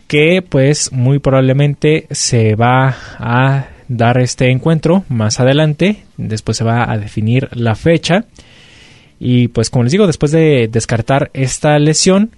que 0.06 0.42
pues 0.46 0.92
muy 0.92 1.18
probablemente 1.18 2.06
se 2.10 2.54
va 2.54 2.96
a 3.18 3.68
dar 3.88 4.18
este 4.18 4.50
encuentro 4.50 5.04
más 5.08 5.40
adelante. 5.40 6.04
Después 6.16 6.56
se 6.56 6.64
va 6.64 6.90
a 6.90 6.98
definir 6.98 7.48
la 7.52 7.74
fecha. 7.74 8.24
Y 9.18 9.48
pues 9.48 9.70
como 9.70 9.84
les 9.84 9.92
digo, 9.92 10.06
después 10.06 10.32
de 10.32 10.68
descartar 10.70 11.30
esta 11.32 11.78
lesión, 11.78 12.32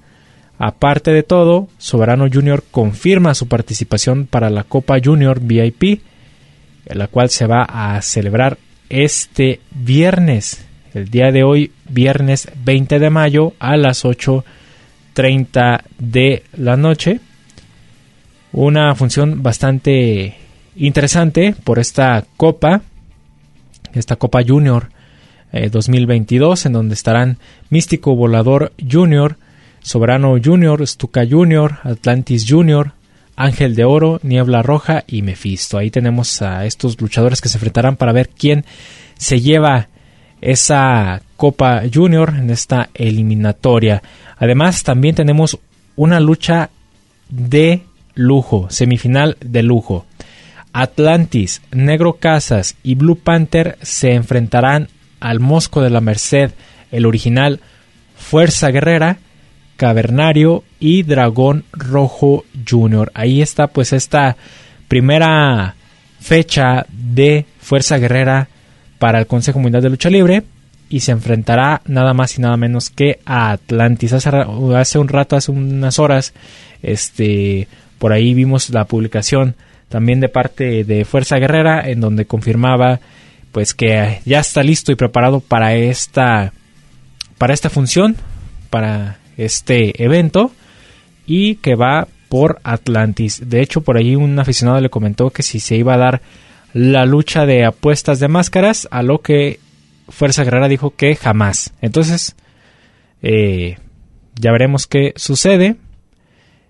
aparte 0.59 1.13
de 1.13 1.23
todo, 1.23 1.69
Soberano 1.79 2.27
Junior 2.33 2.63
confirma 2.71 3.35
su 3.35 3.49
participación 3.49 4.27
para 4.27 4.51
la 4.51 4.65
Copa 4.65 4.99
Junior 5.03 5.41
VIP, 5.41 6.01
la 6.87 7.09
cual 7.09 7.31
se 7.31 7.47
va 7.47 7.63
a 7.63 8.01
celebrar 8.03 8.59
este 8.89 9.61
viernes, 9.71 10.67
el 10.95 11.11
día 11.11 11.33
de 11.33 11.43
hoy, 11.43 11.73
viernes 11.89 12.49
20 12.65 12.99
de 12.99 13.11
mayo 13.11 13.55
a 13.59 13.77
las 13.77 14.05
8.30 14.05 15.83
de 15.99 16.45
la 16.57 16.77
noche. 16.77 17.21
Una 18.53 18.95
función 18.95 19.43
bastante 19.43 20.37
interesante 20.77 21.55
por 21.65 21.79
esta 21.79 22.25
Copa, 22.37 22.83
esta 23.93 24.17
Copa 24.17 24.43
Junior 24.47 24.91
2022, 25.71 26.65
eh, 26.65 26.69
en 26.69 26.73
donde 26.73 26.95
estarán 26.95 27.39
Místico 27.71 28.17
Volador 28.17 28.73
Junior, 28.91 29.37
Soberano 29.81 30.37
Junior, 30.43 30.87
Stuka 30.87 31.27
Junior, 31.29 31.79
Atlantis 31.85 32.47
Junior, 32.49 32.93
Ángel 33.37 33.75
de 33.75 33.85
Oro, 33.85 34.21
Niebla 34.23 34.63
Roja 34.63 35.05
y 35.07 35.23
Mephisto. 35.23 35.79
Ahí 35.79 35.91
tenemos 35.91 36.43
a 36.43 36.67
estos 36.67 37.01
luchadores 37.01 37.41
que 37.41 37.49
se 37.49 37.59
enfrentarán 37.59 37.97
para 37.97 38.13
ver 38.13 38.29
quién 38.29 38.65
se 39.17 39.41
lleva 39.41 39.89
esa 40.41 41.23
Copa 41.37 41.83
Junior 41.93 42.35
en 42.37 42.51
esta 42.51 42.91
eliminatoria. 42.95 44.03
Además, 44.37 44.83
también 44.83 45.15
tenemos 45.15 45.59
una 45.97 46.21
lucha 46.21 46.71
de 47.29 47.83
lujo, 48.15 48.69
semifinal 48.71 49.37
de 49.41 49.63
lujo. 49.63 50.07
Atlantis, 50.73 51.63
Negro 51.73 52.15
Casas 52.15 52.77
y 52.83 52.97
Blue 52.97 53.17
Panther 53.17 53.79
se 53.81 54.13
enfrentarán 54.13 54.89
al 55.21 55.41
Mosco 55.41 55.81
de 55.81 55.91
la 55.91 56.01
Merced, 56.01 56.51
el 56.91 57.07
original 57.07 57.61
Fuerza 58.17 58.71
Guerrera, 58.71 59.19
Cavernario 59.77 60.65
y 60.81 61.03
Dragón 61.03 61.65
Rojo 61.73 62.45
Jr. 62.69 63.11
Ahí 63.15 63.43
está 63.43 63.67
pues 63.69 63.93
esta 63.93 64.37
primera 64.89 65.75
fecha 66.21 66.87
de 66.89 67.47
Fuerza 67.59 67.99
Guerrera 67.99 68.49
para 68.99 69.19
el 69.19 69.27
Consejo 69.27 69.59
Mundial 69.59 69.83
de 69.83 69.91
Lucha 69.91 70.11
Libre 70.11 70.43
y 70.89 71.01
se 71.01 71.13
enfrentará 71.13 71.83
nada 71.87 72.15
más 72.15 72.39
y 72.39 72.41
nada 72.41 72.57
menos 72.57 72.91
que 72.91 73.19
a 73.25 73.51
Atlantis. 73.51 74.13
Hace, 74.13 74.31
hace 74.77 74.99
un 74.99 75.09
rato, 75.09 75.37
hace 75.37 75.51
unas 75.51 75.99
horas, 75.99 76.33
este, 76.83 77.69
por 77.99 78.13
ahí 78.13 78.35
vimos 78.35 78.71
la 78.71 78.85
publicación 78.85 79.57
también 79.89 80.21
de 80.21 80.29
parte 80.29 80.85
de 80.85 81.05
Fuerza 81.05 81.39
Guerrera, 81.39 81.89
en 81.89 82.01
donde 82.01 82.27
confirmaba 82.27 83.01
pues 83.53 83.75
que 83.75 84.21
ya 84.25 84.41
está 84.41 84.63
listo 84.63 84.91
y 84.91 84.97
preparado 84.97 85.41
para 85.41 85.75
esta 85.75 86.53
para 87.39 87.55
esta 87.55 87.71
función, 87.71 88.17
para 88.71 89.19
este 89.37 90.03
evento 90.03 90.51
y 91.27 91.57
que 91.57 91.77
va 91.77 92.09
por 92.35 92.59
Atlantis. 92.65 93.49
De 93.49 93.63
hecho, 93.63 93.83
por 93.83 93.97
ahí 93.97 94.17
un 94.17 94.37
aficionado 94.41 94.81
le 94.81 94.91
comentó 94.91 95.31
que 95.31 95.45
si 95.45 95.61
se 95.61 95.77
iba 95.77 95.95
a 95.95 95.99
dar 95.99 96.21
la 96.73 97.07
lucha 97.07 97.47
de 97.47 97.65
apuestas 97.65 98.19
de 98.19 98.27
máscaras, 98.27 98.89
a 98.91 99.05
lo 99.05 99.21
que 99.21 99.61
Fuerza 100.09 100.43
Guerrera 100.43 100.67
dijo 100.67 100.97
que 100.97 101.15
jamás. 101.15 101.73
Entonces, 101.81 102.35
eh, 103.23 103.79
ya 104.35 104.51
veremos 104.51 104.89
qué 104.89 105.13
sucede 105.15 105.77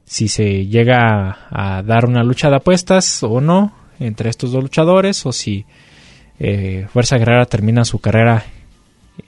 si 0.04 0.28
se 0.28 0.66
llega 0.66 1.38
a 1.48 1.82
dar 1.82 2.04
una 2.04 2.24
lucha 2.24 2.50
de 2.50 2.56
apuestas 2.56 3.22
o 3.22 3.40
no 3.40 3.74
entre 4.00 4.28
estos 4.28 4.52
dos 4.52 4.64
luchadores 4.64 5.24
o 5.24 5.32
si 5.32 5.64
eh, 6.40 6.86
Fuerza 6.92 7.16
Guerrera 7.16 7.46
termina 7.46 7.86
su 7.86 8.00
carrera 8.00 8.44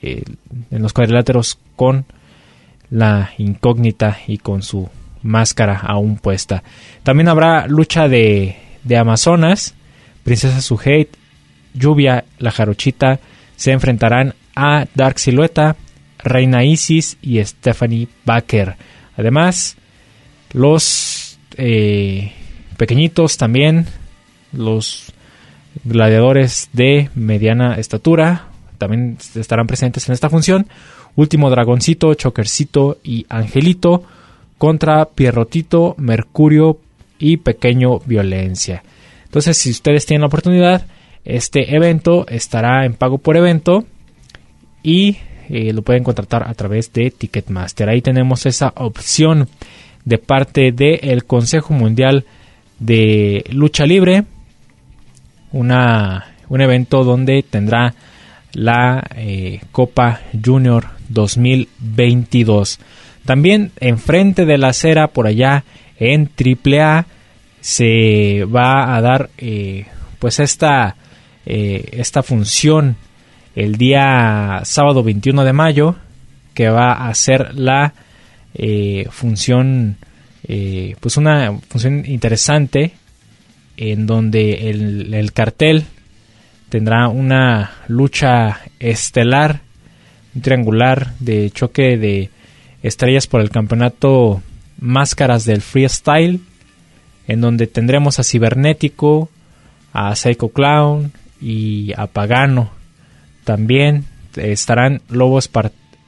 eh, 0.03 0.22
en 0.70 0.82
los 0.82 0.93
cuadriláteros 0.93 1.59
con 1.76 2.05
la 2.91 3.30
incógnita 3.39 4.18
y 4.26 4.37
con 4.37 4.61
su 4.61 4.91
máscara 5.26 5.78
aún 5.78 6.16
puesta. 6.16 6.62
También 7.02 7.28
habrá 7.28 7.66
lucha 7.66 8.08
de, 8.08 8.56
de 8.84 8.96
Amazonas, 8.96 9.74
Princesa 10.24 10.60
Suheit, 10.60 11.08
Lluvia, 11.74 12.24
la 12.38 12.50
Jarochita 12.50 13.20
se 13.56 13.72
enfrentarán 13.72 14.34
a 14.54 14.86
Dark 14.94 15.18
Silueta, 15.18 15.76
Reina 16.18 16.64
Isis 16.64 17.16
y 17.22 17.42
Stephanie 17.44 18.08
Baker. 18.24 18.76
Además, 19.16 19.76
los 20.52 21.38
eh, 21.56 22.32
pequeñitos 22.76 23.36
también, 23.36 23.86
los 24.52 25.12
gladiadores 25.84 26.70
de 26.72 27.10
mediana 27.14 27.74
estatura, 27.74 28.48
también 28.78 29.18
estarán 29.34 29.66
presentes 29.66 30.08
en 30.08 30.14
esta 30.14 30.30
función. 30.30 30.66
Último 31.14 31.48
Dragoncito, 31.48 32.12
Chokercito 32.14 32.98
y 33.02 33.24
Angelito 33.28 34.04
contra 34.59 35.04
Pierrotito, 35.07 35.94
Mercurio 35.98 36.78
y 37.18 37.38
Pequeño 37.38 37.98
Violencia. 38.00 38.82
Entonces, 39.24 39.57
si 39.57 39.70
ustedes 39.70 40.07
tienen 40.07 40.22
la 40.22 40.28
oportunidad, 40.28 40.86
este 41.24 41.74
evento 41.74 42.26
estará 42.28 42.84
en 42.84 42.94
pago 42.94 43.18
por 43.18 43.36
evento 43.36 43.84
y 44.82 45.16
eh, 45.48 45.72
lo 45.72 45.82
pueden 45.82 46.04
contratar 46.04 46.48
a 46.48 46.54
través 46.54 46.92
de 46.92 47.11
Ticketmaster. 47.11 47.88
Ahí 47.88 48.00
tenemos 48.00 48.46
esa 48.46 48.72
opción 48.76 49.48
de 50.04 50.18
parte 50.18 50.72
del 50.72 51.24
Consejo 51.24 51.74
Mundial 51.74 52.24
de 52.78 53.44
Lucha 53.50 53.86
Libre, 53.86 54.24
una, 55.52 56.34
un 56.48 56.61
evento 56.61 57.04
donde 57.04 57.42
tendrá 57.42 57.94
la 58.52 59.04
eh, 59.16 59.61
Copa 59.72 60.20
Junior 60.44 60.86
2022. 61.09 62.78
También 63.26 63.72
enfrente 63.80 64.46
de 64.46 64.56
la 64.56 64.68
acera, 64.68 65.08
por 65.08 65.26
allá 65.26 65.64
en 65.98 66.30
AAA, 66.30 67.06
se 67.60 68.44
va 68.44 68.94
a 68.94 69.00
dar 69.00 69.30
eh, 69.36 69.86
pues 70.20 70.38
esta, 70.38 70.94
eh, 71.44 71.88
esta 71.92 72.22
función 72.22 72.96
el 73.56 73.76
día 73.76 74.60
sábado 74.62 75.02
21 75.02 75.42
de 75.42 75.52
mayo, 75.52 75.96
que 76.54 76.68
va 76.68 77.08
a 77.08 77.14
ser 77.14 77.56
la 77.56 77.94
eh, 78.54 79.08
función, 79.10 79.96
pues 81.00 81.16
una 81.16 81.58
función 81.68 82.04
interesante 82.06 82.92
en 83.76 84.06
donde 84.06 84.70
el, 84.70 85.12
el 85.12 85.32
cartel 85.32 85.84
tendrá 86.68 87.08
una 87.08 87.72
lucha 87.88 88.60
estelar, 88.78 89.60
un 90.36 90.42
triangular 90.42 91.14
de 91.18 91.50
choque 91.50 91.96
de 91.96 92.30
estrellas 92.87 93.26
por 93.26 93.41
el 93.41 93.51
campeonato 93.51 94.43
Máscaras 94.78 95.45
del 95.45 95.62
Freestyle, 95.62 96.41
en 97.26 97.41
donde 97.41 97.66
tendremos 97.66 98.18
a 98.18 98.24
Cibernético, 98.24 99.30
a 99.93 100.14
Psycho 100.14 100.49
Clown 100.51 101.12
y 101.41 101.93
a 101.97 102.07
Pagano. 102.07 102.70
También 103.45 104.05
estarán 104.37 105.03
Lobos 105.09 105.51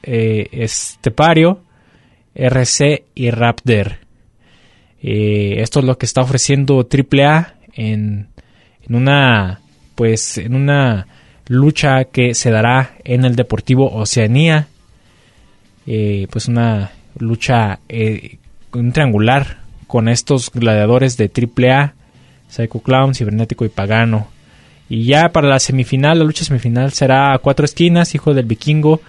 eh, 0.03 0.47
Estepario, 0.51 1.61
RC 2.35 3.03
y 3.15 3.31
Raptor. 3.31 3.97
Eh, 5.01 5.55
esto 5.59 5.79
es 5.79 5.85
lo 5.85 5.97
que 5.97 6.05
está 6.05 6.21
ofreciendo 6.21 6.87
AAA 6.87 7.55
en, 7.73 8.27
en 8.87 8.95
una 8.95 9.61
pues 9.95 10.37
en 10.37 10.55
una 10.55 11.07
lucha 11.47 12.05
que 12.05 12.33
se 12.33 12.51
dará 12.51 12.95
en 13.03 13.25
el 13.25 13.35
Deportivo 13.35 13.91
Oceanía. 13.91 14.67
Eh, 15.91 16.27
pues 16.29 16.47
una 16.47 16.91
lucha 17.17 17.79
un 18.73 18.91
triangular 18.91 19.57
con 19.87 20.07
estos 20.07 20.51
gladiadores 20.53 21.17
de 21.17 21.31
AAA, 21.33 21.95
Psycho 22.47 22.79
Clown, 22.79 23.15
Cibernético 23.15 23.65
y 23.65 23.69
Pagano. 23.69 24.27
Y 24.87 25.05
ya 25.05 25.29
para 25.29 25.47
la 25.47 25.59
semifinal, 25.59 26.19
la 26.19 26.25
lucha 26.25 26.45
semifinal 26.45 26.93
será 26.93 27.33
a 27.33 27.39
cuatro 27.39 27.65
esquinas, 27.65 28.13
Hijo 28.13 28.35
del 28.35 28.45
Vikingo, 28.45 29.01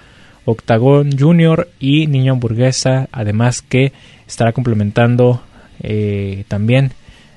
Octagón 0.47 1.19
Junior 1.19 1.69
y 1.79 2.07
Niño 2.07 2.33
Hamburguesa, 2.33 3.11
además 3.13 3.61
que 3.61 3.93
estará 4.27 4.53
complementando 4.53 5.43
eh, 5.83 6.45
también 6.49 6.93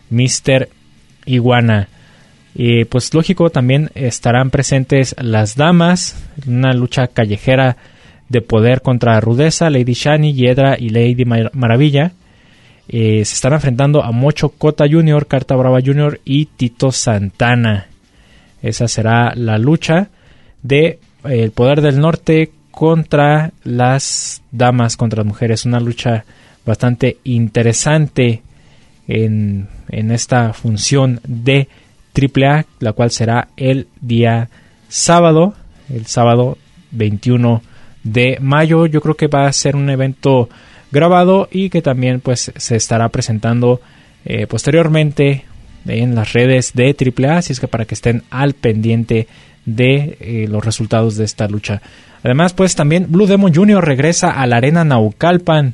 Mr. 0.09 0.69
Iguana. 1.25 1.89
Y 2.55 2.85
pues 2.85 3.13
lógico, 3.13 3.49
también 3.49 3.91
estarán 3.93 4.51
presentes 4.51 5.15
las 5.19 5.57
damas, 5.57 6.15
una 6.47 6.71
lucha 6.73 7.07
callejera 7.07 7.75
de 8.33 8.41
poder 8.41 8.81
contra 8.81 9.21
Rudeza, 9.21 9.69
Lady 9.69 9.93
Shani, 9.93 10.33
Hiedra 10.33 10.75
y 10.77 10.89
Lady 10.89 11.23
Maravilla. 11.23 12.13
Eh, 12.89 13.23
se 13.23 13.35
están 13.35 13.53
enfrentando 13.53 14.03
a 14.03 14.11
Mocho 14.11 14.49
Cota 14.49 14.85
Jr., 14.89 15.27
Carta 15.27 15.55
Brava 15.55 15.79
Jr. 15.85 16.19
y 16.25 16.47
Tito 16.47 16.91
Santana. 16.91 17.87
Esa 18.61 18.87
será 18.87 19.33
la 19.35 19.59
lucha 19.59 20.09
de 20.63 20.85
eh, 20.85 20.99
el 21.23 21.51
poder 21.51 21.81
del 21.81 21.99
norte 21.99 22.51
contra 22.71 23.51
las 23.63 24.41
damas, 24.51 24.97
contra 24.97 25.19
las 25.19 25.27
mujeres. 25.27 25.65
Una 25.65 25.79
lucha 25.79 26.25
bastante 26.65 27.17
interesante 27.25 28.41
en, 29.07 29.67
en 29.89 30.11
esta 30.11 30.53
función 30.53 31.21
de 31.27 31.67
AAA, 32.15 32.65
la 32.79 32.93
cual 32.93 33.11
será 33.11 33.49
el 33.57 33.87
día 34.01 34.49
sábado, 34.89 35.53
el 35.87 36.07
sábado 36.07 36.57
21 36.89 37.61
de 38.03 38.37
mayo. 38.41 38.85
Yo 38.85 39.01
creo 39.01 39.15
que 39.15 39.27
va 39.27 39.47
a 39.47 39.53
ser 39.53 39.75
un 39.75 39.89
evento 39.89 40.49
grabado 40.91 41.47
y 41.51 41.69
que 41.69 41.81
también 41.81 42.19
pues 42.19 42.51
se 42.55 42.75
estará 42.75 43.09
presentando 43.09 43.81
eh, 44.25 44.47
posteriormente 44.47 45.45
en 45.85 46.15
las 46.15 46.33
redes 46.33 46.73
de 46.73 46.95
AAA, 46.95 47.37
así 47.37 47.53
es 47.53 47.59
que 47.59 47.67
para 47.67 47.85
que 47.85 47.95
estén 47.95 48.23
al 48.29 48.53
pendiente 48.53 49.27
de 49.65 50.17
eh, 50.19 50.47
los 50.49 50.63
resultados 50.63 51.17
de 51.17 51.25
esta 51.25 51.47
lucha. 51.47 51.81
Además, 52.23 52.53
pues 52.53 52.75
también 52.75 53.07
Blue 53.09 53.27
Demon 53.27 53.53
Jr. 53.53 53.83
regresa 53.83 54.31
a 54.31 54.47
la 54.47 54.57
arena 54.57 54.85
Naucalpan, 54.85 55.73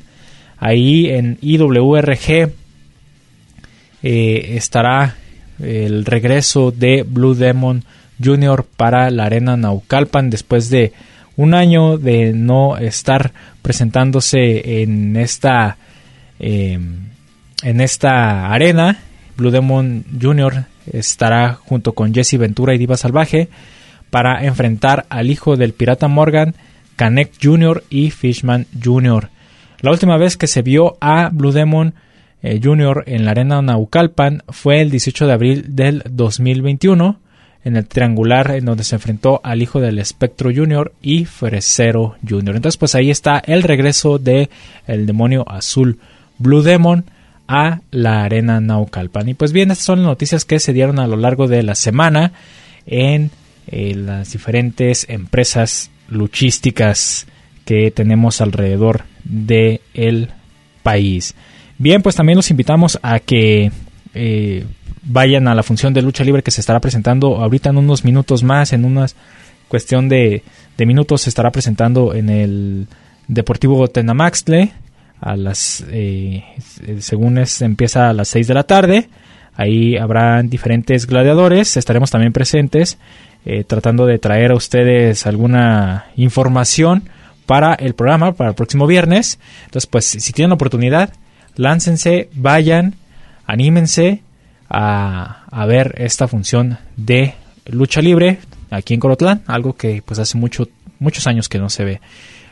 ahí 0.58 1.08
en 1.08 1.38
IWRG 1.42 2.52
eh, 4.02 4.56
estará 4.56 5.16
el 5.60 6.06
regreso 6.06 6.72
de 6.72 7.04
Blue 7.04 7.36
Demon 7.36 7.84
Jr. 8.24 8.66
para 8.78 9.12
la 9.12 9.26
arena 9.26 9.58
Naucalpan 9.58 10.30
después 10.30 10.70
de 10.70 10.94
un 11.40 11.54
año 11.54 11.98
de 11.98 12.34
no 12.34 12.78
estar 12.78 13.32
presentándose 13.62 14.82
en 14.82 15.16
esta 15.16 15.78
em, 16.38 17.06
en 17.64 17.80
esta 17.80 18.52
arena 18.52 18.98
Blue 19.38 19.50
Demon 19.50 20.04
Jr. 20.22 20.66
estará 20.92 21.54
junto 21.54 21.94
con 21.94 22.14
Jesse 22.14 22.38
Ventura 22.38 22.76
y 22.76 22.78
Diva 22.78 22.98
Salvaje 22.98 23.48
para 24.10 24.44
enfrentar 24.44 25.06
al 25.10 25.32
hijo 25.32 25.56
del 25.56 25.72
pirata 25.72 26.10
Morgan, 26.10 26.56
Canek 26.98 27.32
Jr. 27.42 27.86
y 27.90 28.12
Fishman 28.12 28.66
Jr. 28.84 29.30
La 29.80 29.92
última 29.92 30.18
vez 30.18 30.36
que 30.36 30.48
se 30.48 30.62
vio 30.62 30.98
a 31.00 31.30
Blue 31.30 31.54
Demon 31.54 31.94
eh, 32.44 32.60
Jr. 32.62 33.06
en 33.08 33.24
la 33.24 33.32
arena 33.32 33.62
Naucalpan 33.62 34.44
fue 34.50 34.82
el 34.82 34.92
18 34.92 35.26
de 35.26 35.34
abril 35.34 35.66
del 35.70 36.04
2021 36.10 37.18
en 37.64 37.76
el 37.76 37.86
triangular 37.86 38.52
en 38.52 38.66
donde 38.66 38.84
se 38.84 38.96
enfrentó 38.96 39.42
al 39.44 39.62
hijo 39.62 39.80
del 39.80 40.00
Espectro 40.00 40.52
Jr. 40.54 40.94
y 41.02 41.26
Fresero 41.26 42.16
Jr. 42.28 42.56
Entonces 42.56 42.78
pues 42.78 42.96
ahí 42.96 43.10
está 43.10 43.40
el 43.40 43.64
regreso 43.64 44.18
de 44.18 44.50
el 44.88 45.06
demonio 45.06 45.44
azul 45.50 46.00
Blue 46.38 46.62
Demon 46.62 47.06
a 47.48 47.82
la 47.92 48.24
arena 48.24 48.62
Naucalpan. 48.62 49.30
Y 49.30 49.34
pues 49.34 49.52
bien, 49.52 49.72
estas 49.72 49.86
son 49.86 50.00
las 50.00 50.08
noticias 50.08 50.46
que 50.46 50.60
se 50.60 50.72
dieron 50.72 51.00
a 51.00 51.08
lo 51.08 51.18
largo 51.18 51.48
de 51.48 51.64
la 51.64 51.76
semana 51.76 52.32
en 52.86 53.32
eh, 53.68 53.94
las 53.96 54.32
diferentes 54.32 55.08
empresas 55.10 55.92
luchísticas 56.08 57.28
que 57.66 57.92
tenemos 57.92 58.42
alrededor 58.42 59.04
del 59.24 59.82
el 59.94 60.30
país. 60.84 61.36
Bien, 61.78 62.02
pues 62.02 62.16
también 62.16 62.36
los 62.38 62.52
invitamos 62.52 63.00
a 63.02 63.20
que 63.20 63.72
eh, 64.14 64.66
vayan 65.04 65.48
a 65.48 65.56
la 65.56 65.64
función 65.64 65.94
de 65.94 66.02
lucha 66.02 66.24
libre 66.24 66.44
que 66.44 66.52
se 66.52 66.62
estará 66.62 66.80
presentando 66.80 67.38
ahorita 67.38 67.70
en 67.70 67.78
unos 67.78 68.04
minutos 68.04 68.44
más, 68.44 68.74
en 68.74 68.86
una 68.86 69.08
cuestión 69.68 70.10
de, 70.10 70.44
minutos 70.78 71.22
se 71.22 71.30
estará 71.30 71.52
presentando 71.52 72.14
en 72.14 72.30
el 72.30 72.88
Deportivo 73.28 73.88
Tenamaxtle 73.88 74.72
a 75.22 75.36
las 75.36 75.86
eh, 75.92 76.44
según 77.00 77.38
es, 77.38 77.62
empieza 77.62 78.10
a 78.10 78.14
las 78.14 78.30
6 78.30 78.48
de 78.48 78.54
la 78.54 78.64
tarde. 78.64 79.10
Ahí 79.56 79.98
habrán 79.98 80.50
diferentes 80.50 81.06
gladiadores 81.06 81.76
estaremos 81.76 82.10
también 82.10 82.32
presentes 82.32 82.98
eh, 83.46 83.66
tratando 83.66 84.06
de 84.06 84.18
traer 84.20 84.52
a 84.52 84.56
ustedes 84.56 85.28
alguna 85.28 86.06
información 86.16 87.10
para 87.46 87.74
el 87.74 87.94
programa 87.94 88.32
para 88.34 88.52
el 88.52 88.56
próximo 88.56 88.88
viernes. 88.88 89.38
Entonces 89.66 89.88
pues 89.88 90.06
si 90.06 90.34
tienen 90.34 90.54
oportunidad 90.54 91.14
láncense 91.56 92.30
vayan 92.34 92.96
anímense 93.46 94.24
a, 94.70 95.66
ver 95.68 95.96
esta 95.98 96.28
función 96.28 96.78
de 96.96 97.34
lucha 97.66 98.02
libre 98.02 98.40
aquí 98.70 98.94
en 98.94 99.00
Corotlán, 99.00 99.42
algo 99.48 99.76
que 99.76 100.02
pues 100.06 100.20
hace 100.20 100.38
mucho, 100.38 100.68
muchos 101.00 101.28
años 101.28 101.50
que 101.50 101.60
no 101.60 101.70
se 101.70 101.84
ve 101.84 102.02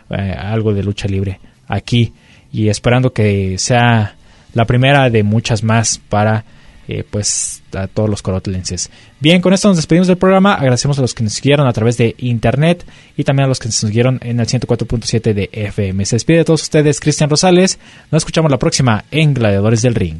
eh, 0.09 0.36
algo 0.38 0.74
de 0.74 0.84
lucha 0.84 1.07
libre 1.07 1.39
aquí 1.68 2.13
y 2.51 2.70
esperando 2.70 3.13
que 3.13 3.57
sea 3.57 4.15
la 4.53 4.65
primera 4.65 5.09
de 5.09 5.24
muchas 5.24 5.63
más 5.63 5.99
para 5.99 6.43
eh, 6.88 7.03
pues 7.07 7.61
a 7.74 7.88
todos 7.88 8.09
los 8.09 8.22
corotlenses. 8.22 8.89
Bien, 9.20 9.41
con 9.41 9.53
esto 9.53 9.68
nos 9.68 9.78
despedimos 9.78 10.07
del 10.07 10.18
programa. 10.18 10.53
Agradecemos 10.53 10.97
a 10.97 11.01
los 11.01 11.13
que 11.13 11.24
nos 11.24 11.34
siguieron 11.34 11.68
a 11.68 11.74
través 11.74 11.97
de 11.97 12.15
internet 12.18 12.86
y 13.18 13.26
también 13.26 13.45
a 13.45 13.49
los 13.49 13.59
que 13.59 13.68
nos 13.68 13.76
siguieron 13.76 14.20
en 14.24 14.39
el 14.39 14.47
104.7 14.47 15.34
de 15.34 15.49
FM. 15.51 16.05
Se 16.05 16.15
despide 16.15 16.38
de 16.38 16.45
todos 16.45 16.63
ustedes 16.63 17.01
Cristian 17.01 17.30
Rosales. 17.30 17.78
Nos 18.09 18.22
escuchamos 18.22 18.49
la 18.49 18.57
próxima 18.57 19.03
en 19.11 19.34
Gladiadores 19.34 19.82
del 19.82 19.95
Ring. 19.95 20.20